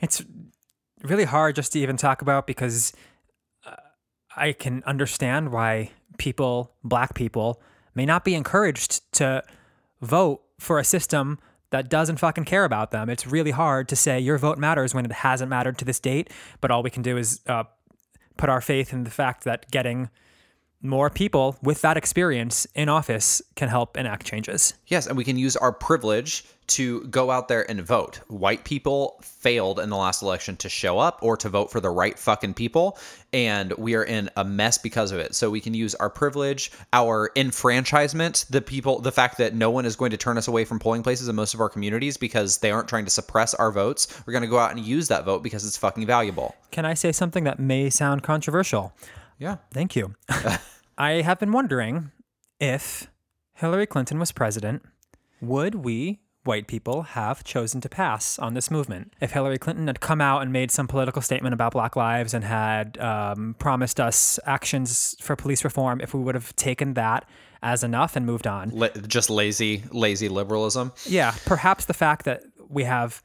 it's 0.00 0.22
really 1.02 1.24
hard 1.24 1.56
just 1.56 1.72
to 1.72 1.78
even 1.78 1.96
talk 1.96 2.22
about 2.22 2.46
because 2.46 2.92
uh, 3.66 3.76
I 4.36 4.52
can 4.52 4.82
understand 4.84 5.52
why 5.52 5.90
people, 6.18 6.74
black 6.82 7.14
people, 7.14 7.62
may 7.94 8.04
not 8.04 8.24
be 8.24 8.34
encouraged 8.34 9.12
to 9.14 9.42
vote 10.00 10.42
for 10.58 10.78
a 10.78 10.84
system 10.84 11.38
that 11.70 11.88
doesn't 11.88 12.16
fucking 12.16 12.44
care 12.44 12.64
about 12.64 12.90
them. 12.90 13.10
It's 13.10 13.26
really 13.26 13.50
hard 13.50 13.88
to 13.88 13.96
say 13.96 14.18
your 14.18 14.38
vote 14.38 14.58
matters 14.58 14.94
when 14.94 15.04
it 15.04 15.12
hasn't 15.12 15.50
mattered 15.50 15.78
to 15.78 15.84
this 15.84 16.00
date, 16.00 16.30
but 16.60 16.70
all 16.70 16.82
we 16.82 16.90
can 16.90 17.02
do 17.02 17.16
is 17.16 17.40
uh, 17.46 17.64
put 18.38 18.48
our 18.48 18.62
faith 18.62 18.92
in 18.94 19.04
the 19.04 19.10
fact 19.10 19.44
that 19.44 19.70
getting 19.70 20.08
more 20.80 21.10
people 21.10 21.56
with 21.62 21.82
that 21.82 21.96
experience 21.96 22.66
in 22.74 22.88
office 22.88 23.42
can 23.56 23.68
help 23.68 23.96
enact 23.96 24.24
changes. 24.24 24.74
Yes, 24.86 25.06
and 25.06 25.16
we 25.16 25.24
can 25.24 25.36
use 25.36 25.56
our 25.56 25.72
privilege 25.72 26.44
to 26.68 27.00
go 27.04 27.30
out 27.30 27.48
there 27.48 27.68
and 27.70 27.80
vote. 27.80 28.20
White 28.28 28.64
people 28.64 29.18
failed 29.22 29.80
in 29.80 29.88
the 29.88 29.96
last 29.96 30.22
election 30.22 30.54
to 30.58 30.68
show 30.68 30.98
up 30.98 31.18
or 31.22 31.36
to 31.38 31.48
vote 31.48 31.72
for 31.72 31.80
the 31.80 31.90
right 31.90 32.18
fucking 32.18 32.54
people, 32.54 32.98
and 33.32 33.72
we 33.72 33.94
are 33.94 34.04
in 34.04 34.28
a 34.36 34.44
mess 34.44 34.78
because 34.78 35.10
of 35.10 35.18
it. 35.18 35.34
So 35.34 35.50
we 35.50 35.60
can 35.60 35.74
use 35.74 35.94
our 35.96 36.10
privilege, 36.10 36.70
our 36.92 37.30
enfranchisement, 37.36 38.44
the 38.50 38.60
people, 38.60 39.00
the 39.00 39.12
fact 39.12 39.38
that 39.38 39.54
no 39.54 39.70
one 39.70 39.86
is 39.86 39.96
going 39.96 40.10
to 40.10 40.16
turn 40.16 40.36
us 40.36 40.46
away 40.46 40.64
from 40.64 40.78
polling 40.78 41.02
places 41.02 41.28
in 41.28 41.34
most 41.34 41.54
of 41.54 41.60
our 41.60 41.70
communities 41.70 42.16
because 42.16 42.58
they 42.58 42.70
aren't 42.70 42.88
trying 42.88 43.06
to 43.06 43.10
suppress 43.10 43.54
our 43.54 43.72
votes. 43.72 44.22
We're 44.26 44.32
going 44.32 44.42
to 44.42 44.48
go 44.48 44.58
out 44.58 44.70
and 44.70 44.80
use 44.80 45.08
that 45.08 45.24
vote 45.24 45.42
because 45.42 45.66
it's 45.66 45.78
fucking 45.78 46.06
valuable. 46.06 46.54
Can 46.70 46.84
I 46.84 46.94
say 46.94 47.12
something 47.12 47.44
that 47.44 47.58
may 47.58 47.88
sound 47.90 48.22
controversial? 48.22 48.92
Yeah. 49.38 49.56
Thank 49.72 49.96
you. 49.96 50.14
I 50.98 51.22
have 51.22 51.38
been 51.38 51.52
wondering 51.52 52.10
if 52.58 53.08
Hillary 53.54 53.86
Clinton 53.86 54.18
was 54.18 54.32
president, 54.32 54.82
would 55.40 55.76
we, 55.76 56.18
white 56.42 56.66
people, 56.66 57.02
have 57.02 57.44
chosen 57.44 57.80
to 57.82 57.88
pass 57.88 58.36
on 58.36 58.54
this 58.54 58.68
movement? 58.68 59.14
If 59.20 59.30
Hillary 59.30 59.58
Clinton 59.58 59.86
had 59.86 60.00
come 60.00 60.20
out 60.20 60.42
and 60.42 60.52
made 60.52 60.72
some 60.72 60.88
political 60.88 61.22
statement 61.22 61.54
about 61.54 61.72
Black 61.72 61.94
Lives 61.94 62.34
and 62.34 62.42
had 62.42 62.98
um, 62.98 63.54
promised 63.60 64.00
us 64.00 64.40
actions 64.44 65.14
for 65.20 65.36
police 65.36 65.62
reform, 65.62 66.00
if 66.00 66.14
we 66.14 66.20
would 66.20 66.34
have 66.34 66.54
taken 66.56 66.94
that 66.94 67.28
as 67.62 67.84
enough 67.84 68.16
and 68.16 68.26
moved 68.26 68.48
on. 68.48 68.70
La- 68.70 68.88
just 69.06 69.30
lazy, 69.30 69.84
lazy 69.92 70.28
liberalism. 70.28 70.92
Yeah, 71.06 71.32
perhaps 71.46 71.84
the 71.84 71.94
fact 71.94 72.24
that 72.24 72.42
we 72.68 72.82
have 72.82 73.22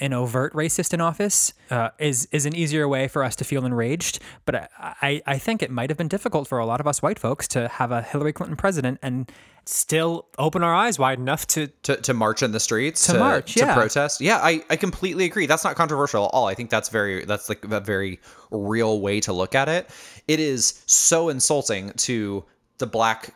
an 0.00 0.12
overt 0.12 0.52
racist 0.54 0.92
in 0.92 1.00
office 1.00 1.52
uh, 1.70 1.90
is 1.98 2.26
is 2.32 2.46
an 2.46 2.54
easier 2.54 2.88
way 2.88 3.06
for 3.06 3.22
us 3.22 3.36
to 3.36 3.44
feel 3.44 3.64
enraged. 3.64 4.18
But 4.44 4.54
I, 4.54 4.68
I, 4.78 5.22
I 5.26 5.38
think 5.38 5.62
it 5.62 5.70
might 5.70 5.90
have 5.90 5.96
been 5.96 6.08
difficult 6.08 6.48
for 6.48 6.58
a 6.58 6.66
lot 6.66 6.80
of 6.80 6.86
us 6.86 7.00
white 7.00 7.18
folks 7.18 7.46
to 7.48 7.68
have 7.68 7.92
a 7.92 8.02
Hillary 8.02 8.32
Clinton 8.32 8.56
president 8.56 8.98
and 9.02 9.30
still 9.66 10.26
open 10.38 10.62
our 10.62 10.74
eyes 10.74 10.98
wide 10.98 11.18
enough 11.18 11.46
to 11.48 11.68
to, 11.84 11.96
to 11.96 12.12
march 12.12 12.42
in 12.42 12.52
the 12.52 12.60
streets 12.60 13.06
To 13.06 13.18
march, 13.18 13.56
yeah. 13.56 13.68
to 13.68 13.74
protest. 13.74 14.20
Yeah 14.20 14.38
I, 14.42 14.64
I 14.68 14.76
completely 14.76 15.24
agree. 15.24 15.46
That's 15.46 15.64
not 15.64 15.76
controversial 15.76 16.24
at 16.24 16.30
all. 16.32 16.46
I 16.46 16.54
think 16.54 16.70
that's 16.70 16.88
very 16.88 17.24
that's 17.24 17.48
like 17.48 17.64
a 17.64 17.80
very 17.80 18.20
real 18.50 19.00
way 19.00 19.20
to 19.20 19.32
look 19.32 19.54
at 19.54 19.68
it. 19.68 19.88
It 20.26 20.40
is 20.40 20.82
so 20.86 21.28
insulting 21.28 21.92
to 21.92 22.44
the 22.78 22.86
black 22.86 23.34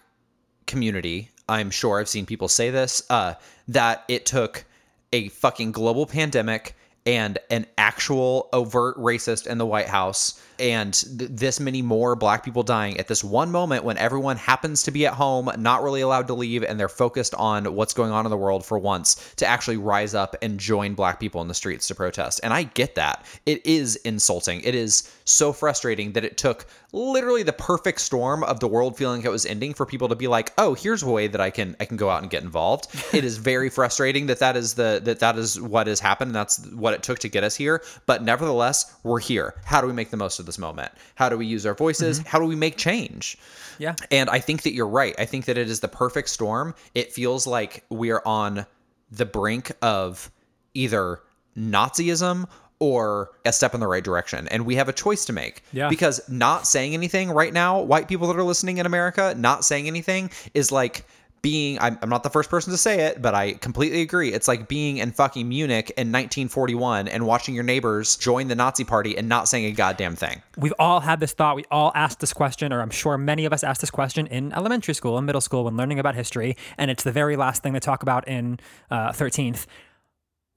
community 0.66 1.30
i'm 1.48 1.70
sure. 1.70 1.98
I've 1.98 2.08
seen 2.08 2.26
people 2.26 2.48
say 2.48 2.70
this 2.70 3.02
uh, 3.10 3.34
that 3.68 4.04
it 4.08 4.26
took 4.26 4.64
a 5.12 5.28
fucking 5.28 5.72
global 5.72 6.06
pandemic 6.06 6.74
and 7.06 7.38
an 7.50 7.66
actual 7.76 8.48
overt 8.52 8.96
racist 8.96 9.46
in 9.46 9.58
the 9.58 9.66
White 9.66 9.88
House 9.88 10.42
and 10.58 10.94
th- 10.94 11.30
this 11.32 11.60
many 11.60 11.82
more 11.82 12.16
black 12.16 12.44
people 12.44 12.62
dying 12.62 12.98
at 12.98 13.08
this 13.08 13.22
one 13.22 13.50
moment 13.50 13.84
when 13.84 13.98
everyone 13.98 14.36
happens 14.36 14.82
to 14.84 14.90
be 14.90 15.06
at 15.06 15.14
home, 15.14 15.50
not 15.58 15.82
really 15.82 16.00
allowed 16.00 16.26
to 16.28 16.34
leave, 16.34 16.62
and 16.62 16.78
they're 16.78 16.88
focused 16.88 17.34
on 17.34 17.74
what's 17.74 17.94
going 17.94 18.10
on 18.10 18.26
in 18.26 18.30
the 18.30 18.36
world 18.36 18.64
for 18.64 18.78
once 18.78 19.34
to 19.36 19.46
actually 19.46 19.76
rise 19.76 20.14
up 20.14 20.36
and 20.42 20.58
join 20.58 20.94
black 20.94 21.20
people 21.20 21.40
in 21.40 21.48
the 21.48 21.54
streets 21.54 21.88
to 21.88 21.94
protest. 21.94 22.40
And 22.42 22.52
I 22.52 22.64
get 22.64 22.94
that. 22.96 23.24
It 23.46 23.64
is 23.66 23.96
insulting. 23.96 24.60
It 24.62 24.74
is 24.74 25.10
so 25.24 25.52
frustrating 25.52 26.12
that 26.12 26.24
it 26.24 26.36
took 26.36 26.66
literally 26.92 27.42
the 27.42 27.52
perfect 27.52 28.00
storm 28.00 28.42
of 28.44 28.60
the 28.60 28.68
world 28.68 28.96
feeling 28.96 29.22
it 29.22 29.30
was 29.30 29.44
ending 29.44 29.74
for 29.74 29.84
people 29.84 30.08
to 30.08 30.16
be 30.16 30.26
like, 30.26 30.52
"Oh, 30.56 30.74
here's 30.74 31.02
a 31.02 31.10
way 31.10 31.28
that 31.28 31.40
I 31.40 31.50
can 31.50 31.76
I 31.80 31.84
can 31.84 31.96
go 31.96 32.08
out 32.10 32.22
and 32.22 32.30
get 32.30 32.42
involved." 32.42 32.88
it 33.14 33.24
is 33.24 33.36
very 33.36 33.68
frustrating 33.68 34.26
that 34.26 34.38
that 34.38 34.56
is 34.56 34.74
the 34.74 35.00
that 35.04 35.20
that 35.20 35.36
is 35.38 35.60
what 35.60 35.86
has 35.86 36.00
happened. 36.00 36.30
And 36.30 36.36
that's 36.36 36.64
what 36.66 36.94
it 36.94 37.02
took 37.02 37.18
to 37.20 37.28
get 37.28 37.44
us 37.44 37.54
here. 37.54 37.82
But 38.06 38.22
nevertheless, 38.22 38.94
we're 39.02 39.20
here. 39.20 39.54
How 39.64 39.80
do 39.80 39.86
we 39.86 39.92
make 39.92 40.10
the 40.10 40.16
most 40.16 40.38
of 40.38 40.46
this 40.48 40.58
moment? 40.58 40.90
How 41.14 41.28
do 41.28 41.38
we 41.38 41.46
use 41.46 41.64
our 41.64 41.74
voices? 41.74 42.18
Mm-hmm. 42.18 42.28
How 42.28 42.38
do 42.40 42.46
we 42.46 42.56
make 42.56 42.76
change? 42.76 43.38
yeah. 43.78 43.94
And 44.10 44.28
I 44.28 44.40
think 44.40 44.62
that 44.62 44.74
you're 44.74 44.88
right. 44.88 45.14
I 45.18 45.24
think 45.24 45.44
that 45.44 45.56
it 45.56 45.68
is 45.70 45.80
the 45.80 45.88
perfect 45.88 46.28
storm. 46.28 46.74
It 46.94 47.12
feels 47.12 47.46
like 47.46 47.84
we 47.88 48.10
are 48.10 48.22
on 48.26 48.66
the 49.10 49.24
brink 49.24 49.72
of 49.80 50.30
either 50.74 51.20
Nazism 51.56 52.46
or 52.80 53.30
a 53.44 53.52
step 53.52 53.74
in 53.74 53.80
the 53.80 53.88
right 53.88 54.04
direction. 54.04 54.46
And 54.48 54.64
we 54.64 54.76
have 54.76 54.88
a 54.88 54.92
choice 54.92 55.24
to 55.26 55.32
make. 55.32 55.62
Yeah. 55.72 55.88
Because 55.88 56.20
not 56.28 56.66
saying 56.66 56.94
anything 56.94 57.30
right 57.30 57.52
now, 57.52 57.80
white 57.80 58.08
people 58.08 58.28
that 58.28 58.36
are 58.36 58.44
listening 58.44 58.78
in 58.78 58.86
America, 58.86 59.34
not 59.36 59.64
saying 59.64 59.86
anything 59.86 60.30
is 60.54 60.70
like 60.70 61.04
being 61.42 61.78
I'm, 61.80 61.98
I'm 62.02 62.08
not 62.08 62.22
the 62.22 62.30
first 62.30 62.50
person 62.50 62.72
to 62.72 62.78
say 62.78 63.06
it 63.06 63.22
but 63.22 63.34
i 63.34 63.52
completely 63.54 64.02
agree 64.02 64.32
it's 64.32 64.48
like 64.48 64.68
being 64.68 64.98
in 64.98 65.12
fucking 65.12 65.48
munich 65.48 65.90
in 65.96 66.08
1941 66.08 67.08
and 67.08 67.26
watching 67.26 67.54
your 67.54 67.64
neighbors 67.64 68.16
join 68.16 68.48
the 68.48 68.54
nazi 68.54 68.84
party 68.84 69.16
and 69.16 69.28
not 69.28 69.48
saying 69.48 69.64
a 69.66 69.72
goddamn 69.72 70.16
thing 70.16 70.42
We've 70.58 70.74
all 70.76 70.98
had 71.00 71.20
this 71.20 71.32
thought. 71.32 71.54
We 71.54 71.64
all 71.70 71.92
asked 71.94 72.18
this 72.18 72.32
question, 72.32 72.72
or 72.72 72.82
I'm 72.82 72.90
sure 72.90 73.16
many 73.16 73.44
of 73.44 73.52
us 73.52 73.62
asked 73.62 73.80
this 73.80 73.90
question 73.92 74.26
in 74.26 74.52
elementary 74.52 74.92
school 74.92 75.16
and 75.16 75.24
middle 75.24 75.40
school 75.40 75.64
when 75.64 75.76
learning 75.76 76.00
about 76.00 76.16
history. 76.16 76.56
And 76.76 76.90
it's 76.90 77.04
the 77.04 77.12
very 77.12 77.36
last 77.36 77.62
thing 77.62 77.74
they 77.74 77.80
talk 77.80 78.02
about 78.02 78.26
in 78.26 78.58
uh, 78.90 79.12
13th. 79.12 79.66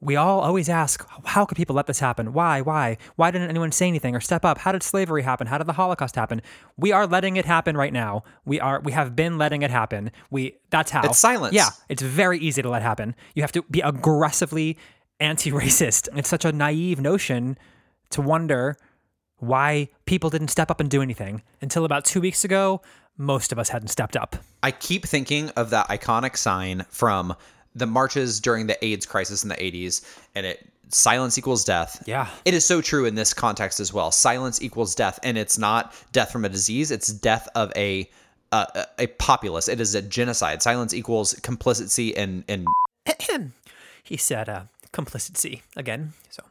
We 0.04 0.16
all 0.16 0.40
always 0.40 0.68
ask, 0.68 1.08
how 1.26 1.46
could 1.46 1.56
people 1.56 1.76
let 1.76 1.86
this 1.86 2.00
happen? 2.00 2.34
Why? 2.34 2.62
Why? 2.62 2.98
Why 3.18 3.30
didn't 3.30 3.52
anyone 3.52 3.72
say 3.72 3.88
anything 3.88 4.16
or 4.16 4.20
step 4.20 4.44
up? 4.44 4.58
How 4.58 4.72
did 4.72 4.82
slavery 4.82 5.22
happen? 5.22 5.46
How 5.46 5.60
did 5.60 5.68
the 5.68 5.74
Holocaust 5.74 6.16
happen? 6.16 6.42
We 6.76 6.92
are 6.92 7.06
letting 7.06 7.38
it 7.38 7.46
happen 7.46 7.78
right 7.78 7.94
now. 7.94 8.24
We 8.44 8.60
are. 8.60 8.80
We 8.82 8.94
have 8.94 9.16
been 9.16 9.38
letting 9.38 9.62
it 9.62 9.70
happen. 9.70 10.12
We. 10.32 10.58
That's 10.72 10.90
how. 10.90 11.04
It's 11.04 11.20
silence. 11.20 11.54
Yeah. 11.54 11.70
It's 11.88 12.02
very 12.02 12.40
easy 12.40 12.64
to 12.64 12.70
let 12.70 12.82
happen. 12.82 13.16
You 13.36 13.44
have 13.44 13.52
to 13.52 13.62
be 13.70 13.82
aggressively 13.82 14.78
anti-racist. 15.20 16.10
It's 16.18 16.30
such 16.30 16.46
a 16.46 16.52
naive 16.52 17.00
notion 17.00 17.60
to 18.10 18.24
wonder 18.24 18.78
why 19.38 19.90
people 20.06 20.32
didn't 20.32 20.48
step 20.48 20.72
up 20.72 20.80
and 20.80 20.90
do 20.90 21.04
anything. 21.04 21.44
Until 21.62 21.86
about 21.86 22.06
two 22.06 22.22
weeks 22.22 22.44
ago, 22.44 22.82
most 23.18 23.52
of 23.52 23.60
us 23.60 23.70
hadn't 23.70 23.90
stepped 23.90 24.18
up. 24.18 24.36
I 24.64 24.72
keep 24.72 25.06
thinking 25.06 25.50
of 25.52 25.70
that 25.70 25.90
iconic 25.90 26.38
sign 26.38 26.86
from 26.90 27.36
the 27.76 27.86
marches 27.88 28.40
during 28.40 28.68
the 28.68 28.84
AIDS 28.84 29.06
crisis 29.06 29.44
in 29.44 29.50
the 29.50 29.56
80s, 29.56 30.02
and 30.36 30.46
it 30.46 30.68
silence 30.90 31.38
equals 31.38 31.64
death. 31.64 32.04
Yeah. 32.06 32.28
It 32.44 32.54
is 32.54 32.66
so 32.66 32.82
true 32.82 33.06
in 33.06 33.16
this 33.16 33.34
context 33.34 33.80
as 33.80 33.94
well. 33.94 34.12
Silence 34.12 34.62
equals 34.62 34.94
death, 34.94 35.20
and 35.24 35.38
it's 35.38 35.58
not 35.58 35.94
death 36.12 36.32
from 36.32 36.44
a 36.46 36.50
disease, 36.50 36.92
it's 36.92 37.08
death 37.08 37.48
of 37.56 37.72
a 37.76 38.10
uh, 38.52 38.66
a 39.00 39.08
populace. 39.08 39.70
It 39.70 39.80
is 39.80 39.96
a 39.96 40.02
genocide. 40.02 40.62
Silence 40.62 40.94
equals 40.94 41.34
complicity 41.42 42.16
and 42.18 42.44
and 42.50 42.66
He 44.04 44.18
said 44.18 44.50
uh, 44.50 44.64
complicity 44.92 45.64
again. 45.78 46.12
So 46.30 46.44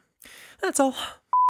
that's 0.63 0.81
all. 0.81 0.95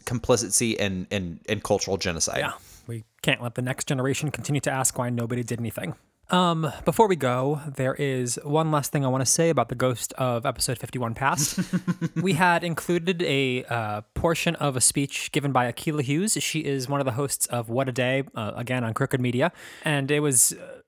complicity 0.05 0.77
and 0.79 1.07
and 1.11 1.39
and 1.47 1.63
cultural 1.63 1.95
genocide. 1.97 2.39
Yeah. 2.39 2.53
We 2.87 3.05
can't 3.21 3.41
let 3.41 3.55
the 3.55 3.61
next 3.61 3.87
generation 3.87 4.31
continue 4.31 4.59
to 4.61 4.71
ask 4.71 4.97
why 4.97 5.09
nobody 5.09 5.43
did 5.43 5.59
anything. 5.59 5.95
Um, 6.31 6.71
before 6.85 7.09
we 7.09 7.17
go, 7.17 7.59
there 7.67 7.93
is 7.93 8.39
one 8.43 8.71
last 8.71 8.93
thing 8.93 9.03
I 9.03 9.09
want 9.09 9.21
to 9.21 9.29
say 9.29 9.49
about 9.49 9.67
the 9.67 9.75
ghost 9.75 10.13
of 10.13 10.45
episode 10.45 10.77
51 10.77 11.13
past. 11.13 11.59
we 12.21 12.33
had 12.33 12.63
included 12.63 13.21
a 13.23 13.65
uh, 13.65 14.01
portion 14.13 14.55
of 14.55 14.77
a 14.77 14.81
speech 14.81 15.33
given 15.33 15.51
by 15.51 15.69
Akilah 15.69 16.03
Hughes. 16.03 16.37
She 16.39 16.61
is 16.61 16.87
one 16.87 17.01
of 17.01 17.05
the 17.05 17.11
hosts 17.11 17.47
of 17.47 17.67
What 17.67 17.89
a 17.89 17.91
Day, 17.91 18.23
uh, 18.33 18.53
again 18.55 18.85
on 18.85 18.93
Crooked 18.93 19.19
Media. 19.19 19.51
And 19.83 20.09
it 20.09 20.21
was 20.21 20.53
uh, 20.53 20.81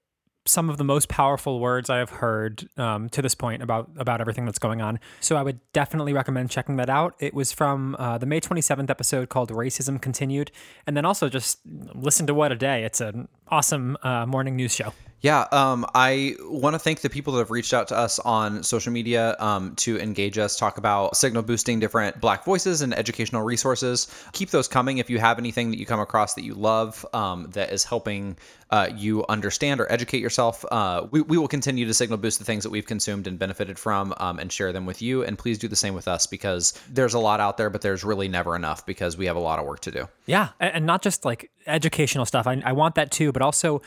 some 0.45 0.69
of 0.69 0.77
the 0.77 0.83
most 0.83 1.07
powerful 1.09 1.59
words 1.59 1.89
I 1.89 1.97
have 1.97 2.09
heard 2.09 2.67
um, 2.77 3.09
to 3.09 3.21
this 3.21 3.35
point 3.35 3.63
about 3.63 3.89
about 3.97 4.21
everything 4.21 4.45
that's 4.45 4.59
going 4.59 4.81
on. 4.81 4.99
So 5.19 5.35
I 5.35 5.43
would 5.43 5.59
definitely 5.71 6.13
recommend 6.13 6.49
checking 6.49 6.75
that 6.77 6.89
out. 6.89 7.15
It 7.19 7.33
was 7.33 7.51
from 7.51 7.95
uh, 7.97 8.17
the 8.17 8.25
May 8.25 8.41
27th 8.41 8.89
episode 8.89 9.29
called 9.29 9.51
"Racism 9.51 10.01
Continued," 10.01 10.51
and 10.85 10.97
then 10.97 11.05
also 11.05 11.29
just 11.29 11.59
listen 11.65 12.27
to 12.27 12.33
What 12.33 12.51
a 12.51 12.55
Day. 12.55 12.83
It's 12.83 13.01
an 13.01 13.27
awesome 13.53 13.95
uh, 14.01 14.25
morning 14.25 14.55
news 14.55 14.73
show. 14.73 14.91
Yeah, 15.21 15.45
um, 15.53 15.85
I 15.95 16.35
want 16.41 16.73
to 16.73 16.79
thank 16.79 16.99
the 16.99 17.09
people 17.09 17.31
that 17.33 17.39
have 17.39 17.51
reached 17.51 17.73
out 17.73 17.87
to 17.87 17.97
us 17.97 18.19
on 18.19 18.61
social 18.61 18.91
media 18.91 19.37
um, 19.39 19.73
to 19.75 19.97
engage 19.97 20.37
us, 20.37 20.57
talk 20.57 20.77
about 20.77 21.15
signal 21.15 21.43
boosting 21.43 21.79
different 21.79 22.19
Black 22.19 22.43
voices 22.43 22.81
and 22.81 22.93
educational 22.93 23.41
resources. 23.41 24.13
Keep 24.33 24.49
those 24.49 24.67
coming 24.67 24.97
if 24.97 25.09
you 25.09 25.19
have 25.19 25.39
anything 25.39 25.71
that 25.71 25.79
you 25.79 25.85
come 25.85 26.01
across 26.01 26.33
that 26.33 26.43
you 26.43 26.55
love 26.55 27.05
um, 27.13 27.49
that 27.51 27.71
is 27.71 27.85
helping 27.85 28.35
uh, 28.69 28.89
you 28.93 29.23
understand 29.29 29.79
or 29.79 29.89
educate 29.89 30.19
yourself. 30.19 30.65
Uh, 30.69 31.07
we, 31.11 31.21
we 31.21 31.37
will 31.37 31.47
continue 31.47 31.85
to 31.85 31.93
signal 31.93 32.17
boost 32.17 32.39
the 32.39 32.43
things 32.43 32.63
that 32.63 32.71
we've 32.71 32.87
consumed 32.87 33.25
and 33.25 33.39
benefited 33.39 33.79
from 33.79 34.13
um, 34.17 34.39
and 34.39 34.51
share 34.51 34.73
them 34.73 34.85
with 34.85 35.01
you. 35.01 35.23
And 35.23 35.37
please 35.37 35.57
do 35.57 35.69
the 35.69 35.75
same 35.77 35.93
with 35.93 36.09
us 36.09 36.27
because 36.27 36.73
there's 36.89 37.13
a 37.13 37.19
lot 37.19 37.39
out 37.39 37.55
there, 37.55 37.69
but 37.69 37.81
there's 37.81 38.03
really 38.03 38.27
never 38.27 38.57
enough 38.57 38.85
because 38.85 39.15
we 39.15 39.27
have 39.27 39.37
a 39.37 39.39
lot 39.39 39.57
of 39.57 39.65
work 39.65 39.79
to 39.81 39.91
do. 39.91 40.09
Yeah, 40.25 40.49
and 40.59 40.85
not 40.85 41.01
just 41.01 41.23
like 41.23 41.49
educational 41.67 42.25
stuff. 42.25 42.47
I, 42.47 42.61
I 42.65 42.73
want 42.73 42.95
that 42.95 43.11
too, 43.11 43.31
but 43.31 43.41
also 43.41 43.81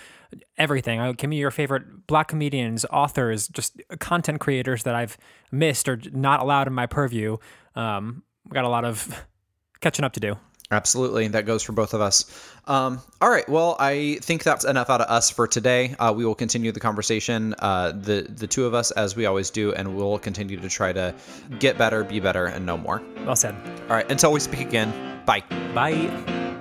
everything. 0.59 1.01
Uh, 1.01 1.13
Give 1.13 1.31
me 1.31 1.37
your 1.37 1.51
favorite 1.51 2.07
black 2.07 2.29
comedians, 2.29 2.85
authors, 2.91 3.49
just 3.49 3.81
content 3.99 4.41
creators 4.41 4.83
that 4.85 4.95
I've 4.95 5.17
missed 5.51 5.89
or 5.89 6.01
not 6.13 6.41
allowed 6.41 6.67
in 6.67 6.73
my 6.73 6.87
purview. 6.87 7.37
Um, 7.75 8.23
we 8.45 8.55
got 8.55 8.65
a 8.65 8.69
lot 8.69 8.85
of 8.85 9.25
catching 9.81 10.05
up 10.05 10.13
to 10.15 10.21
do. 10.21 10.37
Absolutely. 10.71 11.29
That 11.29 11.47
goes 11.47 11.63
for 11.63 11.71
both 11.73 11.95
of 11.95 12.01
us. 12.01 12.25
Um, 12.65 13.01
all 13.21 13.31
right. 13.31 13.49
Well, 13.49 13.77
I 13.79 14.19
think 14.23 14.43
that's 14.43 14.65
enough 14.65 14.91
out 14.91 15.01
of 15.01 15.09
us 15.09 15.31
for 15.31 15.47
today. 15.47 15.95
Uh, 16.01 16.13
we 16.17 16.25
will 16.25 16.35
continue 16.35 16.73
the 16.73 16.81
conversation, 16.81 17.55
uh, 17.61 17.93
the, 17.93 18.27
the 18.29 18.49
two 18.49 18.67
of 18.67 18.75
us, 18.75 18.91
as 18.91 19.15
we 19.15 19.27
always 19.27 19.51
do, 19.51 19.73
and 19.75 19.97
we'll 19.97 20.19
continue 20.19 20.59
to 20.59 20.69
try 20.69 20.93
to 20.93 21.15
get 21.61 21.79
better, 21.79 22.03
be 22.03 22.19
better, 22.19 22.47
and 22.47 22.67
know 22.67 22.77
more. 22.77 23.01
Well 23.25 23.37
said. 23.37 23.55
All 23.83 23.95
right. 23.95 24.11
Until 24.11 24.33
we 24.33 24.41
speak 24.41 24.61
again, 24.61 25.23
bye. 25.25 25.45
Bye. 25.73 26.56